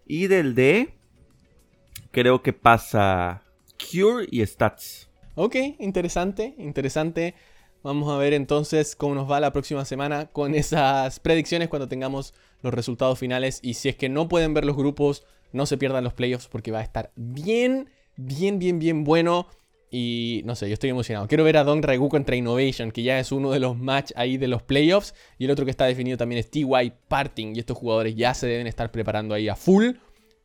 Y 0.06 0.28
del 0.28 0.54
D, 0.56 0.94
creo 2.12 2.42
que 2.44 2.54
pasa 2.54 3.42
Cure 3.92 4.28
y 4.30 4.46
Stats. 4.46 5.10
Ok, 5.36 5.56
interesante, 5.80 6.54
interesante. 6.58 7.34
Vamos 7.84 8.12
a 8.12 8.18
ver 8.18 8.34
entonces 8.34 8.96
cómo 8.96 9.14
nos 9.16 9.30
va 9.30 9.40
la 9.40 9.52
próxima 9.52 9.86
semana 9.86 10.28
con 10.28 10.56
esas 10.56 11.20
predicciones 11.20 11.68
cuando 11.70 11.88
tengamos 11.88 12.34
los 12.62 12.74
resultados 12.74 13.20
finales. 13.20 13.60
Y 13.62 13.76
si 13.76 13.90
es 13.90 13.96
que 13.96 14.10
no 14.10 14.28
pueden 14.28 14.54
ver 14.54 14.66
los 14.66 14.76
grupos, 14.76 15.26
no 15.52 15.66
se 15.66 15.78
pierdan 15.78 16.04
los 16.04 16.14
playoffs 16.14 16.48
porque 16.48 16.72
va 16.72 16.80
a 16.80 16.84
estar 16.84 17.12
bien, 17.16 17.90
bien, 18.16 18.60
bien, 18.60 18.80
bien 18.80 19.04
bueno. 19.04 19.48
Y 19.92 20.42
no 20.46 20.56
sé, 20.56 20.68
yo 20.68 20.74
estoy 20.74 20.90
emocionado. 20.90 21.28
Quiero 21.28 21.44
ver 21.44 21.58
a 21.58 21.64
Don 21.64 21.82
Regu 21.82 22.10
contra 22.10 22.36
Innovation, 22.36 22.92
que 22.92 23.04
ya 23.04 23.20
es 23.20 23.32
uno 23.32 23.52
de 23.52 23.60
los 23.60 23.78
match 23.78 24.12
ahí 24.16 24.38
de 24.38 24.48
los 24.48 24.62
playoffs. 24.62 25.14
Y 25.38 25.46
el 25.46 25.52
otro 25.52 25.64
que 25.64 25.72
está 25.72 25.86
definido 25.86 26.18
también 26.18 26.40
es 26.40 26.50
TY 26.50 26.92
Parting. 27.08 27.56
Y 27.56 27.60
estos 27.60 27.78
jugadores 27.78 28.16
ya 28.16 28.34
se 28.34 28.48
deben 28.48 28.68
estar 28.68 28.92
preparando 28.92 29.34
ahí 29.34 29.48
a 29.48 29.56
full 29.56 29.92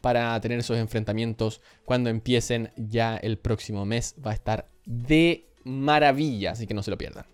para 0.00 0.40
tener 0.40 0.60
esos 0.60 0.78
enfrentamientos 0.78 1.60
cuando 1.84 2.10
empiecen 2.10 2.70
ya 2.76 3.16
el 3.16 3.38
próximo 3.38 3.84
mes. 3.84 4.14
Va 4.24 4.30
a 4.30 4.34
estar 4.34 4.68
de 4.86 5.46
maravilla, 5.64 6.52
así 6.52 6.66
que 6.66 6.74
no 6.74 6.82
se 6.82 6.90
lo 6.90 6.98
pierdan. 6.98 7.26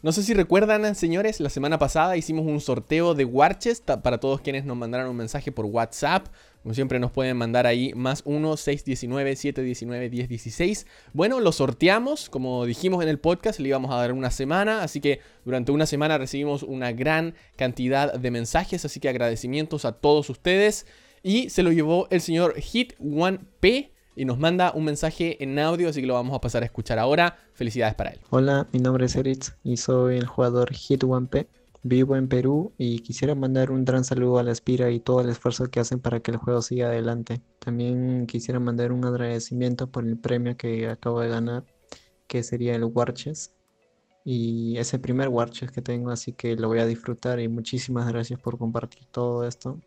No 0.00 0.12
sé 0.12 0.22
si 0.22 0.32
recuerdan, 0.32 0.94
señores, 0.94 1.40
la 1.40 1.50
semana 1.50 1.76
pasada 1.76 2.16
hicimos 2.16 2.46
un 2.46 2.60
sorteo 2.60 3.14
de 3.14 3.24
Warches 3.24 3.80
para 3.80 4.18
todos 4.18 4.40
quienes 4.40 4.64
nos 4.64 4.76
mandaron 4.76 5.10
un 5.10 5.16
mensaje 5.16 5.50
por 5.50 5.64
WhatsApp. 5.64 6.28
Como 6.62 6.72
siempre 6.72 7.00
nos 7.00 7.10
pueden 7.10 7.36
mandar 7.36 7.66
ahí 7.66 7.92
más 7.96 8.22
1 8.24 8.56
619 8.56 9.34
719 9.34 10.08
1016. 10.08 10.86
Bueno, 11.12 11.40
lo 11.40 11.50
sorteamos, 11.50 12.30
como 12.30 12.64
dijimos 12.64 13.02
en 13.02 13.08
el 13.08 13.18
podcast, 13.18 13.58
le 13.58 13.70
íbamos 13.70 13.90
a 13.90 13.96
dar 13.96 14.12
una 14.12 14.30
semana, 14.30 14.84
así 14.84 15.00
que 15.00 15.18
durante 15.44 15.72
una 15.72 15.84
semana 15.84 16.16
recibimos 16.16 16.62
una 16.62 16.92
gran 16.92 17.34
cantidad 17.56 18.12
de 18.14 18.30
mensajes, 18.30 18.84
así 18.84 19.00
que 19.00 19.08
agradecimientos 19.08 19.84
a 19.84 19.90
todos 19.90 20.30
ustedes. 20.30 20.86
Y 21.24 21.50
se 21.50 21.64
lo 21.64 21.72
llevó 21.72 22.06
el 22.12 22.20
señor 22.20 22.54
Hit1P 22.54 23.90
y 24.18 24.24
nos 24.24 24.38
manda 24.38 24.72
un 24.74 24.84
mensaje 24.84 25.42
en 25.42 25.58
audio, 25.60 25.88
así 25.88 26.00
que 26.00 26.06
lo 26.08 26.14
vamos 26.14 26.34
a 26.34 26.40
pasar 26.40 26.64
a 26.64 26.66
escuchar 26.66 26.98
ahora. 26.98 27.38
Felicidades 27.52 27.94
para 27.94 28.10
él. 28.10 28.20
Hola, 28.30 28.66
mi 28.72 28.80
nombre 28.80 29.06
es 29.06 29.14
Eritz 29.14 29.54
y 29.62 29.76
soy 29.76 30.16
el 30.16 30.26
jugador 30.26 30.72
Hit1P. 30.72 31.46
Vivo 31.84 32.16
en 32.16 32.26
Perú 32.26 32.72
y 32.76 32.98
quisiera 32.98 33.36
mandar 33.36 33.70
un 33.70 33.84
gran 33.84 34.04
saludo 34.04 34.38
a 34.38 34.42
la 34.42 34.50
Espira 34.50 34.90
y 34.90 34.98
todo 34.98 35.20
el 35.20 35.28
esfuerzo 35.28 35.70
que 35.70 35.78
hacen 35.78 36.00
para 36.00 36.18
que 36.18 36.32
el 36.32 36.36
juego 36.36 36.60
siga 36.62 36.88
adelante. 36.88 37.40
También 37.60 38.26
quisiera 38.26 38.58
mandar 38.58 38.90
un 38.90 39.04
agradecimiento 39.04 39.86
por 39.86 40.04
el 40.04 40.18
premio 40.18 40.56
que 40.56 40.88
acabo 40.88 41.20
de 41.20 41.28
ganar, 41.28 41.64
que 42.26 42.42
sería 42.42 42.74
el 42.74 42.84
Warches. 42.84 43.54
Y 44.24 44.76
es 44.78 44.92
el 44.92 45.00
primer 45.00 45.28
Warches 45.28 45.70
que 45.70 45.80
tengo, 45.80 46.10
así 46.10 46.32
que 46.32 46.56
lo 46.56 46.66
voy 46.66 46.80
a 46.80 46.86
disfrutar 46.86 47.38
y 47.38 47.46
muchísimas 47.46 48.08
gracias 48.08 48.40
por 48.40 48.58
compartir 48.58 49.06
todo 49.12 49.46
esto. 49.46 49.78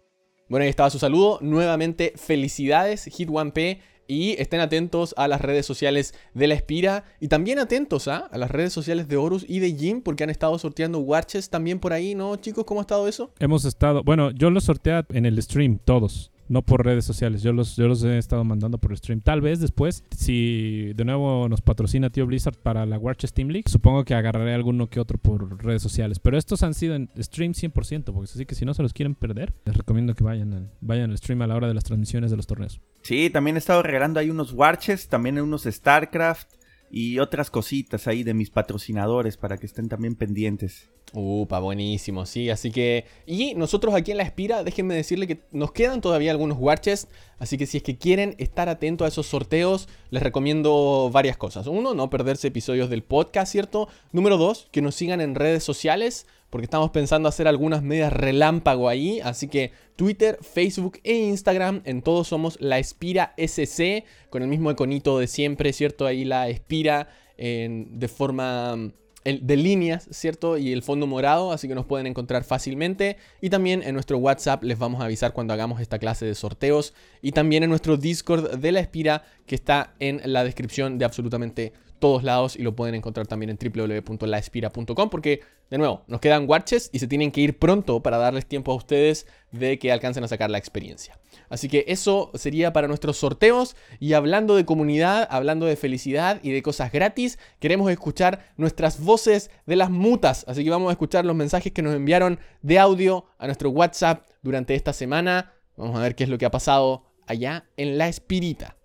Bueno, 0.47 0.63
ahí 0.63 0.69
estaba 0.69 0.89
su 0.89 0.99
saludo. 0.99 1.39
Nuevamente, 1.41 2.13
felicidades, 2.15 3.07
Hit1P. 3.07 3.79
Y 4.11 4.35
estén 4.39 4.59
atentos 4.59 5.13
a 5.15 5.29
las 5.29 5.39
redes 5.39 5.65
sociales 5.65 6.13
de 6.33 6.47
la 6.47 6.55
Espira. 6.55 7.05
Y 7.21 7.29
también 7.29 7.59
atentos 7.59 8.09
¿ah? 8.09 8.27
a 8.29 8.37
las 8.37 8.51
redes 8.51 8.73
sociales 8.73 9.07
de 9.07 9.15
Horus 9.15 9.45
y 9.47 9.59
de 9.59 9.71
Jim, 9.73 10.01
porque 10.01 10.25
han 10.25 10.29
estado 10.29 10.59
sorteando 10.59 10.99
Watches 10.99 11.49
también 11.49 11.79
por 11.79 11.93
ahí, 11.93 12.13
¿no, 12.13 12.35
chicos? 12.35 12.65
¿Cómo 12.65 12.81
ha 12.81 12.83
estado 12.83 13.07
eso? 13.07 13.31
Hemos 13.39 13.63
estado, 13.63 14.03
bueno, 14.03 14.31
yo 14.31 14.49
los 14.49 14.65
sortea 14.65 15.05
en 15.13 15.25
el 15.25 15.41
stream, 15.41 15.79
todos. 15.85 16.30
No 16.51 16.63
por 16.63 16.83
redes 16.83 17.05
sociales, 17.05 17.43
yo 17.43 17.53
los, 17.53 17.77
yo 17.77 17.87
los 17.87 18.03
he 18.03 18.17
estado 18.17 18.43
mandando 18.43 18.77
por 18.77 18.97
stream. 18.97 19.21
Tal 19.21 19.39
vez 19.39 19.61
después, 19.61 20.03
si 20.13 20.91
de 20.93 21.05
nuevo 21.05 21.47
nos 21.47 21.61
patrocina 21.61 22.09
Tío 22.09 22.25
Blizzard 22.25 22.57
para 22.57 22.85
la 22.85 22.97
Warchest 22.97 23.33
Team 23.33 23.47
League, 23.47 23.69
supongo 23.69 24.03
que 24.03 24.15
agarraré 24.15 24.53
alguno 24.53 24.89
que 24.89 24.99
otro 24.99 25.17
por 25.17 25.63
redes 25.63 25.81
sociales. 25.81 26.19
Pero 26.19 26.37
estos 26.37 26.61
han 26.63 26.73
sido 26.73 26.95
en 26.95 27.09
stream 27.17 27.53
100%, 27.53 28.03
porque 28.11 28.29
así 28.33 28.45
que 28.45 28.55
si 28.55 28.65
no 28.65 28.73
se 28.73 28.83
los 28.83 28.91
quieren 28.91 29.15
perder, 29.15 29.53
les 29.63 29.77
recomiendo 29.77 30.13
que 30.13 30.25
vayan 30.25 30.69
vayan 30.81 31.11
al 31.11 31.17
stream 31.17 31.41
a 31.41 31.47
la 31.47 31.55
hora 31.55 31.69
de 31.69 31.73
las 31.73 31.85
transmisiones 31.85 32.31
de 32.31 32.35
los 32.35 32.47
torneos. 32.47 32.81
Sí, 33.01 33.29
también 33.29 33.55
he 33.55 33.59
estado 33.59 33.81
regalando 33.81 34.19
ahí 34.19 34.29
unos 34.29 34.51
Warches, 34.51 35.07
también 35.07 35.39
unos 35.39 35.63
StarCraft 35.63 36.49
y 36.91 37.19
otras 37.19 37.49
cositas 37.49 38.07
ahí 38.07 38.23
de 38.23 38.33
mis 38.33 38.49
patrocinadores 38.49 39.37
para 39.37 39.57
que 39.57 39.65
estén 39.65 39.87
también 39.87 40.15
pendientes. 40.15 40.89
Upa, 41.13 41.59
buenísimo, 41.59 42.25
sí, 42.25 42.49
así 42.49 42.71
que... 42.71 43.05
Y 43.25 43.53
nosotros 43.55 43.93
aquí 43.95 44.11
en 44.11 44.17
La 44.17 44.23
Espira, 44.23 44.63
déjenme 44.63 44.95
decirle 44.95 45.27
que 45.27 45.41
nos 45.51 45.71
quedan 45.71 46.01
todavía 46.01 46.31
algunos 46.31 46.57
Watches, 46.57 47.07
así 47.41 47.57
que 47.57 47.65
si 47.65 47.77
es 47.77 47.83
que 47.83 47.97
quieren 47.97 48.35
estar 48.37 48.69
atentos 48.69 49.03
a 49.05 49.07
esos 49.09 49.25
sorteos, 49.25 49.89
les 50.11 50.23
recomiendo 50.23 51.09
varias 51.11 51.35
cosas. 51.35 51.67
Uno, 51.67 51.93
no 51.93 52.09
perderse 52.09 52.47
episodios 52.47 52.89
del 52.89 53.03
podcast, 53.03 53.51
¿cierto? 53.51 53.89
Número 54.11 54.37
dos, 54.37 54.67
que 54.71 54.81
nos 54.81 54.95
sigan 54.95 55.19
en 55.19 55.35
redes 55.35 55.63
sociales, 55.63 56.27
porque 56.49 56.65
estamos 56.65 56.91
pensando 56.91 57.27
hacer 57.29 57.47
algunas 57.47 57.81
medias 57.81 58.13
relámpago 58.13 58.87
ahí, 58.89 59.19
así 59.21 59.47
que 59.47 59.71
Twitter, 59.95 60.37
Facebook 60.41 60.99
e 61.03 61.15
Instagram, 61.15 61.81
en 61.85 62.01
todos 62.01 62.27
somos 62.27 62.57
La 62.61 62.77
Espira 62.77 63.33
SC, 63.37 64.03
con 64.29 64.41
el 64.43 64.47
mismo 64.47 64.69
iconito 64.69 65.17
de 65.17 65.27
siempre, 65.27 65.73
¿cierto? 65.73 66.05
Ahí 66.05 66.25
la 66.25 66.49
Espira 66.49 67.07
en- 67.37 67.99
de 67.99 68.07
forma 68.07 68.91
de 69.23 69.57
líneas, 69.57 70.07
¿cierto? 70.11 70.57
Y 70.57 70.71
el 70.73 70.81
fondo 70.81 71.05
morado, 71.07 71.51
así 71.51 71.67
que 71.67 71.75
nos 71.75 71.85
pueden 71.85 72.07
encontrar 72.07 72.43
fácilmente. 72.43 73.17
Y 73.39 73.49
también 73.49 73.83
en 73.83 73.93
nuestro 73.93 74.17
WhatsApp 74.17 74.63
les 74.63 74.79
vamos 74.79 75.01
a 75.01 75.05
avisar 75.05 75.33
cuando 75.33 75.53
hagamos 75.53 75.79
esta 75.79 75.99
clase 75.99 76.25
de 76.25 76.35
sorteos. 76.35 76.93
Y 77.21 77.31
también 77.31 77.63
en 77.63 77.69
nuestro 77.69 77.97
Discord 77.97 78.57
de 78.57 78.71
la 78.71 78.79
Espira, 78.79 79.23
que 79.45 79.55
está 79.55 79.93
en 79.99 80.21
la 80.25 80.43
descripción 80.43 80.97
de 80.97 81.05
absolutamente 81.05 81.73
todos 82.01 82.23
lados 82.23 82.57
y 82.57 82.63
lo 82.63 82.75
pueden 82.75 82.95
encontrar 82.95 83.27
también 83.27 83.49
en 83.49 83.57
www.laespira.com 83.57 85.09
porque 85.09 85.39
de 85.69 85.77
nuevo 85.77 86.03
nos 86.07 86.19
quedan 86.19 86.49
watches 86.49 86.89
y 86.91 86.99
se 86.99 87.07
tienen 87.07 87.31
que 87.31 87.39
ir 87.39 87.57
pronto 87.57 88.03
para 88.03 88.17
darles 88.17 88.45
tiempo 88.45 88.73
a 88.73 88.75
ustedes 88.75 89.25
de 89.53 89.79
que 89.79 89.93
alcancen 89.93 90.25
a 90.25 90.27
sacar 90.27 90.51
la 90.51 90.57
experiencia. 90.57 91.17
Así 91.47 91.69
que 91.69 91.85
eso 91.87 92.31
sería 92.33 92.73
para 92.73 92.89
nuestros 92.89 93.15
sorteos 93.15 93.77
y 93.99 94.13
hablando 94.13 94.57
de 94.57 94.65
comunidad, 94.65 95.27
hablando 95.31 95.65
de 95.65 95.77
felicidad 95.77 96.41
y 96.43 96.51
de 96.51 96.61
cosas 96.61 96.91
gratis, 96.91 97.39
queremos 97.59 97.89
escuchar 97.89 98.51
nuestras 98.57 98.99
voces 98.99 99.49
de 99.65 99.77
las 99.77 99.89
mutas, 99.89 100.43
así 100.49 100.63
que 100.65 100.69
vamos 100.69 100.89
a 100.89 100.93
escuchar 100.93 101.23
los 101.23 101.35
mensajes 101.35 101.71
que 101.71 101.81
nos 101.81 101.95
enviaron 101.95 102.39
de 102.61 102.79
audio 102.79 103.25
a 103.37 103.45
nuestro 103.45 103.69
WhatsApp 103.69 104.25
durante 104.41 104.75
esta 104.75 104.91
semana. 104.91 105.53
Vamos 105.77 105.97
a 105.97 106.01
ver 106.01 106.15
qué 106.15 106.25
es 106.25 106.29
lo 106.29 106.37
que 106.37 106.45
ha 106.45 106.51
pasado 106.51 107.05
allá 107.27 107.65
en 107.77 107.97
la 107.97 108.07
Espirita. 108.07 108.75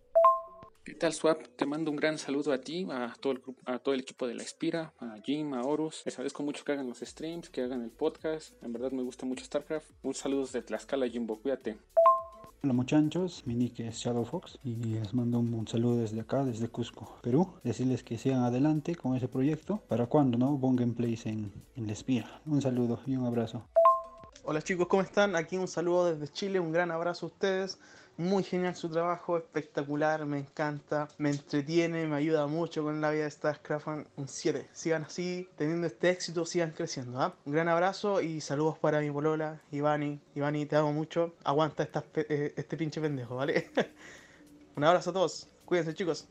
¿Qué 0.86 0.94
tal, 0.94 1.12
Swap? 1.12 1.42
Te 1.56 1.66
mando 1.66 1.90
un 1.90 1.96
gran 1.96 2.16
saludo 2.16 2.52
a 2.52 2.60
ti, 2.60 2.86
a 2.88 3.12
todo 3.20 3.32
el, 3.32 3.40
grupo, 3.40 3.60
a 3.64 3.80
todo 3.80 3.92
el 3.92 4.02
equipo 4.02 4.28
de 4.28 4.34
La 4.34 4.44
Espira, 4.44 4.92
a 5.00 5.16
Jim, 5.20 5.52
a 5.52 5.62
Horus. 5.62 6.02
Les 6.04 6.14
agradezco 6.14 6.44
mucho 6.44 6.64
que 6.64 6.70
hagan 6.70 6.88
los 6.88 7.00
streams, 7.00 7.50
que 7.50 7.62
hagan 7.62 7.82
el 7.82 7.90
podcast. 7.90 8.54
En 8.62 8.72
verdad 8.72 8.92
me 8.92 9.02
gusta 9.02 9.26
mucho 9.26 9.44
StarCraft. 9.44 9.90
Un 10.04 10.14
saludo 10.14 10.42
desde 10.42 10.62
Tlaxcala, 10.62 11.08
Jimbo. 11.08 11.40
Cuídate. 11.40 11.76
Hola 12.62 12.72
muchachos, 12.72 13.42
mi 13.46 13.56
nick 13.56 13.80
es 13.80 13.96
Shadow 13.96 14.24
Fox 14.24 14.60
y 14.62 14.76
les 14.76 15.12
mando 15.12 15.40
un, 15.40 15.52
un 15.54 15.66
saludo 15.66 15.96
desde 15.96 16.20
acá, 16.20 16.44
desde 16.44 16.68
Cusco, 16.68 17.18
Perú. 17.20 17.52
Decirles 17.64 18.04
que 18.04 18.16
sigan 18.16 18.44
adelante 18.44 18.94
con 18.94 19.16
ese 19.16 19.26
proyecto. 19.26 19.82
¿Para 19.88 20.06
cuando 20.06 20.38
no? 20.38 20.56
Bon 20.56 20.76
Gameplays 20.76 21.26
en, 21.26 21.52
en 21.74 21.86
La 21.88 21.94
Espira. 21.94 22.40
Un 22.46 22.62
saludo 22.62 23.00
y 23.06 23.16
un 23.16 23.26
abrazo. 23.26 23.66
Hola 24.44 24.62
chicos, 24.62 24.86
¿cómo 24.86 25.02
están? 25.02 25.34
Aquí 25.34 25.56
un 25.56 25.66
saludo 25.66 26.14
desde 26.14 26.32
Chile, 26.32 26.60
un 26.60 26.70
gran 26.70 26.92
abrazo 26.92 27.26
a 27.26 27.30
ustedes. 27.30 27.80
Muy 28.18 28.42
genial 28.44 28.74
su 28.74 28.88
trabajo, 28.88 29.36
espectacular, 29.36 30.24
me 30.24 30.38
encanta, 30.38 31.06
me 31.18 31.28
entretiene, 31.30 32.06
me 32.06 32.16
ayuda 32.16 32.46
mucho 32.46 32.82
con 32.82 33.00
la 33.02 33.10
vida 33.10 33.24
de 33.24 33.30
StarCraft. 33.30 33.86
Un 34.16 34.26
7. 34.28 34.68
Sigan 34.72 35.04
así, 35.04 35.48
teniendo 35.56 35.86
este 35.86 36.08
éxito, 36.10 36.46
sigan 36.46 36.70
creciendo. 36.70 37.20
¿ah? 37.20 37.34
Un 37.44 37.52
gran 37.52 37.68
abrazo 37.68 38.22
y 38.22 38.40
saludos 38.40 38.78
para 38.78 39.00
mi 39.00 39.10
polola, 39.10 39.60
Ivani. 39.70 40.18
Ivani, 40.34 40.64
te 40.64 40.76
amo 40.76 40.92
mucho. 40.94 41.34
Aguanta 41.44 41.82
estas 41.82 42.04
pe- 42.04 42.26
eh, 42.30 42.54
este 42.56 42.76
pinche 42.78 43.00
pendejo, 43.02 43.36
¿vale? 43.36 43.70
un 44.76 44.84
abrazo 44.84 45.10
a 45.10 45.12
todos. 45.12 45.48
Cuídense 45.66 45.92
chicos. 45.94 46.26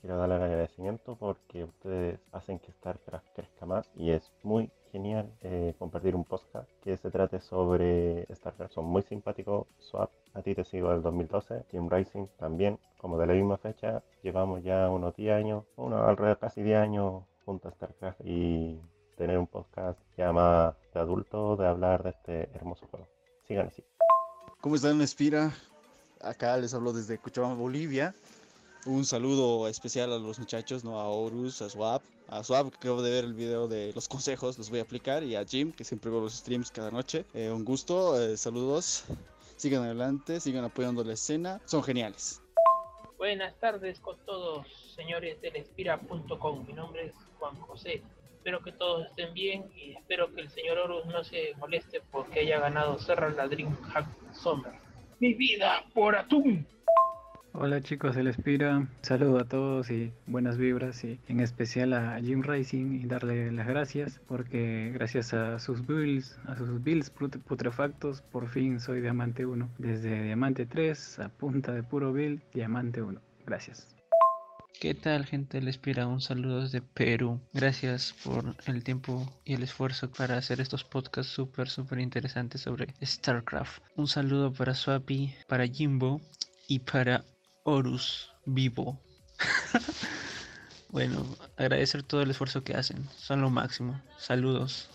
Quiero 0.00 0.16
darle 0.16 0.36
el 0.36 0.42
agradecimiento 0.42 1.14
porque 1.16 1.64
ustedes 1.64 2.18
hacen 2.32 2.58
que 2.58 2.72
StarCraft 2.72 3.26
crezca 3.34 3.66
más 3.66 3.90
y 3.94 4.12
es 4.12 4.32
muy 4.42 4.70
genial 4.92 5.30
eh, 5.42 5.74
compartir 5.78 6.16
un 6.16 6.24
podcast 6.24 6.68
que 6.82 6.96
se 6.96 7.10
trate 7.10 7.40
sobre 7.40 8.26
StarCraft. 8.34 8.72
Son 8.72 8.86
muy 8.86 9.02
simpáticos. 9.02 9.66
Swap, 9.78 10.10
a 10.32 10.40
ti 10.40 10.54
te 10.54 10.64
sigo 10.64 10.90
del 10.90 11.02
2012. 11.02 11.64
Team 11.70 11.90
Rising 11.90 12.28
también, 12.38 12.78
como 12.98 13.18
de 13.18 13.26
la 13.26 13.34
misma 13.34 13.58
fecha. 13.58 14.02
Llevamos 14.22 14.62
ya 14.62 14.88
unos 14.88 15.14
10 15.16 15.34
años, 15.34 15.64
unos 15.76 16.00
alrededor 16.00 16.38
casi 16.38 16.62
10 16.62 16.78
años 16.78 17.24
juntos 17.44 17.70
a 17.70 17.76
StarCraft 17.76 18.20
y 18.24 18.80
tener 19.18 19.38
un 19.38 19.46
podcast 19.46 19.98
ya 20.16 20.32
más 20.32 20.74
de 20.94 21.00
adulto 21.00 21.56
de 21.56 21.66
hablar 21.66 22.02
de 22.02 22.10
este 22.10 22.50
hermoso 22.54 22.86
juego. 22.86 23.06
Sigan 23.46 23.66
así. 23.66 23.84
¿Cómo 24.62 24.76
están, 24.76 25.00
Espira? 25.02 25.52
Acá 26.22 26.56
les 26.56 26.72
hablo 26.72 26.94
desde 26.94 27.18
Cochabamba, 27.18 27.56
Bolivia. 27.56 28.14
Un 28.86 29.04
saludo 29.04 29.68
especial 29.68 30.10
a 30.12 30.18
los 30.18 30.38
muchachos, 30.38 30.84
¿no? 30.84 30.98
A 30.98 31.08
Horus, 31.08 31.60
a 31.60 31.68
Swap, 31.68 32.02
a 32.28 32.42
Swap, 32.42 32.70
que 32.70 32.76
acabo 32.76 33.02
de 33.02 33.10
ver 33.10 33.24
el 33.24 33.34
video 33.34 33.68
de 33.68 33.92
los 33.94 34.08
consejos, 34.08 34.56
los 34.56 34.70
voy 34.70 34.78
a 34.78 34.82
aplicar, 34.82 35.22
y 35.22 35.36
a 35.36 35.44
Jim, 35.44 35.70
que 35.70 35.84
siempre 35.84 36.10
veo 36.10 36.20
los 36.20 36.34
streams 36.34 36.70
cada 36.70 36.90
noche. 36.90 37.26
Eh, 37.34 37.50
un 37.50 37.62
gusto, 37.62 38.18
eh, 38.18 38.38
saludos, 38.38 39.04
sigan 39.56 39.82
adelante, 39.82 40.40
sigan 40.40 40.64
apoyando 40.64 41.04
la 41.04 41.12
escena, 41.12 41.60
son 41.66 41.82
geniales. 41.82 42.40
Buenas 43.18 43.54
tardes 43.60 44.00
con 44.00 44.16
todos, 44.24 44.66
señores 44.96 45.38
del 45.42 45.56
Espira.com. 45.56 46.64
Mi 46.66 46.72
nombre 46.72 47.08
es 47.08 47.12
Juan 47.38 47.54
José. 47.56 48.02
Espero 48.38 48.62
que 48.62 48.72
todos 48.72 49.06
estén 49.08 49.34
bien 49.34 49.70
y 49.76 49.90
espero 49.92 50.34
que 50.34 50.40
el 50.40 50.50
señor 50.50 50.78
Horus 50.78 51.04
no 51.04 51.22
se 51.22 51.52
moleste 51.58 52.00
porque 52.10 52.40
haya 52.40 52.58
ganado 52.58 52.98
Serra 52.98 53.28
la 53.28 53.46
Dreamhack 53.46 54.06
Summer. 54.32 54.72
Mi 55.18 55.34
vida 55.34 55.84
por 55.92 56.16
atún. 56.16 56.66
Hola 57.62 57.82
chicos 57.82 58.16
del 58.16 58.28
Espira, 58.28 58.88
saludo 59.02 59.38
a 59.38 59.44
todos 59.44 59.90
y 59.90 60.14
buenas 60.26 60.56
vibras 60.56 61.04
y 61.04 61.20
en 61.28 61.40
especial 61.40 61.92
a 61.92 62.18
Jim 62.18 62.42
Racing 62.42 63.02
y 63.02 63.06
darle 63.06 63.52
las 63.52 63.66
gracias 63.66 64.18
porque 64.26 64.92
gracias 64.94 65.34
a 65.34 65.58
sus 65.58 65.86
builds, 65.86 66.38
a 66.46 66.56
sus 66.56 66.82
builds 66.82 67.10
putrefactos, 67.10 68.22
por 68.22 68.48
fin 68.48 68.80
soy 68.80 69.02
Diamante 69.02 69.44
1. 69.44 69.68
Desde 69.76 70.22
Diamante 70.22 70.64
3 70.64 71.18
a 71.18 71.28
punta 71.28 71.72
de 71.72 71.82
puro 71.82 72.14
build, 72.14 72.40
Diamante 72.54 73.02
1. 73.02 73.20
Gracias. 73.44 73.94
¿Qué 74.80 74.94
tal 74.94 75.26
gente 75.26 75.58
del 75.58 75.68
Espira? 75.68 76.06
Un 76.06 76.22
saludo 76.22 76.62
desde 76.62 76.80
Perú. 76.80 77.42
Gracias 77.52 78.14
por 78.24 78.56
el 78.64 78.82
tiempo 78.82 79.30
y 79.44 79.52
el 79.52 79.62
esfuerzo 79.64 80.10
para 80.10 80.38
hacer 80.38 80.62
estos 80.62 80.84
podcasts 80.84 81.30
súper, 81.30 81.68
súper 81.68 81.98
interesantes 81.98 82.62
sobre 82.62 82.94
StarCraft. 83.04 83.82
Un 83.96 84.06
saludo 84.06 84.50
para 84.50 84.74
Swappy, 84.74 85.34
para 85.46 85.66
Jimbo 85.66 86.22
y 86.66 86.78
para 86.78 87.22
Horus 87.70 88.30
vivo. 88.46 88.98
bueno, 90.90 91.24
agradecer 91.56 92.02
todo 92.02 92.20
el 92.20 92.30
esfuerzo 92.30 92.64
que 92.64 92.74
hacen. 92.74 93.08
Son 93.16 93.40
lo 93.40 93.48
máximo. 93.48 94.00
Saludos. 94.18 94.88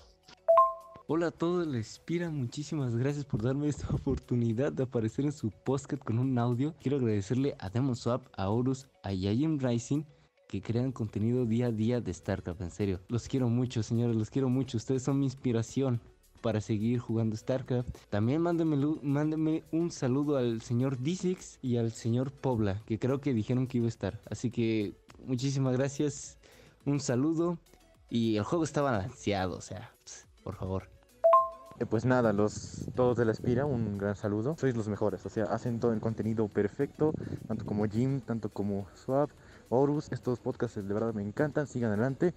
Hola 1.08 1.28
a 1.28 1.32
todos, 1.32 1.66
les 1.68 1.88
inspira. 1.88 2.30
Muchísimas 2.30 2.96
gracias 2.96 3.24
por 3.24 3.42
darme 3.42 3.70
esta 3.70 3.88
oportunidad 3.96 4.74
de 4.74 4.84
aparecer 4.84 5.24
en 5.24 5.32
su 5.32 5.52
podcast 5.52 6.04
con 6.04 6.20
un 6.20 6.38
audio. 6.38 6.76
Quiero 6.82 6.98
agradecerle 6.98 7.56
a 7.60 7.70
Demon 7.70 7.96
Swap, 7.96 8.26
a 8.36 8.50
Horus, 8.50 8.88
a 9.04 9.14
Yayim 9.14 9.58
Rising 9.58 10.04
que 10.50 10.62
crean 10.62 10.92
contenido 10.92 11.46
día 11.46 11.68
a 11.68 11.72
día 11.72 12.02
de 12.02 12.14
StarCraft. 12.14 12.62
En 12.62 12.72
serio, 12.72 13.00
los 13.08 13.28
quiero 13.28 13.50
mucho, 13.50 13.84
señores, 13.84 14.16
los 14.16 14.30
quiero 14.30 14.50
mucho. 14.50 14.78
Ustedes 14.78 15.04
son 15.04 15.20
mi 15.20 15.26
inspiración 15.26 16.02
para 16.46 16.62
seguir 16.62 17.00
jugando 17.00 17.36
StarCraft. 17.36 17.90
También 18.12 18.40
mándenme, 18.40 19.64
un 19.72 19.90
saludo 19.90 20.38
al 20.38 20.62
señor 20.62 21.00
d 21.00 21.36
y 21.64 21.78
al 21.78 21.92
señor 21.92 22.32
Pobla, 22.32 22.84
que 22.86 23.00
creo 23.00 23.20
que 23.20 23.34
dijeron 23.34 23.66
que 23.66 23.80
iba 23.80 23.88
a 23.88 23.90
estar. 23.90 24.20
Así 24.30 24.52
que 24.52 24.94
muchísimas 25.26 25.76
gracias, 25.76 26.38
un 26.86 27.00
saludo. 27.00 27.58
Y 28.12 28.38
el 28.38 28.44
juego 28.44 28.64
está 28.64 28.84
balanceado, 28.84 29.58
o 29.58 29.62
sea, 29.62 29.92
por 30.44 30.54
favor. 30.54 30.84
Eh, 31.80 31.88
pues 31.88 32.06
nada, 32.06 32.32
los 32.32 32.92
todos 32.94 33.18
de 33.18 33.26
la 33.26 33.32
Espira, 33.32 33.66
un 33.66 33.98
gran 33.98 34.16
saludo. 34.16 34.56
Sois 34.60 34.76
los 34.76 34.88
mejores, 34.88 35.26
o 35.26 35.30
sea, 35.30 35.46
hacen 35.46 35.80
todo 35.80 35.94
el 35.94 36.00
contenido 36.00 36.48
perfecto, 36.48 37.12
tanto 37.48 37.66
como 37.66 37.86
Jim, 37.86 38.22
tanto 38.22 38.50
como 38.50 38.86
Swap, 38.94 39.32
Horus. 39.70 40.12
Estos 40.12 40.40
podcasts 40.40 40.76
de 40.76 40.94
verdad 40.94 41.16
me 41.16 41.24
encantan, 41.24 41.66
sigan 41.66 41.90
adelante. 41.90 42.36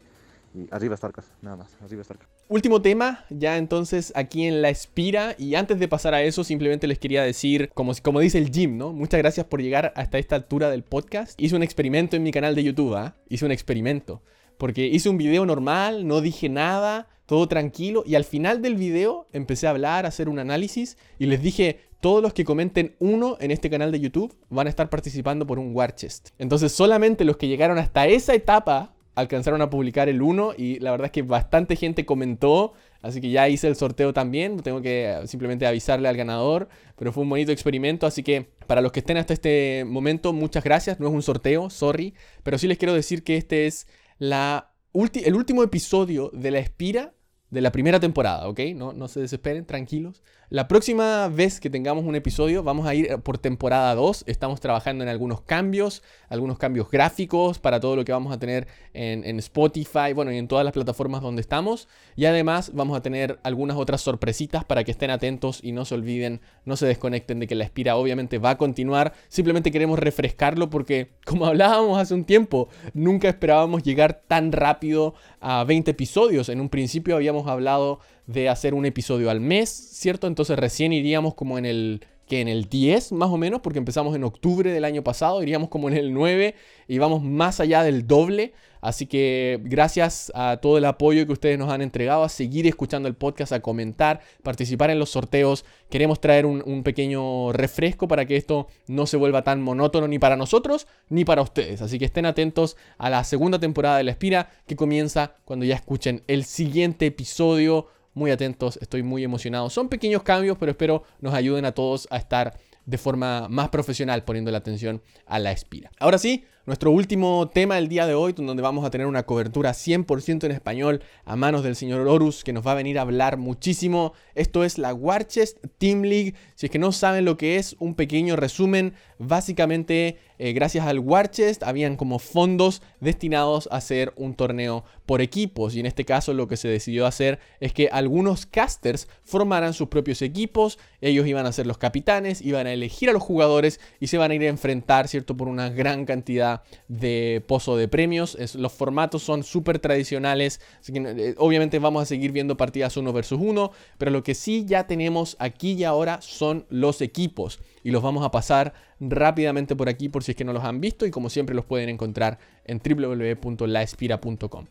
Y 0.54 0.66
arriba 0.74 0.96
StarCraft, 0.96 1.42
nada 1.42 1.59
más, 1.59 1.76
arriba 1.82 2.02
StarCraft. 2.02 2.38
Último 2.51 2.80
tema, 2.80 3.26
ya 3.28 3.59
entonces 3.59 4.11
aquí 4.16 4.46
en 4.46 4.62
La 4.62 4.70
Espira. 4.70 5.36
Y 5.38 5.55
antes 5.55 5.78
de 5.78 5.86
pasar 5.86 6.14
a 6.14 6.22
eso, 6.22 6.44
simplemente 6.44 6.86
les 6.86 6.99
quería 6.99 7.22
decir, 7.22 7.68
como, 7.74 7.92
como 8.03 8.20
dice 8.20 8.38
el 8.38 8.51
Jim, 8.51 8.78
¿no? 8.78 8.94
Muchas 8.94 9.18
gracias 9.18 9.44
por 9.44 9.61
llegar 9.61 9.92
hasta 9.96 10.16
esta 10.16 10.36
altura 10.36 10.70
del 10.70 10.82
podcast. 10.82 11.38
Hice 11.38 11.55
un 11.57 11.62
experimento 11.62 12.16
en 12.16 12.22
mi 12.22 12.30
canal 12.30 12.55
de 12.55 12.64
YouTube, 12.64 12.94
¿ah? 12.94 13.16
Hice 13.28 13.44
un 13.44 13.53
experimento. 13.53 14.22
Porque 14.57 14.86
hice 14.86 15.11
un 15.11 15.18
video 15.18 15.44
normal, 15.44 16.07
no 16.07 16.22
dije 16.22 16.49
nada, 16.49 17.09
todo 17.26 17.49
tranquilo. 17.49 18.03
Y 18.07 18.14
al 18.14 18.24
final 18.24 18.62
del 18.62 18.76
video 18.76 19.26
empecé 19.34 19.66
a 19.66 19.70
hablar, 19.70 20.07
a 20.07 20.09
hacer 20.09 20.30
un 20.30 20.38
análisis. 20.38 20.96
Y 21.18 21.26
les 21.26 21.42
dije, 21.42 21.80
todos 22.01 22.22
los 22.22 22.32
que 22.32 22.46
comenten 22.46 22.96
uno 22.99 23.36
en 23.40 23.51
este 23.51 23.68
canal 23.68 23.92
de 23.92 24.01
YouTube 24.01 24.34
van 24.49 24.68
a 24.68 24.70
estar 24.70 24.88
participando 24.88 25.46
por 25.46 25.59
un 25.59 25.76
War 25.76 25.94
Chest. 25.94 26.30
Entonces 26.38 26.72
solamente 26.72 27.26
los 27.26 27.36
que 27.36 27.46
llegaron 27.46 27.76
hasta 27.76 28.07
esa 28.07 28.32
etapa 28.34 28.94
alcanzaron 29.18 29.60
a 29.62 29.68
publicar 29.68 30.08
el 30.08 30.22
1 30.22 30.54
y 30.56 30.78
la 30.78 30.92
verdad 30.92 31.06
es 31.06 31.12
que 31.12 31.22
bastante 31.22 31.74
gente 31.74 32.06
comentó, 32.06 32.72
así 33.02 33.20
que 33.20 33.30
ya 33.30 33.48
hice 33.48 33.66
el 33.66 33.74
sorteo 33.74 34.12
también, 34.12 34.60
tengo 34.62 34.80
que 34.80 35.22
simplemente 35.26 35.66
avisarle 35.66 36.08
al 36.08 36.16
ganador, 36.16 36.68
pero 36.96 37.12
fue 37.12 37.24
un 37.24 37.30
bonito 37.30 37.50
experimento, 37.50 38.06
así 38.06 38.22
que 38.22 38.50
para 38.66 38.80
los 38.80 38.92
que 38.92 39.00
estén 39.00 39.16
hasta 39.16 39.34
este 39.34 39.84
momento, 39.86 40.32
muchas 40.32 40.62
gracias, 40.62 41.00
no 41.00 41.08
es 41.08 41.12
un 41.12 41.22
sorteo, 41.22 41.68
sorry, 41.68 42.14
pero 42.44 42.58
sí 42.58 42.68
les 42.68 42.78
quiero 42.78 42.94
decir 42.94 43.24
que 43.24 43.36
este 43.36 43.66
es 43.66 43.88
la 44.18 44.72
el 44.94 45.34
último 45.34 45.62
episodio 45.62 46.30
de 46.32 46.50
La 46.50 46.58
Espira 46.58 47.12
de 47.50 47.60
la 47.60 47.72
primera 47.72 48.00
temporada, 48.00 48.48
¿ok? 48.48 48.60
No, 48.74 48.92
no 48.92 49.08
se 49.08 49.20
desesperen, 49.20 49.64
tranquilos. 49.64 50.22
La 50.51 50.66
próxima 50.66 51.28
vez 51.28 51.61
que 51.61 51.68
tengamos 51.68 52.07
un 52.07 52.16
episodio 52.16 52.62
vamos 52.62 52.86
a 52.86 52.94
ir 52.94 53.18
por 53.18 53.36
temporada 53.36 53.94
2. 53.94 54.24
Estamos 54.26 54.61
trabajando 54.61 55.05
en 55.05 55.11
algunos 55.11 55.42
cambios, 55.42 56.03
algunos 56.30 56.57
cambios 56.57 56.90
gráficos 56.90 57.59
para 57.59 57.80
todo 57.80 57.96
lo 57.96 58.05
que 58.07 58.12
vamos 58.12 58.32
a 58.32 58.38
tener 58.38 58.66
en, 58.94 59.38
Spotify, 59.40 60.14
bueno, 60.14 60.32
y 60.32 60.38
en 60.38 60.49
todas 60.49 60.64
las 60.64 60.72
plataformas 60.72 61.20
donde 61.20 61.42
estamos. 61.42 61.86
Y 62.16 62.24
además 62.24 62.70
vamos 62.72 62.96
a 62.96 63.03
tener 63.03 63.38
algunas 63.42 63.76
otras 63.76 64.01
sorpresitas 64.01 64.64
para 64.64 64.84
que 64.84 64.90
estén 64.90 65.11
atentos 65.11 65.61
y 65.62 65.72
no 65.72 65.84
se 65.84 65.94
olviden, 65.94 66.40
no 66.64 66.76
se 66.78 66.86
desconecten 66.86 67.40
de 67.40 67.46
que 67.46 67.55
la 67.55 67.64
espira 67.64 67.96
obviamente 67.96 68.38
va 68.38 68.51
a 68.51 68.57
continuar. 68.57 69.12
Simplemente 69.28 69.70
queremos 69.70 69.99
refrescarlo 69.99 70.70
porque, 70.70 71.11
como 71.26 71.44
hablábamos 71.44 71.99
hace 71.99 72.14
un 72.14 72.24
tiempo, 72.24 72.70
nunca 72.94 73.28
esperábamos 73.28 73.82
llegar 73.82 74.22
tan 74.26 74.53
rápido 74.53 75.12
a 75.40 75.64
20 75.64 75.90
episodios. 75.90 76.49
En 76.49 76.62
un 76.62 76.70
principio 76.70 77.16
habíamos 77.16 77.46
hablado 77.49 78.01
de 78.28 78.48
hacer 78.48 78.74
un 78.74 78.86
episodio 78.86 79.30
al 79.30 79.40
mes, 79.40 79.70
¿cierto? 79.70 80.26
Entonces 80.26 80.56
recién 80.58 80.92
iríamos 80.92 81.34
como 81.34 81.58
en 81.58 81.64
el 81.66 82.00
que 82.28 82.42
en 82.42 82.48
el 82.48 82.68
10 82.68 83.12
más 83.12 83.30
o 83.30 83.38
menos, 83.38 83.60
porque 83.62 83.78
empezamos 83.78 84.14
en 84.14 84.22
octubre 84.22 84.70
del 84.70 84.84
año 84.84 85.02
pasado, 85.02 85.42
iríamos 85.42 85.70
como 85.70 85.88
en 85.88 85.96
el 85.96 86.12
9 86.12 86.54
y 86.86 86.98
vamos 86.98 87.22
más 87.22 87.58
allá 87.58 87.82
del 87.82 88.06
doble. 88.06 88.52
Así 88.80 89.06
que 89.06 89.58
gracias 89.64 90.30
a 90.36 90.58
todo 90.58 90.78
el 90.78 90.84
apoyo 90.84 91.26
que 91.26 91.32
ustedes 91.32 91.58
nos 91.58 91.70
han 91.70 91.80
entregado, 91.80 92.22
a 92.22 92.28
seguir 92.28 92.66
escuchando 92.66 93.08
el 93.08 93.14
podcast, 93.14 93.52
a 93.52 93.60
comentar, 93.60 94.20
participar 94.42 94.90
en 94.90 94.98
los 94.98 95.10
sorteos. 95.10 95.64
Queremos 95.88 96.20
traer 96.20 96.46
un, 96.46 96.62
un 96.64 96.84
pequeño 96.84 97.52
refresco 97.52 98.06
para 98.06 98.26
que 98.26 98.36
esto 98.36 98.68
no 98.86 99.06
se 99.06 99.16
vuelva 99.16 99.42
tan 99.42 99.62
monótono 99.62 100.06
ni 100.06 100.18
para 100.18 100.36
nosotros 100.36 100.86
ni 101.08 101.24
para 101.24 101.42
ustedes. 101.42 101.80
Así 101.82 101.98
que 101.98 102.04
estén 102.04 102.26
atentos 102.26 102.76
a 102.98 103.10
la 103.10 103.24
segunda 103.24 103.58
temporada 103.58 103.96
de 103.96 104.04
La 104.04 104.12
Espira 104.12 104.50
que 104.66 104.76
comienza 104.76 105.32
cuando 105.44 105.64
ya 105.64 105.74
escuchen 105.74 106.22
el 106.28 106.44
siguiente 106.44 107.06
episodio 107.06 107.88
muy 108.18 108.30
atentos, 108.30 108.78
estoy 108.82 109.02
muy 109.02 109.24
emocionado. 109.24 109.70
Son 109.70 109.88
pequeños 109.88 110.22
cambios, 110.22 110.58
pero 110.58 110.72
espero 110.72 111.04
nos 111.20 111.32
ayuden 111.32 111.64
a 111.64 111.72
todos 111.72 112.06
a 112.10 112.16
estar 112.18 112.58
de 112.84 112.98
forma 112.98 113.48
más 113.48 113.68
profesional 113.68 114.24
poniendo 114.24 114.50
la 114.50 114.58
atención 114.58 115.02
a 115.26 115.38
la 115.38 115.52
espira. 115.52 115.90
Ahora 115.98 116.18
sí, 116.18 116.44
nuestro 116.68 116.90
último 116.90 117.48
tema 117.48 117.76
del 117.76 117.88
día 117.88 118.06
de 118.06 118.12
hoy, 118.12 118.34
donde 118.34 118.62
vamos 118.62 118.84
a 118.84 118.90
tener 118.90 119.06
una 119.06 119.22
cobertura 119.22 119.70
100% 119.70 120.44
en 120.44 120.50
español 120.50 121.02
a 121.24 121.34
manos 121.34 121.62
del 121.62 121.74
señor 121.74 122.06
Horus, 122.06 122.44
que 122.44 122.52
nos 122.52 122.64
va 122.64 122.72
a 122.72 122.74
venir 122.74 122.98
a 122.98 123.02
hablar 123.02 123.38
muchísimo. 123.38 124.12
Esto 124.34 124.64
es 124.64 124.76
la 124.76 124.92
Warchest 124.92 125.64
Team 125.78 126.02
League. 126.02 126.34
Si 126.56 126.66
es 126.66 126.70
que 126.70 126.78
no 126.78 126.92
saben 126.92 127.24
lo 127.24 127.38
que 127.38 127.56
es, 127.56 127.74
un 127.78 127.94
pequeño 127.94 128.36
resumen. 128.36 128.92
Básicamente, 129.18 130.18
eh, 130.38 130.52
gracias 130.52 130.86
al 130.86 130.98
Warchest, 130.98 131.62
habían 131.62 131.96
como 131.96 132.18
fondos 132.18 132.82
destinados 133.00 133.66
a 133.72 133.76
hacer 133.76 134.12
un 134.16 134.34
torneo 134.34 134.84
por 135.06 135.22
equipos. 135.22 135.74
Y 135.74 135.80
en 135.80 135.86
este 135.86 136.04
caso, 136.04 136.34
lo 136.34 136.48
que 136.48 136.58
se 136.58 136.68
decidió 136.68 137.06
hacer 137.06 137.38
es 137.60 137.72
que 137.72 137.88
algunos 137.90 138.44
casters 138.44 139.08
formaran 139.24 139.72
sus 139.72 139.88
propios 139.88 140.20
equipos. 140.20 140.78
Ellos 141.00 141.26
iban 141.26 141.46
a 141.46 141.52
ser 141.52 141.66
los 141.66 141.78
capitanes, 141.78 142.42
iban 142.42 142.66
a 142.66 142.74
elegir 142.74 143.08
a 143.08 143.14
los 143.14 143.22
jugadores 143.22 143.80
y 144.00 144.08
se 144.08 144.18
van 144.18 144.32
a 144.32 144.34
ir 144.34 144.42
a 144.42 144.48
enfrentar, 144.48 145.08
¿cierto?, 145.08 145.34
por 145.34 145.48
una 145.48 145.70
gran 145.70 146.04
cantidad 146.04 146.57
de 146.88 147.42
pozo 147.46 147.76
de 147.76 147.88
premios. 147.88 148.36
los 148.54 148.72
formatos 148.72 149.22
son 149.22 149.42
súper 149.42 149.78
tradicionales, 149.78 150.61
eh, 150.92 151.34
obviamente 151.38 151.78
vamos 151.78 152.02
a 152.02 152.06
seguir 152.06 152.32
viendo 152.32 152.56
partidas 152.56 152.96
uno 152.96 153.12
versus 153.12 153.38
uno, 153.40 153.72
pero 153.98 154.11
lo 154.11 154.22
que 154.22 154.34
sí 154.34 154.64
ya 154.66 154.86
tenemos 154.86 155.36
aquí 155.38 155.72
y 155.72 155.84
ahora 155.84 156.20
son 156.22 156.66
los 156.70 157.00
equipos 157.00 157.61
y 157.82 157.90
los 157.90 158.02
vamos 158.02 158.24
a 158.24 158.30
pasar 158.30 158.74
rápidamente 159.00 159.76
por 159.76 159.88
aquí 159.88 160.09
por 160.09 160.24
si 160.24 160.32
es 160.32 160.36
que 160.36 160.44
no 160.44 160.52
los 160.52 160.64
han 160.64 160.80
visto 160.80 161.06
y 161.06 161.11
como 161.11 161.30
siempre 161.30 161.54
los 161.54 161.64
pueden 161.64 161.88
encontrar 161.88 162.38
en 162.64 162.80
www.laespira.com. 162.84 164.66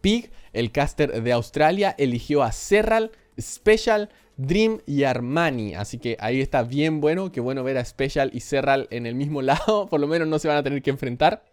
Pig, 0.00 0.30
el 0.52 0.72
caster 0.72 1.22
de 1.22 1.32
Australia, 1.32 1.94
eligió 1.98 2.42
a 2.42 2.52
Serral, 2.52 3.12
Special, 3.38 4.10
Dream 4.46 4.80
y 4.86 5.04
Armani. 5.04 5.74
Así 5.74 5.98
que 5.98 6.16
ahí 6.20 6.40
está 6.40 6.62
bien 6.62 7.00
bueno. 7.00 7.30
Qué 7.30 7.40
bueno 7.40 7.62
ver 7.62 7.78
a 7.78 7.84
Special 7.84 8.30
y 8.32 8.40
Serral 8.40 8.88
en 8.90 9.06
el 9.06 9.14
mismo 9.14 9.42
lado. 9.42 9.88
Por 9.88 10.00
lo 10.00 10.06
menos 10.06 10.28
no 10.28 10.38
se 10.38 10.48
van 10.48 10.56
a 10.56 10.62
tener 10.62 10.82
que 10.82 10.90
enfrentar. 10.90 11.44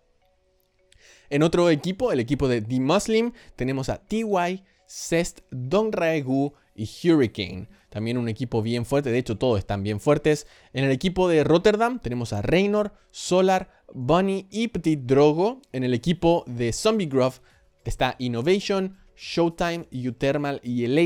En 1.30 1.44
otro 1.44 1.70
equipo, 1.70 2.14
el 2.14 2.22
equipo 2.22 2.48
de 2.48 2.62
The 2.62 2.80
Muslim, 2.80 3.34
tenemos 3.58 3.90
a 3.90 3.98
TY, 3.98 4.64
Cest, 4.86 5.42
Don 5.52 5.92
Raegu 5.92 6.54
y 6.74 6.90
Hurricane. 7.04 7.68
también 7.90 8.18
un 8.18 8.30
equipo 8.30 8.62
bien 8.62 8.86
fuerte. 8.86 9.12
De 9.12 9.18
hecho, 9.18 9.38
todos 9.38 9.60
están 9.60 9.84
bien 9.84 10.00
fuertes. 10.00 10.48
En 10.72 10.86
el 10.86 10.92
equipo 10.92 11.28
de 11.28 11.44
Rotterdam 11.44 12.00
tenemos 12.00 12.32
a 12.32 12.42
Reynor, 12.42 12.94
Solar, 13.12 13.70
Bunny 13.94 14.48
y 14.50 14.70
Petit 14.70 15.02
Drogo. 15.02 15.62
En 15.74 15.84
el 15.84 15.94
equipo 15.94 16.46
de 16.48 16.72
Zombie 16.72 17.08
Grove 17.08 17.36
está 17.84 18.16
Innovation, 18.20 18.98
Showtime, 19.18 19.88
U-Thermal 19.92 20.62
y 20.64 20.86
el 20.86 20.98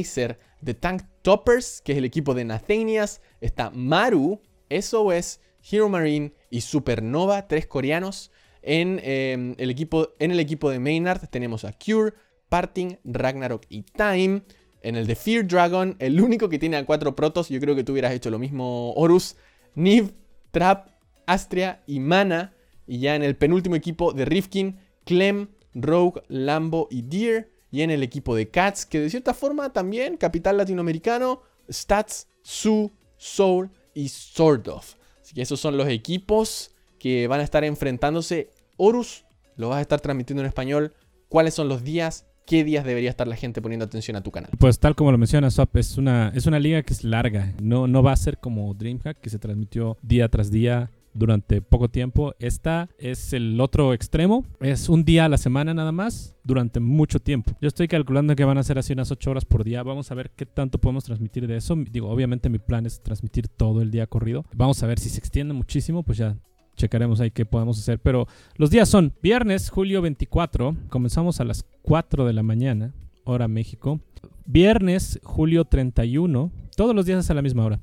De 0.61 0.73
Tank 0.73 1.03
Toppers, 1.21 1.81
que 1.81 1.91
es 1.91 1.97
el 1.97 2.05
equipo 2.05 2.33
de 2.33 2.45
Nathanias. 2.45 3.21
Está 3.41 3.71
Maru, 3.71 4.41
SOS, 4.69 5.39
Hero 5.69 5.89
Marine 5.89 6.33
y 6.49 6.61
Supernova, 6.61 7.47
tres 7.47 7.67
coreanos. 7.67 8.31
En, 8.61 8.99
em, 9.03 9.55
el 9.57 9.69
equipo, 9.69 10.09
en 10.19 10.31
el 10.31 10.39
equipo 10.39 10.69
de 10.69 10.79
Maynard 10.79 11.27
tenemos 11.29 11.65
a 11.65 11.73
Cure, 11.73 12.13
Parting, 12.49 12.97
Ragnarok 13.03 13.65
y 13.69 13.83
Time. 13.83 14.43
En 14.83 14.95
el 14.95 15.07
de 15.07 15.15
Fear 15.15 15.47
Dragon, 15.47 15.95
el 15.99 16.19
único 16.21 16.49
que 16.49 16.57
tiene 16.57 16.77
a 16.77 16.85
cuatro 16.85 17.15
protos, 17.15 17.49
yo 17.49 17.59
creo 17.59 17.75
que 17.75 17.83
tú 17.83 17.91
hubieras 17.91 18.13
hecho 18.13 18.31
lo 18.31 18.39
mismo, 18.39 18.93
Horus, 18.93 19.35
Niv, 19.75 20.13
Trap, 20.51 20.89
Astria 21.25 21.83
y 21.85 21.99
Mana. 21.99 22.53
Y 22.87 22.99
ya 22.99 23.15
en 23.15 23.23
el 23.23 23.35
penúltimo 23.35 23.75
equipo 23.75 24.11
de 24.11 24.25
Rifkin, 24.25 24.79
Clem, 25.05 25.49
Rogue, 25.73 26.23
Lambo 26.27 26.87
y 26.89 27.03
Deer. 27.03 27.50
Y 27.71 27.81
en 27.81 27.89
el 27.89 28.03
equipo 28.03 28.35
de 28.35 28.49
Cats, 28.49 28.85
que 28.85 28.99
de 28.99 29.09
cierta 29.09 29.33
forma 29.33 29.71
también, 29.71 30.17
capital 30.17 30.57
latinoamericano, 30.57 31.41
Stats, 31.71 32.27
Su, 32.41 32.91
Soul 33.17 33.69
y 33.93 34.09
Swordov. 34.09 34.83
Así 35.21 35.33
que 35.33 35.41
esos 35.41 35.59
son 35.59 35.77
los 35.77 35.87
equipos 35.87 36.71
que 36.99 37.27
van 37.27 37.39
a 37.39 37.43
estar 37.43 37.63
enfrentándose. 37.63 38.49
Horus 38.77 39.25
lo 39.55 39.69
vas 39.69 39.77
a 39.77 39.81
estar 39.81 40.01
transmitiendo 40.01 40.41
en 40.41 40.47
español. 40.47 40.93
¿Cuáles 41.29 41.53
son 41.53 41.69
los 41.69 41.83
días? 41.83 42.25
¿Qué 42.45 42.63
días 42.63 42.83
debería 42.83 43.09
estar 43.09 43.27
la 43.27 43.35
gente 43.35 43.61
poniendo 43.61 43.85
atención 43.85 44.17
a 44.17 44.21
tu 44.21 44.31
canal? 44.31 44.51
Pues 44.59 44.79
tal 44.79 44.95
como 44.95 45.11
lo 45.11 45.17
menciona 45.17 45.49
Swap, 45.49 45.77
es 45.77 45.97
una, 45.97 46.33
es 46.35 46.47
una 46.47 46.59
liga 46.59 46.81
que 46.81 46.93
es 46.93 47.03
larga. 47.03 47.53
No, 47.61 47.87
no 47.87 48.03
va 48.03 48.11
a 48.11 48.17
ser 48.17 48.39
como 48.39 48.73
DreamHack, 48.73 49.21
que 49.21 49.29
se 49.29 49.39
transmitió 49.39 49.97
día 50.01 50.27
tras 50.27 50.51
día 50.51 50.91
durante 51.13 51.61
poco 51.61 51.89
tiempo. 51.89 52.33
Esta 52.39 52.89
es 52.97 53.33
el 53.33 53.59
otro 53.59 53.93
extremo. 53.93 54.45
Es 54.59 54.89
un 54.89 55.03
día 55.03 55.25
a 55.25 55.29
la 55.29 55.37
semana 55.37 55.73
nada 55.73 55.91
más 55.91 56.35
durante 56.43 56.79
mucho 56.79 57.19
tiempo. 57.19 57.53
Yo 57.61 57.67
estoy 57.67 57.87
calculando 57.87 58.35
que 58.35 58.45
van 58.45 58.57
a 58.57 58.63
ser 58.63 58.79
así 58.79 58.93
unas 58.93 59.11
8 59.11 59.31
horas 59.31 59.45
por 59.45 59.63
día. 59.63 59.83
Vamos 59.83 60.11
a 60.11 60.15
ver 60.15 60.31
qué 60.31 60.45
tanto 60.45 60.79
podemos 60.79 61.03
transmitir 61.03 61.47
de 61.47 61.57
eso. 61.57 61.75
Digo, 61.75 62.09
obviamente 62.09 62.49
mi 62.49 62.59
plan 62.59 62.85
es 62.85 63.01
transmitir 63.01 63.47
todo 63.47 63.81
el 63.81 63.91
día 63.91 64.07
corrido. 64.07 64.45
Vamos 64.53 64.81
a 64.83 64.87
ver 64.87 64.99
si 64.99 65.09
se 65.09 65.19
extiende 65.19 65.53
muchísimo, 65.53 66.03
pues 66.03 66.17
ya 66.17 66.37
checaremos 66.75 67.19
ahí 67.19 67.31
qué 67.31 67.45
podemos 67.45 67.77
hacer. 67.79 67.99
Pero 67.99 68.27
los 68.55 68.69
días 68.69 68.89
son 68.89 69.13
viernes, 69.21 69.69
julio 69.69 70.01
24. 70.01 70.75
Comenzamos 70.89 71.39
a 71.39 71.43
las 71.43 71.65
4 71.81 72.25
de 72.25 72.33
la 72.33 72.43
mañana, 72.43 72.93
hora 73.23 73.47
México. 73.47 73.99
Viernes, 74.45 75.19
julio 75.23 75.65
31. 75.65 76.51
Todos 76.75 76.95
los 76.95 77.05
días 77.05 77.19
es 77.19 77.29
a 77.29 77.33
la 77.33 77.41
misma 77.41 77.65
hora. 77.65 77.79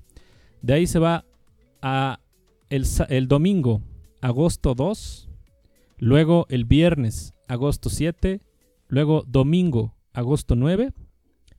De 0.62 0.72
ahí 0.72 0.86
se 0.86 0.98
va 0.98 1.24
a 1.80 2.20
el, 2.70 2.84
el 3.08 3.28
domingo, 3.28 3.82
agosto 4.20 4.74
2. 4.74 5.28
Luego 5.98 6.46
el 6.48 6.64
viernes, 6.64 7.34
agosto 7.48 7.90
7. 7.90 8.40
Luego 8.88 9.24
domingo, 9.26 9.94
agosto 10.12 10.54
9. 10.54 10.92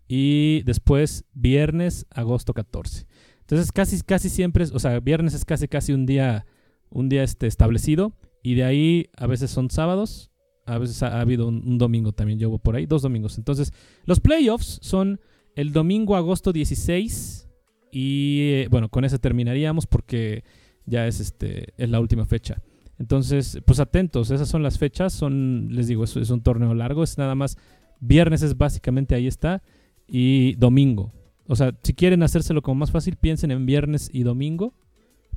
Y 0.08 0.64
después 0.64 1.26
viernes, 1.34 2.06
agosto 2.10 2.54
14. 2.54 3.06
Entonces 3.42 3.72
casi, 3.72 4.02
casi 4.02 4.30
siempre, 4.30 4.66
o 4.72 4.80
sea, 4.80 5.00
viernes 5.00 5.34
es 5.34 5.46
casi, 5.46 5.68
casi 5.68 5.94
un 5.94 6.06
día, 6.06 6.46
un 6.90 7.10
día 7.10 7.24
este, 7.24 7.48
establecido. 7.48 8.14
Y 8.42 8.56
de 8.56 8.64
ahí 8.64 9.10
a 9.18 9.28
veces 9.28 9.52
son 9.52 9.70
sábados, 9.70 10.32
a 10.66 10.78
veces 10.78 11.04
ha, 11.04 11.18
ha 11.18 11.22
habido 11.22 11.48
un, 11.48 11.78
domingo 11.78 12.12
también, 12.14 12.40
llevo 12.40 12.60
por 12.60 12.76
ahí, 12.76 12.86
dos 12.86 13.02
domingos. 13.02 13.38
Entonces, 13.38 13.74
los 14.06 14.20
playoffs 14.20 14.80
son 14.82 15.20
el 15.56 15.74
domingo, 15.74 16.16
agosto 16.16 16.54
16. 16.54 17.50
Y 17.92 18.52
eh, 18.54 18.68
bueno, 18.70 18.90
con 18.90 19.04
ese 19.04 19.20
terminaríamos 19.20 19.88
porque 19.88 20.44
ya 20.90 21.08
es, 21.08 21.20
este, 21.20 21.74
es 21.78 21.90
la 21.90 22.00
última 22.00 22.26
fecha. 22.26 22.62
Entonces, 22.98 23.60
pues 23.66 23.80
atentos, 23.80 24.32
esas 24.32 24.50
son 24.50 24.62
las 24.62 24.78
fechas, 24.78 25.14
son, 25.14 25.70
les 25.72 25.88
digo, 25.88 26.04
es, 26.04 26.16
es 26.18 26.30
un 26.30 26.42
torneo 26.42 26.74
largo, 26.74 27.04
es 27.04 27.18
nada 27.18 27.36
más, 27.36 27.58
viernes 28.02 28.42
es 28.42 28.58
básicamente 28.58 29.16
ahí 29.16 29.28
está, 29.28 29.62
y 30.08 30.56
domingo. 30.56 31.14
O 31.48 31.56
sea, 31.56 31.74
si 31.82 31.94
quieren 31.94 32.24
hacérselo 32.24 32.62
como 32.62 32.76
más 32.76 32.92
fácil, 32.92 33.16
piensen 33.16 33.52
en 33.52 33.66
viernes 33.66 34.10
y 34.14 34.24
domingo 34.24 34.74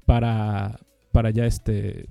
para, 0.04 0.80
para 1.12 1.30
ya 1.30 1.46
este 1.46 2.08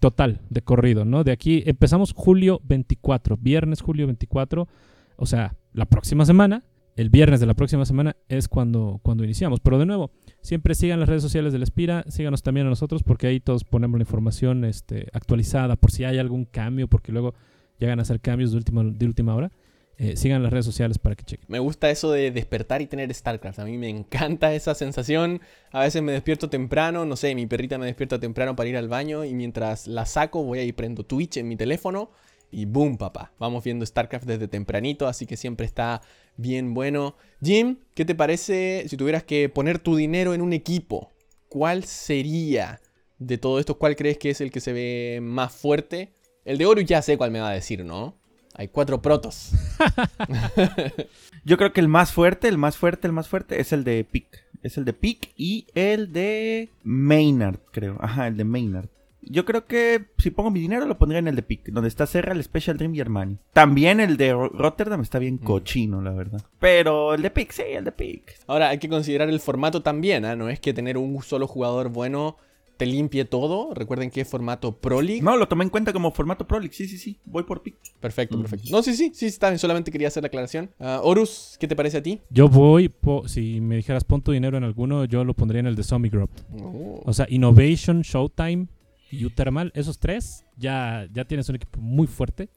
total 0.00 0.40
de 0.50 0.62
corrido, 0.62 1.04
¿no? 1.04 1.24
De 1.24 1.32
aquí 1.32 1.62
empezamos 1.66 2.12
julio 2.12 2.60
24, 2.64 3.36
viernes 3.36 3.80
julio 3.80 4.06
24, 4.06 4.68
o 5.16 5.26
sea, 5.26 5.56
la 5.72 5.86
próxima 5.86 6.24
semana, 6.24 6.64
el 6.98 7.10
viernes 7.10 7.38
de 7.38 7.46
la 7.46 7.54
próxima 7.54 7.86
semana 7.86 8.16
es 8.28 8.48
cuando, 8.48 8.98
cuando 9.04 9.22
iniciamos. 9.22 9.60
Pero 9.60 9.78
de 9.78 9.86
nuevo, 9.86 10.10
siempre 10.42 10.74
sigan 10.74 10.98
las 10.98 11.08
redes 11.08 11.22
sociales 11.22 11.52
del 11.52 11.62
Espira, 11.62 12.04
síganos 12.08 12.42
también 12.42 12.66
a 12.66 12.70
nosotros 12.70 13.04
porque 13.04 13.28
ahí 13.28 13.38
todos 13.38 13.62
ponemos 13.62 14.00
la 14.00 14.02
información 14.02 14.64
este, 14.64 15.06
actualizada 15.12 15.76
por 15.76 15.92
si 15.92 16.02
hay 16.02 16.18
algún 16.18 16.44
cambio, 16.44 16.88
porque 16.88 17.12
luego 17.12 17.34
llegan 17.78 18.00
a 18.00 18.02
hacer 18.02 18.20
cambios 18.20 18.50
de 18.50 18.56
última, 18.56 18.82
de 18.82 19.06
última 19.06 19.36
hora. 19.36 19.52
Eh, 19.96 20.16
sigan 20.16 20.42
las 20.42 20.52
redes 20.52 20.66
sociales 20.66 20.98
para 20.98 21.14
que 21.14 21.22
chequen. 21.22 21.46
Me 21.48 21.60
gusta 21.60 21.88
eso 21.88 22.10
de 22.10 22.32
despertar 22.32 22.82
y 22.82 22.86
tener 22.86 23.14
StarCraft. 23.14 23.60
A 23.60 23.64
mí 23.64 23.78
me 23.78 23.88
encanta 23.88 24.52
esa 24.56 24.74
sensación. 24.74 25.40
A 25.70 25.82
veces 25.82 26.02
me 26.02 26.10
despierto 26.10 26.50
temprano, 26.50 27.04
no 27.04 27.14
sé, 27.14 27.32
mi 27.36 27.46
perrita 27.46 27.78
me 27.78 27.86
despierta 27.86 28.18
temprano 28.18 28.56
para 28.56 28.68
ir 28.68 28.76
al 28.76 28.88
baño 28.88 29.24
y 29.24 29.34
mientras 29.34 29.86
la 29.86 30.04
saco 30.04 30.42
voy 30.42 30.58
ahí 30.58 30.72
prendo 30.72 31.04
Twitch 31.04 31.36
en 31.36 31.46
mi 31.46 31.54
teléfono 31.54 32.10
y 32.50 32.64
boom, 32.64 32.96
papá. 32.96 33.32
Vamos 33.38 33.64
viendo 33.64 33.84
StarCraft 33.84 34.26
desde 34.26 34.48
tempranito, 34.48 35.06
así 35.06 35.26
que 35.26 35.36
siempre 35.36 35.66
está 35.66 36.00
bien 36.38 36.72
bueno. 36.72 37.16
Jim, 37.42 37.76
¿qué 37.94 38.06
te 38.06 38.14
parece 38.14 38.86
si 38.88 38.96
tuvieras 38.96 39.24
que 39.24 39.50
poner 39.50 39.78
tu 39.78 39.94
dinero 39.94 40.32
en 40.32 40.40
un 40.40 40.54
equipo? 40.54 41.12
¿Cuál 41.50 41.84
sería 41.84 42.80
de 43.18 43.36
todo 43.36 43.58
esto? 43.58 43.76
¿Cuál 43.76 43.96
crees 43.96 44.16
que 44.16 44.30
es 44.30 44.40
el 44.40 44.50
que 44.50 44.60
se 44.60 44.72
ve 44.72 45.18
más 45.20 45.52
fuerte? 45.52 46.14
El 46.46 46.56
de 46.56 46.64
Oro 46.64 46.80
ya 46.80 47.02
sé 47.02 47.18
cuál 47.18 47.30
me 47.30 47.40
va 47.40 47.50
a 47.50 47.54
decir, 47.54 47.84
¿no? 47.84 48.16
Hay 48.54 48.68
cuatro 48.68 49.02
protos. 49.02 49.50
Yo 51.44 51.58
creo 51.58 51.72
que 51.72 51.80
el 51.80 51.88
más 51.88 52.12
fuerte, 52.12 52.48
el 52.48 52.58
más 52.58 52.76
fuerte, 52.76 53.06
el 53.06 53.12
más 53.12 53.28
fuerte 53.28 53.60
es 53.60 53.72
el 53.72 53.84
de 53.84 54.04
Pick. 54.04 54.44
Es 54.62 54.76
el 54.78 54.84
de 54.84 54.92
Pick 54.92 55.32
y 55.36 55.66
el 55.74 56.12
de 56.12 56.70
Maynard, 56.82 57.60
creo. 57.70 57.96
Ajá, 58.00 58.26
el 58.26 58.36
de 58.36 58.44
Maynard. 58.44 58.88
Yo 59.30 59.44
creo 59.44 59.66
que 59.66 60.06
si 60.18 60.30
pongo 60.30 60.50
mi 60.50 60.60
dinero 60.60 60.86
lo 60.86 60.98
pondría 60.98 61.18
en 61.18 61.28
el 61.28 61.36
de 61.36 61.42
Pick, 61.42 61.66
donde 61.70 61.88
está 61.88 62.06
Serra, 62.06 62.32
el 62.32 62.42
Special 62.42 62.76
Dream 62.76 62.94
y 62.94 63.00
Armani. 63.00 63.38
También 63.52 64.00
el 64.00 64.16
de 64.16 64.32
Rotterdam 64.32 65.00
está 65.02 65.18
bien 65.18 65.38
cochino, 65.38 66.00
la 66.02 66.12
verdad. 66.12 66.40
Pero 66.58 67.14
el 67.14 67.22
de 67.22 67.30
Pick, 67.30 67.52
sí, 67.52 67.62
el 67.66 67.84
de 67.84 67.92
Pick. 67.92 68.38
Ahora 68.46 68.70
hay 68.70 68.78
que 68.78 68.88
considerar 68.88 69.28
el 69.28 69.40
formato 69.40 69.82
también, 69.82 70.24
¿eh? 70.24 70.36
No 70.36 70.48
es 70.48 70.60
que 70.60 70.72
tener 70.72 70.96
un 70.96 71.22
solo 71.22 71.46
jugador 71.46 71.90
bueno 71.90 72.36
te 72.78 72.86
limpie 72.86 73.26
todo. 73.26 73.74
Recuerden 73.74 74.10
que 74.10 74.22
es 74.22 74.28
formato 74.28 74.72
Pro 74.72 75.02
League. 75.02 75.20
No, 75.20 75.36
lo 75.36 75.46
tomé 75.48 75.64
en 75.64 75.70
cuenta 75.70 75.92
como 75.92 76.12
formato 76.12 76.46
Pro 76.46 76.60
League. 76.60 76.72
Sí, 76.72 76.86
sí, 76.86 76.96
sí. 76.96 77.18
Voy 77.26 77.42
por 77.42 77.62
pick. 77.62 77.76
Perfecto, 78.00 78.40
perfecto. 78.40 78.68
No, 78.70 78.82
sí, 78.82 78.94
sí, 78.94 79.10
sí, 79.12 79.26
está 79.26 79.50
bien. 79.50 79.58
Solamente 79.58 79.90
quería 79.90 80.08
hacer 80.08 80.22
la 80.22 80.28
aclaración. 80.28 80.70
Uh, 80.78 81.00
Horus, 81.02 81.56
¿qué 81.60 81.68
te 81.68 81.76
parece 81.76 81.98
a 81.98 82.02
ti? 82.02 82.20
Yo 82.30 82.48
voy, 82.48 82.88
po 82.88 83.28
si 83.28 83.60
me 83.60 83.76
dijeras 83.76 84.04
pon 84.04 84.22
tu 84.22 84.32
dinero 84.32 84.56
en 84.56 84.64
alguno, 84.64 85.04
yo 85.04 85.24
lo 85.24 85.34
pondría 85.34 85.60
en 85.60 85.66
el 85.66 85.74
de 85.74 85.82
Zombie 85.82 86.10
Grove. 86.10 86.32
Oh. 86.62 87.02
O 87.04 87.12
sea, 87.12 87.26
Innovation, 87.28 88.02
Showtime 88.02 88.68
y 89.10 89.24
U-Thermal. 89.24 89.72
Esos 89.74 89.98
tres 89.98 90.44
ya, 90.56 91.08
ya 91.12 91.24
tienes 91.24 91.48
un 91.48 91.56
equipo 91.56 91.80
muy 91.80 92.06
fuerte. 92.06 92.48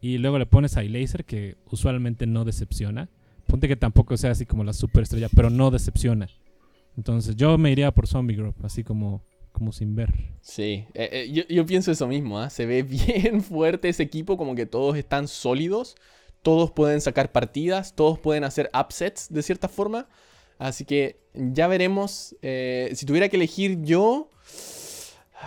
Y 0.00 0.18
luego 0.18 0.38
le 0.38 0.46
pones 0.46 0.76
a 0.76 0.82
Laser, 0.82 1.24
que 1.24 1.56
usualmente 1.70 2.26
no 2.26 2.44
decepciona. 2.44 3.08
Ponte 3.46 3.68
que 3.68 3.76
tampoco 3.76 4.16
sea 4.16 4.32
así 4.32 4.46
como 4.46 4.64
la 4.64 4.72
superestrella, 4.72 5.28
pero 5.34 5.48
no 5.48 5.70
decepciona. 5.70 6.28
Entonces 6.96 7.36
yo 7.36 7.56
me 7.56 7.70
iría 7.70 7.90
por 7.92 8.06
Zombie 8.06 8.36
Grove, 8.36 8.56
así 8.62 8.82
como 8.82 9.22
como 9.52 9.70
sin 9.70 9.94
ver. 9.94 10.12
Sí, 10.40 10.86
eh, 10.94 11.28
eh, 11.34 11.44
yo, 11.48 11.66
pienso 11.66 11.92
eso 11.92 12.08
mismo, 12.08 12.42
¿eh? 12.42 12.50
se 12.50 12.66
ve 12.66 12.82
bien 12.82 13.42
fuerte 13.42 13.88
ese 13.88 14.02
equipo, 14.02 14.36
como 14.36 14.54
que 14.54 14.66
todos 14.66 14.96
están 14.96 15.28
sólidos, 15.28 15.96
todos 16.42 16.72
pueden 16.72 17.00
sacar 17.00 17.30
partidas, 17.30 17.94
todos 17.94 18.18
pueden 18.18 18.44
hacer 18.44 18.70
upsets 18.74 19.28
de 19.30 19.42
cierta 19.42 19.68
forma, 19.68 20.08
así 20.58 20.84
que 20.84 21.20
ya 21.34 21.68
veremos, 21.68 22.34
eh, 22.42 22.90
si 22.94 23.06
tuviera 23.06 23.28
que 23.28 23.36
elegir 23.36 23.82
yo, 23.82 24.30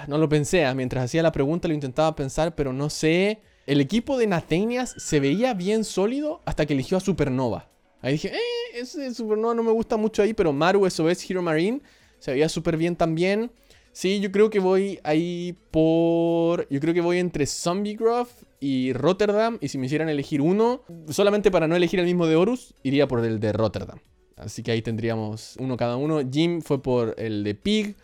no 0.07 0.17
lo 0.17 0.29
pensé, 0.29 0.73
mientras 0.75 1.05
hacía 1.05 1.23
la 1.23 1.31
pregunta 1.31 1.67
lo 1.67 1.73
intentaba 1.73 2.15
pensar, 2.15 2.55
pero 2.55 2.73
no 2.73 2.89
sé, 2.89 3.41
el 3.65 3.81
equipo 3.81 4.17
de 4.17 4.27
Nathanias 4.27 4.93
se 4.97 5.19
veía 5.19 5.53
bien 5.53 5.83
sólido 5.83 6.41
hasta 6.45 6.65
que 6.65 6.73
eligió 6.73 6.97
a 6.97 7.01
Supernova. 7.01 7.69
Ahí 8.01 8.13
dije, 8.13 8.33
eh, 8.35 8.79
ese 8.79 9.13
Supernova 9.13 9.55
no 9.55 9.63
me 9.63 9.71
gusta 9.71 9.97
mucho 9.97 10.21
ahí, 10.21 10.33
pero 10.33 10.53
Maru 10.53 10.89
SOS 10.89 11.29
Hero 11.29 11.41
Marine 11.41 11.81
se 12.19 12.31
veía 12.31 12.49
súper 12.49 12.77
bien 12.77 12.95
también. 12.95 13.51
Sí, 13.91 14.19
yo 14.19 14.29
creo 14.29 14.49
que 14.49 14.59
voy 14.59 14.99
ahí 15.03 15.57
por. 15.71 16.67
Yo 16.69 16.81
creo 16.81 16.93
que 16.93 16.99
voy 16.99 17.17
entre 17.17 17.45
Zombie 17.45 17.95
Grove 17.95 18.29
y 18.59 18.91
Rotterdam. 18.91 19.57
Y 19.61 19.69
si 19.69 19.77
me 19.77 19.85
hicieran 19.85 20.09
elegir 20.09 20.41
uno, 20.41 20.81
solamente 21.09 21.49
para 21.49 21.67
no 21.67 21.77
elegir 21.77 22.01
el 22.01 22.05
mismo 22.05 22.27
de 22.27 22.35
Horus, 22.35 22.75
iría 22.83 23.07
por 23.07 23.23
el 23.23 23.39
de 23.39 23.53
Rotterdam. 23.53 23.99
Así 24.35 24.63
que 24.63 24.71
ahí 24.71 24.81
tendríamos 24.81 25.55
uno 25.59 25.77
cada 25.77 25.95
uno. 25.95 26.21
Jim 26.29 26.61
fue 26.61 26.83
por 26.83 27.15
el 27.17 27.45
de 27.45 27.55
Pig. 27.55 27.95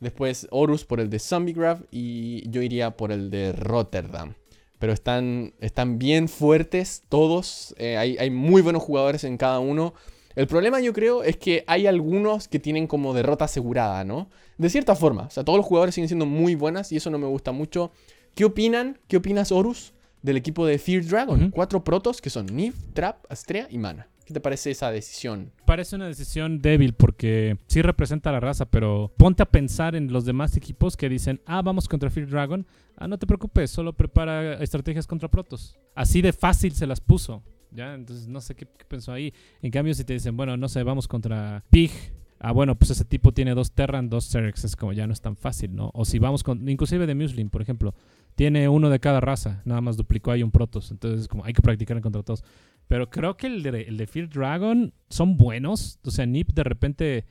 Después 0.00 0.48
Horus 0.50 0.84
por 0.84 1.00
el 1.00 1.10
de 1.10 1.18
Zombie 1.18 1.52
Grove. 1.52 1.82
Y 1.90 2.48
yo 2.50 2.62
iría 2.62 2.96
por 2.96 3.12
el 3.12 3.30
de 3.30 3.52
Rotterdam. 3.52 4.34
Pero 4.78 4.92
están, 4.92 5.54
están 5.60 5.98
bien 5.98 6.28
fuertes 6.28 7.04
todos. 7.08 7.74
Eh, 7.78 7.96
hay, 7.96 8.16
hay 8.18 8.30
muy 8.30 8.62
buenos 8.62 8.82
jugadores 8.82 9.24
en 9.24 9.36
cada 9.36 9.60
uno. 9.60 9.94
El 10.36 10.46
problema 10.46 10.80
yo 10.80 10.92
creo 10.92 11.22
es 11.22 11.36
que 11.36 11.64
hay 11.66 11.86
algunos 11.86 12.48
que 12.48 12.58
tienen 12.58 12.86
como 12.86 13.12
derrota 13.12 13.46
asegurada, 13.46 14.04
¿no? 14.04 14.30
De 14.58 14.70
cierta 14.70 14.94
forma, 14.94 15.24
o 15.24 15.30
sea, 15.30 15.44
todos 15.44 15.56
los 15.56 15.66
jugadores 15.66 15.94
siguen 15.94 16.08
siendo 16.08 16.26
muy 16.26 16.54
buenas 16.54 16.92
y 16.92 16.96
eso 16.96 17.10
no 17.10 17.18
me 17.18 17.26
gusta 17.26 17.52
mucho. 17.52 17.90
¿Qué 18.34 18.44
opinan? 18.44 18.98
¿Qué 19.08 19.16
opinas, 19.16 19.50
Horus, 19.50 19.92
del 20.22 20.36
equipo 20.36 20.64
de 20.66 20.78
Fear 20.78 21.04
Dragon? 21.04 21.50
Cuatro 21.50 21.82
protos 21.82 22.20
que 22.20 22.30
son 22.30 22.46
Nif, 22.46 22.76
Trap, 22.94 23.24
Astrea 23.28 23.66
y 23.70 23.78
Mana. 23.78 24.08
¿Qué 24.30 24.34
te 24.34 24.40
parece 24.40 24.70
esa 24.70 24.92
decisión? 24.92 25.50
Parece 25.66 25.96
una 25.96 26.06
decisión 26.06 26.62
débil 26.62 26.94
porque 26.94 27.58
sí 27.66 27.82
representa 27.82 28.30
la 28.30 28.38
raza, 28.38 28.64
pero 28.64 29.12
ponte 29.16 29.42
a 29.42 29.46
pensar 29.46 29.96
en 29.96 30.12
los 30.12 30.24
demás 30.24 30.56
equipos 30.56 30.96
que 30.96 31.08
dicen, 31.08 31.40
ah, 31.46 31.62
vamos 31.62 31.88
contra 31.88 32.10
Fear 32.10 32.28
Dragon. 32.28 32.64
Ah, 32.96 33.08
no 33.08 33.18
te 33.18 33.26
preocupes, 33.26 33.72
solo 33.72 33.92
prepara 33.92 34.62
estrategias 34.62 35.08
contra 35.08 35.28
protos. 35.28 35.76
Así 35.96 36.22
de 36.22 36.32
fácil 36.32 36.70
se 36.74 36.86
las 36.86 37.00
puso. 37.00 37.42
¿ya? 37.72 37.92
Entonces 37.92 38.28
no 38.28 38.40
sé 38.40 38.54
qué, 38.54 38.66
pensó 38.66 39.12
ahí. 39.12 39.34
En 39.62 39.72
cambio, 39.72 39.94
si 39.94 40.04
te 40.04 40.12
dicen, 40.12 40.36
bueno, 40.36 40.56
no 40.56 40.68
sé, 40.68 40.84
vamos 40.84 41.08
contra 41.08 41.64
Pig. 41.68 41.90
Ah, 42.38 42.52
bueno, 42.52 42.76
pues 42.76 42.92
ese 42.92 43.04
tipo 43.04 43.32
tiene 43.32 43.52
dos 43.56 43.72
Terran, 43.72 44.08
dos 44.08 44.30
Cerex, 44.30 44.62
es 44.62 44.76
como 44.76 44.92
ya 44.92 45.08
no 45.08 45.12
es 45.12 45.20
tan 45.20 45.34
fácil, 45.34 45.74
¿no? 45.74 45.90
O 45.92 46.04
si 46.04 46.20
vamos 46.20 46.44
con, 46.44 46.68
inclusive 46.68 47.04
de 47.06 47.16
Muslin, 47.16 47.50
por 47.50 47.62
ejemplo, 47.62 47.94
tiene 48.36 48.68
uno 48.68 48.88
de 48.88 49.00
cada 49.00 49.20
raza, 49.20 49.60
nada 49.64 49.80
más 49.80 49.96
duplicó 49.96 50.30
ahí 50.30 50.42
un 50.42 50.50
Protoss, 50.50 50.92
entonces 50.92 51.28
como 51.28 51.44
hay 51.44 51.52
que 51.52 51.60
practicar 51.62 52.00
contra 52.00 52.22
todos. 52.22 52.42
Pero 52.90 53.08
creo 53.08 53.36
que 53.36 53.46
el 53.46 53.62
de, 53.62 53.82
el 53.82 53.96
de 53.96 54.06
Fear 54.08 54.28
Dragon 54.28 54.92
son 55.10 55.36
buenos, 55.36 56.00
o 56.04 56.10
sea, 56.10 56.26
Nip 56.26 56.50
de 56.50 56.64
repente 56.64 57.24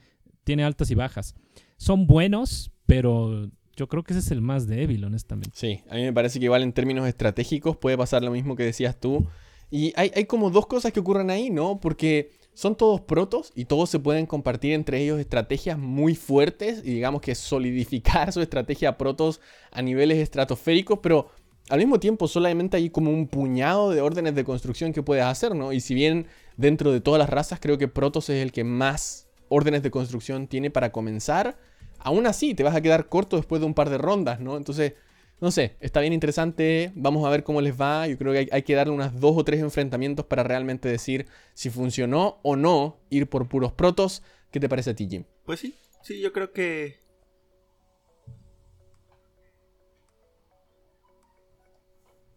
tiene 0.45 0.63
altas 0.63 0.89
y 0.89 0.95
bajas. 0.95 1.35
Son 1.75 2.07
buenos, 2.07 2.71
pero 2.85 3.51
yo 3.75 3.89
creo 3.89 4.03
que 4.03 4.13
ese 4.13 4.21
es 4.21 4.31
el 4.31 4.39
más 4.39 4.67
débil, 4.67 5.03
honestamente. 5.03 5.51
Sí, 5.53 5.81
a 5.89 5.95
mí 5.95 6.03
me 6.03 6.13
parece 6.13 6.39
que 6.39 6.45
igual 6.45 6.63
en 6.63 6.71
términos 6.71 7.05
estratégicos 7.09 7.75
puede 7.75 7.97
pasar 7.97 8.23
lo 8.23 8.31
mismo 8.31 8.55
que 8.55 8.63
decías 8.63 8.97
tú. 9.01 9.27
Y 9.69 9.91
hay, 9.97 10.13
hay 10.15 10.23
como 10.23 10.49
dos 10.49 10.65
cosas 10.65 10.93
que 10.93 11.01
ocurren 11.01 11.29
ahí, 11.29 11.49
¿no? 11.49 11.81
Porque 11.81 12.31
son 12.53 12.77
todos 12.77 13.01
protos 13.01 13.51
y 13.53 13.65
todos 13.65 13.89
se 13.89 13.99
pueden 13.99 14.27
compartir 14.27 14.71
entre 14.71 15.01
ellos 15.01 15.19
estrategias 15.19 15.77
muy 15.77 16.15
fuertes 16.15 16.79
y 16.85 16.93
digamos 16.93 17.21
que 17.21 17.35
solidificar 17.35 18.31
su 18.33 18.39
estrategia 18.39 18.97
protos 18.97 19.41
a 19.71 19.81
niveles 19.81 20.19
estratosféricos, 20.19 20.99
pero 21.03 21.29
al 21.69 21.79
mismo 21.79 21.99
tiempo 21.99 22.27
solamente 22.27 22.77
hay 22.77 22.89
como 22.89 23.11
un 23.11 23.27
puñado 23.27 23.91
de 23.91 24.01
órdenes 24.01 24.35
de 24.35 24.43
construcción 24.43 24.91
que 24.91 25.03
puedes 25.03 25.23
hacer, 25.23 25.55
¿no? 25.55 25.71
Y 25.71 25.79
si 25.79 25.93
bien 25.93 26.27
dentro 26.57 26.91
de 26.91 26.99
todas 26.99 27.19
las 27.19 27.29
razas 27.29 27.59
creo 27.59 27.77
que 27.77 27.87
Protoss 27.87 28.29
es 28.29 28.43
el 28.43 28.51
que 28.51 28.63
más 28.63 29.27
órdenes 29.47 29.83
de 29.83 29.91
construcción 29.91 30.47
tiene 30.47 30.71
para 30.71 30.91
comenzar, 30.91 31.57
aún 31.99 32.27
así 32.27 32.53
te 32.55 32.63
vas 32.63 32.75
a 32.75 32.81
quedar 32.81 33.07
corto 33.07 33.37
después 33.37 33.61
de 33.61 33.67
un 33.67 33.73
par 33.73 33.89
de 33.89 33.97
rondas, 33.97 34.39
¿no? 34.39 34.57
Entonces, 34.57 34.93
no 35.41 35.51
sé, 35.51 35.75
está 35.79 36.01
bien 36.01 36.11
interesante, 36.11 36.91
vamos 36.95 37.25
a 37.25 37.29
ver 37.29 37.43
cómo 37.43 37.61
les 37.61 37.79
va, 37.79 38.07
yo 38.07 38.17
creo 38.17 38.33
que 38.33 38.49
hay, 38.51 38.63
que 38.63 38.75
darle 38.75 38.93
unas 38.93 39.19
dos 39.19 39.37
o 39.37 39.43
tres 39.43 39.61
enfrentamientos 39.61 40.25
para 40.25 40.43
realmente 40.43 40.89
decir 40.89 41.27
si 41.53 41.69
funcionó 41.69 42.39
o 42.41 42.55
no 42.55 42.97
ir 43.09 43.27
por 43.29 43.47
puros 43.47 43.71
Protoss. 43.71 44.21
¿Qué 44.51 44.59
te 44.59 44.67
parece 44.67 44.89
a 44.89 44.95
ti, 44.95 45.07
Jim? 45.09 45.23
Pues 45.45 45.59
sí, 45.59 45.75
sí, 46.01 46.19
yo 46.19 46.33
creo 46.33 46.51
que 46.51 46.99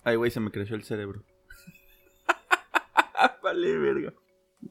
Ay, 0.04 0.16
güey, 0.16 0.30
se 0.30 0.40
me 0.40 0.50
creció 0.50 0.76
el 0.76 0.84
cerebro. 0.84 1.22
vale, 3.42 3.78
verga. 3.78 4.12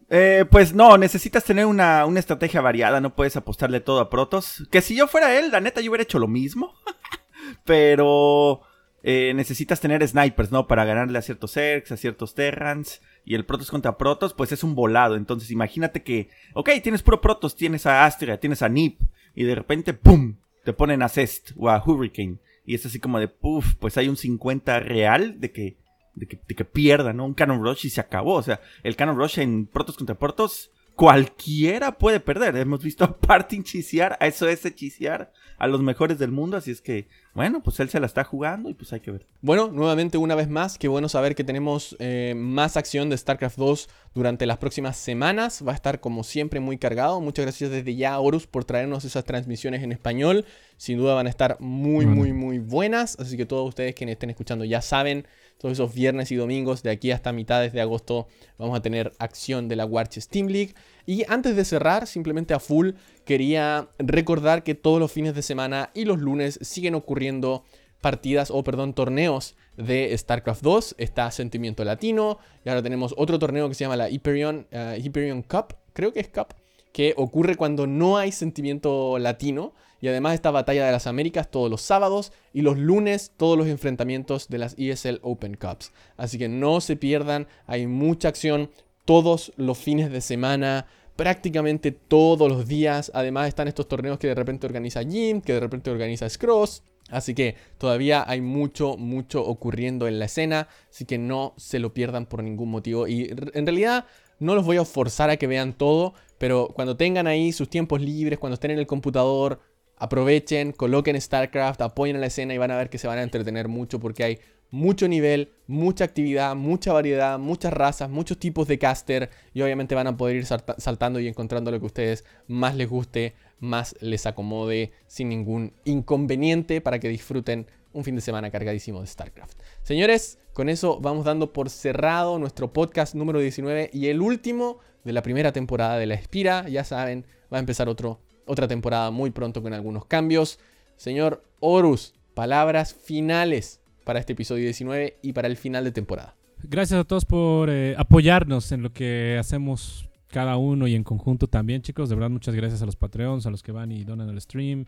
Eh, 0.10 0.46
pues 0.50 0.74
no, 0.74 0.98
necesitas 0.98 1.44
tener 1.44 1.66
una, 1.66 2.06
una, 2.06 2.20
estrategia 2.20 2.62
variada, 2.62 3.02
no 3.02 3.16
puedes 3.16 3.36
apostarle 3.36 3.80
todo 3.80 4.00
a 4.00 4.10
Protos. 4.10 4.68
Que 4.72 4.82
si 4.82 4.96
yo 4.96 5.08
fuera 5.08 5.38
él, 5.38 5.52
la 5.52 5.62
neta, 5.62 5.82
yo 5.82 5.92
hubiera 5.92 6.04
hecho 6.04 6.20
lo 6.20 6.28
mismo. 6.28 6.74
Pero 7.66 8.62
eh, 9.04 9.34
necesitas 9.36 9.80
tener 9.80 10.08
snipers, 10.08 10.52
¿no? 10.52 10.68
Para 10.68 10.86
ganarle 10.86 11.18
a 11.18 11.22
ciertos 11.22 11.54
Zergs, 11.54 11.92
a 11.92 11.98
ciertos 11.98 12.36
Terrans. 12.36 13.02
Y 13.24 13.36
el 13.36 13.46
Protos 13.46 13.72
contra 13.72 13.98
Protos, 13.98 14.34
pues 14.34 14.52
es 14.52 14.64
un 14.64 14.76
volado. 14.76 15.16
Entonces 15.16 15.52
imagínate 15.52 16.04
que, 16.04 16.30
ok, 16.54 16.70
tienes 16.82 17.04
puro 17.04 17.22
Protos, 17.22 17.56
tienes 17.56 17.86
a 17.86 18.06
Astria, 18.06 18.40
tienes 18.40 18.62
a 18.62 18.70
Nip. 18.70 19.00
Y 19.36 19.44
de 19.44 19.56
repente, 19.56 19.94
¡pum! 19.94 20.38
Te 20.64 20.74
ponen 20.74 21.02
a 21.02 21.10
Cest 21.10 21.52
o 21.58 21.70
a 21.70 21.82
Hurricane. 21.84 22.38
Y 22.72 22.76
es 22.76 22.86
así 22.86 23.02
como 23.02 23.20
de, 23.20 23.28
puff, 23.28 23.76
pues 23.82 23.98
hay 23.98 24.08
un 24.08 24.16
50 24.16 24.80
real 24.80 25.42
de 25.42 25.52
que, 25.52 25.76
de 26.16 26.26
que, 26.26 26.64
pierda, 26.64 27.12
¿no? 27.12 27.26
Un 27.26 27.34
Cannon 27.34 27.62
Rush 27.62 27.88
y 27.88 27.90
se 27.90 28.00
acabó. 28.00 28.36
O 28.36 28.44
sea, 28.44 28.62
el 28.84 28.96
Cannon 28.96 29.18
Rush 29.18 29.40
en 29.40 29.66
Protos 29.66 29.98
contra 29.98 30.18
Protos, 30.18 30.72
cualquiera 30.96 31.98
puede 31.98 32.22
perder. 32.22 32.56
Hemos 32.56 32.82
visto 32.82 33.04
a 33.04 33.18
Parting 33.18 33.64
chisear, 33.64 34.16
a 34.22 34.28
eso 34.28 34.48
es 34.48 34.74
chisear 34.74 35.34
a 35.62 35.68
los 35.68 35.84
mejores 35.84 36.18
del 36.18 36.32
mundo. 36.32 36.58
Así 36.58 36.72
es 36.72 36.82
que, 36.82 37.08
bueno, 37.36 37.62
pues 37.62 37.80
él 37.80 37.88
se 37.88 38.00
la 38.00 38.08
está 38.08 38.24
jugando 38.24 38.68
y 38.72 38.74
pues 38.74 38.92
hay 38.94 39.00
que 39.00 39.12
ver. 39.12 39.28
Bueno, 39.42 39.68
nuevamente 39.68 40.18
una 40.18 40.34
vez 40.34 40.50
más, 40.50 40.80
qué 40.80 40.88
bueno 40.88 41.08
saber 41.08 41.36
que 41.36 41.44
tenemos 41.44 41.96
eh, 42.00 42.34
más 42.36 42.78
acción 42.78 43.12
de 43.12 43.18
StarCraft 43.18 43.60
2 43.60 43.90
durante 44.16 44.48
las 44.48 44.58
próximas 44.58 44.98
semanas. 44.98 45.64
Va 45.66 45.74
a 45.74 45.76
estar 45.76 46.00
como 46.00 46.24
siempre 46.24 46.60
muy 46.60 46.80
cargado. 46.80 47.22
Muchas 47.22 47.46
gracias 47.46 47.70
desde 47.70 47.96
ya, 47.96 48.20
Horus, 48.20 48.48
por 48.48 48.66
traernos 48.66 49.06
esas 49.06 49.24
transmisiones 49.24 49.84
en 49.84 49.92
español. 49.92 50.46
Sin 50.78 50.98
duda 50.98 51.14
van 51.14 51.28
a 51.28 51.30
estar 51.30 51.58
muy, 51.60 52.08
muy, 52.08 52.34
muy 52.34 52.58
buenas. 52.58 53.20
Así 53.20 53.38
que 53.38 53.46
todos 53.46 53.70
ustedes 53.70 53.94
que 53.94 54.12
estén 54.12 54.32
escuchando 54.32 54.66
ya 54.66 54.82
saben, 54.82 55.28
todos 55.58 55.74
esos 55.74 55.94
viernes 55.94 56.32
y 56.32 56.36
domingos 56.36 56.84
de 56.84 56.90
aquí 56.92 57.12
hasta 57.12 57.32
mitades 57.32 57.74
de 57.74 57.82
agosto 57.82 58.28
vamos 58.58 58.78
a 58.78 58.82
tener 58.82 59.14
acción 59.20 59.68
de 59.68 59.76
la 59.76 59.86
Warches 59.86 60.24
Steam 60.24 60.48
League. 60.48 60.74
Y 61.06 61.24
antes 61.28 61.56
de 61.56 61.66
cerrar, 61.66 62.08
simplemente 62.08 62.54
a 62.54 62.60
full, 62.60 62.92
quería 63.26 63.90
recordar 64.00 64.64
que 64.64 64.76
todos 64.76 65.00
los 65.00 65.12
fines 65.12 65.36
de 65.36 65.42
semana 65.42 65.92
y 65.94 66.06
los 66.06 66.20
lunes 66.20 66.60
siguen 66.62 66.96
ocurriendo 66.96 67.64
partidas 68.02 68.52
o 68.52 68.64
perdón, 68.64 68.94
torneos 68.94 69.56
de 69.78 70.16
StarCraft 70.18 70.62
2. 70.62 70.96
Está 70.98 71.32
Sentimiento 71.32 71.84
Latino 71.86 72.40
y 72.66 72.70
ahora 72.70 72.84
tenemos 72.84 73.14
otro 73.18 73.40
torneo 73.40 73.70
que 73.70 73.76
se 73.76 73.84
llama 73.84 73.96
la 73.96 74.10
Hyperion, 74.10 74.68
uh, 74.72 75.00
Hyperion 75.00 75.44
Cup, 75.44 75.76
creo 75.94 76.12
que 76.12 76.20
es 76.20 76.28
Cup, 76.28 76.56
que 76.92 77.14
ocurre 77.18 77.56
cuando 77.56 77.88
no 77.88 78.18
hay 78.18 78.32
sentimiento 78.32 79.18
latino. 79.20 79.74
Y 80.02 80.08
además 80.08 80.34
esta 80.34 80.52
batalla 80.52 80.86
de 80.86 80.92
las 80.92 81.08
Américas 81.08 81.50
todos 81.50 81.70
los 81.70 81.82
sábados 81.82 82.34
y 82.52 82.62
los 82.62 82.78
lunes 82.78 83.32
todos 83.38 83.58
los 83.58 83.68
enfrentamientos 83.68 84.50
de 84.50 84.58
las 84.58 84.76
ESL 84.78 85.20
Open 85.22 85.56
Cups. 85.56 85.94
Así 86.18 86.38
que 86.38 86.50
no 86.50 86.82
se 86.82 86.98
pierdan, 86.98 87.48
hay 87.68 87.88
mucha 87.88 88.28
acción 88.28 88.72
todos 89.06 89.54
los 89.56 89.78
fines 89.78 90.12
de 90.12 90.22
semana 90.22 90.88
prácticamente 91.16 91.92
todos 91.92 92.50
los 92.50 92.68
días. 92.68 93.12
Además 93.14 93.48
están 93.48 93.68
estos 93.68 93.88
torneos 93.88 94.18
que 94.18 94.28
de 94.28 94.34
repente 94.36 94.66
organiza 94.66 95.04
Jim, 95.04 95.42
que 95.42 95.54
de 95.54 95.60
repente 95.60 95.92
organiza 95.92 96.28
Scross. 96.28 96.84
Así 97.10 97.36
que 97.36 97.56
todavía 97.78 98.24
hay 98.28 98.42
mucho, 98.42 98.98
mucho 98.98 99.46
ocurriendo 99.46 100.08
en 100.08 100.18
la 100.18 100.26
escena. 100.26 100.68
Así 100.90 101.06
que 101.06 101.20
no 101.20 101.54
se 101.58 101.78
lo 101.78 101.94
pierdan 101.94 102.26
por 102.26 102.42
ningún 102.42 102.72
motivo. 102.72 103.08
Y 103.08 103.30
en 103.30 103.66
realidad 103.68 104.06
no 104.40 104.56
los 104.56 104.66
voy 104.66 104.78
a 104.78 104.86
forzar 104.86 105.30
a 105.30 105.38
que 105.38 105.46
vean 105.46 105.74
todo. 105.74 106.16
Pero 106.40 106.70
cuando 106.74 106.98
tengan 106.98 107.28
ahí 107.28 107.52
sus 107.52 107.70
tiempos 107.70 108.02
libres, 108.02 108.40
cuando 108.40 108.56
estén 108.56 108.72
en 108.72 108.80
el 108.80 108.88
computador, 108.88 109.60
aprovechen, 110.02 110.72
coloquen 110.72 111.22
StarCraft, 111.22 111.80
apoyen 111.82 112.16
a 112.16 112.20
la 112.20 112.26
escena 112.26 112.56
y 112.56 112.58
van 112.58 112.72
a 112.72 112.76
ver 112.76 112.90
que 112.90 112.98
se 112.98 113.08
van 113.08 113.20
a 113.20 113.24
entretener 113.24 113.68
mucho 113.68 114.00
porque 114.00 114.24
hay 114.24 114.40
mucho 114.72 115.08
nivel, 115.08 115.52
mucha 115.68 116.06
actividad, 116.06 116.56
mucha 116.56 116.92
variedad, 116.92 117.38
muchas 117.38 117.72
razas, 117.72 118.10
muchos 118.10 118.40
tipos 118.40 118.68
de 118.68 118.80
caster 118.80 119.30
y 119.54 119.62
obviamente 119.62 119.94
van 119.94 120.08
a 120.08 120.18
poder 120.18 120.38
ir 120.38 120.46
saltando 120.46 121.20
y 121.20 121.28
encontrando 121.28 121.70
lo 121.70 121.78
que 121.78 121.86
a 121.86 121.88
ustedes 121.88 122.26
más 122.48 122.74
les 122.76 122.90
guste, 122.90 123.36
más 123.60 123.96
les 124.02 124.26
acomode 124.26 124.92
sin 125.06 125.30
ningún 125.30 125.72
inconveniente 125.86 126.82
para 126.82 126.98
que 126.98 127.08
disfruten 127.08 127.68
un 127.94 128.04
fin 128.04 128.16
de 128.16 128.22
semana 128.22 128.50
cargadísimo 128.50 129.02
de 129.02 129.08
StarCraft. 129.08 129.60
Señores, 129.84 130.40
con 130.54 130.68
eso 130.68 131.00
vamos 131.00 131.26
dando 131.26 131.54
por 131.54 131.70
cerrado 131.70 132.40
nuestro 132.40 132.74
podcast 132.74 133.14
número 133.14 133.40
19 133.40 133.92
y 133.94 134.08
el 134.08 134.20
último 134.20 134.80
de 135.04 135.14
la 135.14 135.22
primera 135.22 135.52
temporada 135.52 136.00
de 136.00 136.08
La 136.08 136.16
Espira. 136.16 136.68
Ya 136.70 136.84
saben, 136.84 137.28
va 137.54 137.58
a 137.58 137.60
empezar 137.60 137.88
otro 137.88 138.20
otra 138.52 138.68
temporada 138.68 139.12
muy 139.12 139.32
pronto 139.32 139.64
con 139.64 139.74
algunos 139.74 140.06
cambios. 140.06 140.60
Señor 140.98 141.42
Horus, 141.62 142.14
palabras 142.34 142.94
finales 142.94 143.80
para 144.04 144.20
este 144.20 144.34
episodio 144.34 144.66
19 144.66 145.20
y 145.22 145.32
para 145.32 145.48
el 145.48 145.56
final 145.56 145.86
de 145.86 145.94
temporada. 145.94 146.36
Gracias 146.64 147.00
a 147.00 147.04
todos 147.06 147.24
por 147.24 147.70
eh, 147.70 147.96
apoyarnos 147.98 148.74
en 148.74 148.84
lo 148.84 148.92
que 148.92 149.38
hacemos 149.40 150.10
cada 150.28 150.58
uno 150.58 150.86
y 150.86 150.96
en 150.96 151.04
conjunto 151.06 151.48
también, 151.48 151.82
chicos. 151.82 152.10
De 152.10 152.16
verdad, 152.16 152.30
muchas 152.30 152.54
gracias 152.54 152.82
a 152.82 152.86
los 152.86 152.98
Patreons, 152.98 153.46
a 153.46 153.52
los 153.52 153.64
que 153.64 153.72
van 153.72 153.92
y 153.94 154.04
donan 154.04 154.28
el 154.28 154.42
stream, 154.42 154.86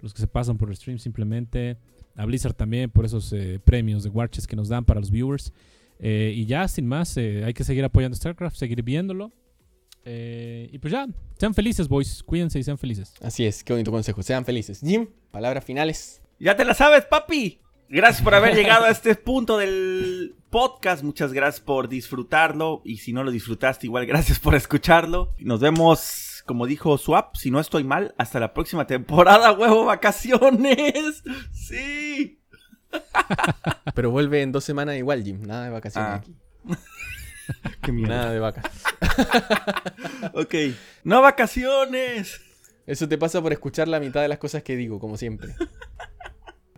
los 0.00 0.14
que 0.14 0.20
se 0.20 0.28
pasan 0.28 0.56
por 0.56 0.68
el 0.68 0.76
stream 0.76 0.98
simplemente, 0.98 1.78
a 2.14 2.24
Blizzard 2.26 2.54
también 2.54 2.90
por 2.90 3.04
esos 3.04 3.32
eh, 3.32 3.58
premios 3.64 4.04
de 4.04 4.10
Watches 4.10 4.46
que 4.46 4.54
nos 4.54 4.68
dan 4.68 4.84
para 4.84 5.00
los 5.00 5.10
viewers. 5.10 5.52
Eh, 5.98 6.32
y 6.34 6.46
ya, 6.46 6.68
sin 6.68 6.86
más, 6.86 7.16
hay 7.16 7.52
que 7.54 7.64
seguir 7.64 7.84
apoyando 7.84 8.16
StarCraft, 8.16 8.56
seguir 8.56 8.84
viéndolo. 8.84 9.32
Eh, 10.04 10.68
y 10.72 10.78
pues 10.78 10.92
ya, 10.92 11.06
sean 11.38 11.54
felices, 11.54 11.88
boys. 11.88 12.22
Cuídense 12.22 12.58
y 12.58 12.62
sean 12.62 12.78
felices. 12.78 13.14
Así 13.22 13.44
es, 13.46 13.64
qué 13.64 13.72
bonito 13.72 13.90
consejo. 13.90 14.22
Sean 14.22 14.44
felices. 14.44 14.80
Jim, 14.80 15.08
palabras 15.30 15.64
finales. 15.64 16.22
Ya 16.38 16.56
te 16.56 16.64
la 16.64 16.74
sabes, 16.74 17.04
papi. 17.04 17.60
Gracias 17.88 18.22
por 18.22 18.34
haber 18.36 18.54
llegado 18.54 18.84
a 18.84 18.90
este 18.90 19.16
punto 19.16 19.58
del 19.58 20.36
podcast. 20.48 21.02
Muchas 21.02 21.32
gracias 21.32 21.60
por 21.60 21.88
disfrutarlo. 21.88 22.82
Y 22.84 22.98
si 22.98 23.12
no 23.12 23.24
lo 23.24 23.30
disfrutaste, 23.32 23.88
igual 23.88 24.06
gracias 24.06 24.38
por 24.38 24.54
escucharlo. 24.54 25.34
Nos 25.40 25.60
vemos, 25.60 26.44
como 26.46 26.66
dijo 26.66 26.96
Swap, 26.98 27.34
si 27.34 27.50
no 27.50 27.58
estoy 27.58 27.82
mal, 27.82 28.14
hasta 28.16 28.38
la 28.38 28.54
próxima 28.54 28.86
temporada, 28.86 29.52
huevo, 29.58 29.86
vacaciones. 29.86 31.24
Sí. 31.52 32.38
Pero 33.94 34.10
vuelve 34.10 34.42
en 34.42 34.52
dos 34.52 34.64
semanas 34.64 34.96
igual, 34.96 35.24
Jim. 35.24 35.42
Nada 35.42 35.64
de 35.64 35.70
vacaciones 35.70 36.10
ah. 36.10 36.14
aquí. 36.14 36.34
Qué 37.82 37.92
mierda. 37.92 38.16
Nada 38.16 38.32
de 38.32 38.38
vacas. 38.40 38.64
ok. 40.34 40.54
¡No 41.04 41.22
vacaciones! 41.22 42.40
Eso 42.86 43.08
te 43.08 43.18
pasa 43.18 43.40
por 43.40 43.52
escuchar 43.52 43.88
la 43.88 44.00
mitad 44.00 44.22
de 44.22 44.28
las 44.28 44.38
cosas 44.38 44.62
que 44.62 44.76
digo, 44.76 44.98
como 44.98 45.16
siempre. 45.16 45.54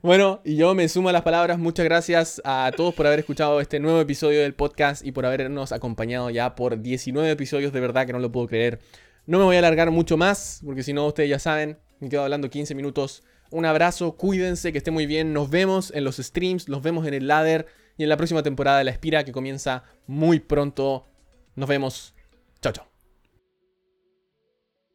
Bueno, 0.02 0.40
y 0.44 0.56
yo 0.56 0.74
me 0.74 0.88
sumo 0.88 1.10
a 1.10 1.12
las 1.12 1.22
palabras. 1.22 1.58
Muchas 1.58 1.84
gracias 1.84 2.42
a 2.44 2.72
todos 2.76 2.92
por 2.92 3.06
haber 3.06 3.20
escuchado 3.20 3.60
este 3.60 3.78
nuevo 3.78 4.00
episodio 4.00 4.40
del 4.40 4.52
podcast 4.52 5.06
y 5.06 5.12
por 5.12 5.24
habernos 5.24 5.70
acompañado 5.70 6.28
ya 6.28 6.56
por 6.56 6.82
19 6.82 7.30
episodios. 7.30 7.72
De 7.72 7.80
verdad 7.80 8.04
que 8.04 8.12
no 8.12 8.18
lo 8.18 8.32
puedo 8.32 8.48
creer. 8.48 8.80
No 9.26 9.38
me 9.38 9.44
voy 9.44 9.54
a 9.54 9.60
alargar 9.60 9.92
mucho 9.92 10.16
más, 10.16 10.60
porque 10.64 10.82
si 10.82 10.92
no, 10.92 11.06
ustedes 11.06 11.30
ya 11.30 11.38
saben, 11.38 11.78
me 12.00 12.08
quedo 12.08 12.24
hablando 12.24 12.50
15 12.50 12.74
minutos. 12.74 13.22
Un 13.50 13.64
abrazo, 13.64 14.16
cuídense, 14.16 14.72
que 14.72 14.78
esté 14.78 14.90
muy 14.90 15.06
bien. 15.06 15.32
Nos 15.32 15.50
vemos 15.50 15.92
en 15.94 16.02
los 16.02 16.16
streams, 16.16 16.68
nos 16.68 16.82
vemos 16.82 17.06
en 17.06 17.14
el 17.14 17.28
ladder 17.28 17.66
y 17.96 18.02
en 18.02 18.08
la 18.08 18.16
próxima 18.16 18.42
temporada 18.42 18.78
de 18.78 18.84
La 18.84 18.90
Espira 18.90 19.24
que 19.24 19.32
comienza 19.32 19.84
muy 20.06 20.40
pronto. 20.40 21.06
Nos 21.54 21.68
vemos. 21.68 22.14
Chao, 22.60 22.72
chao. 22.72 22.91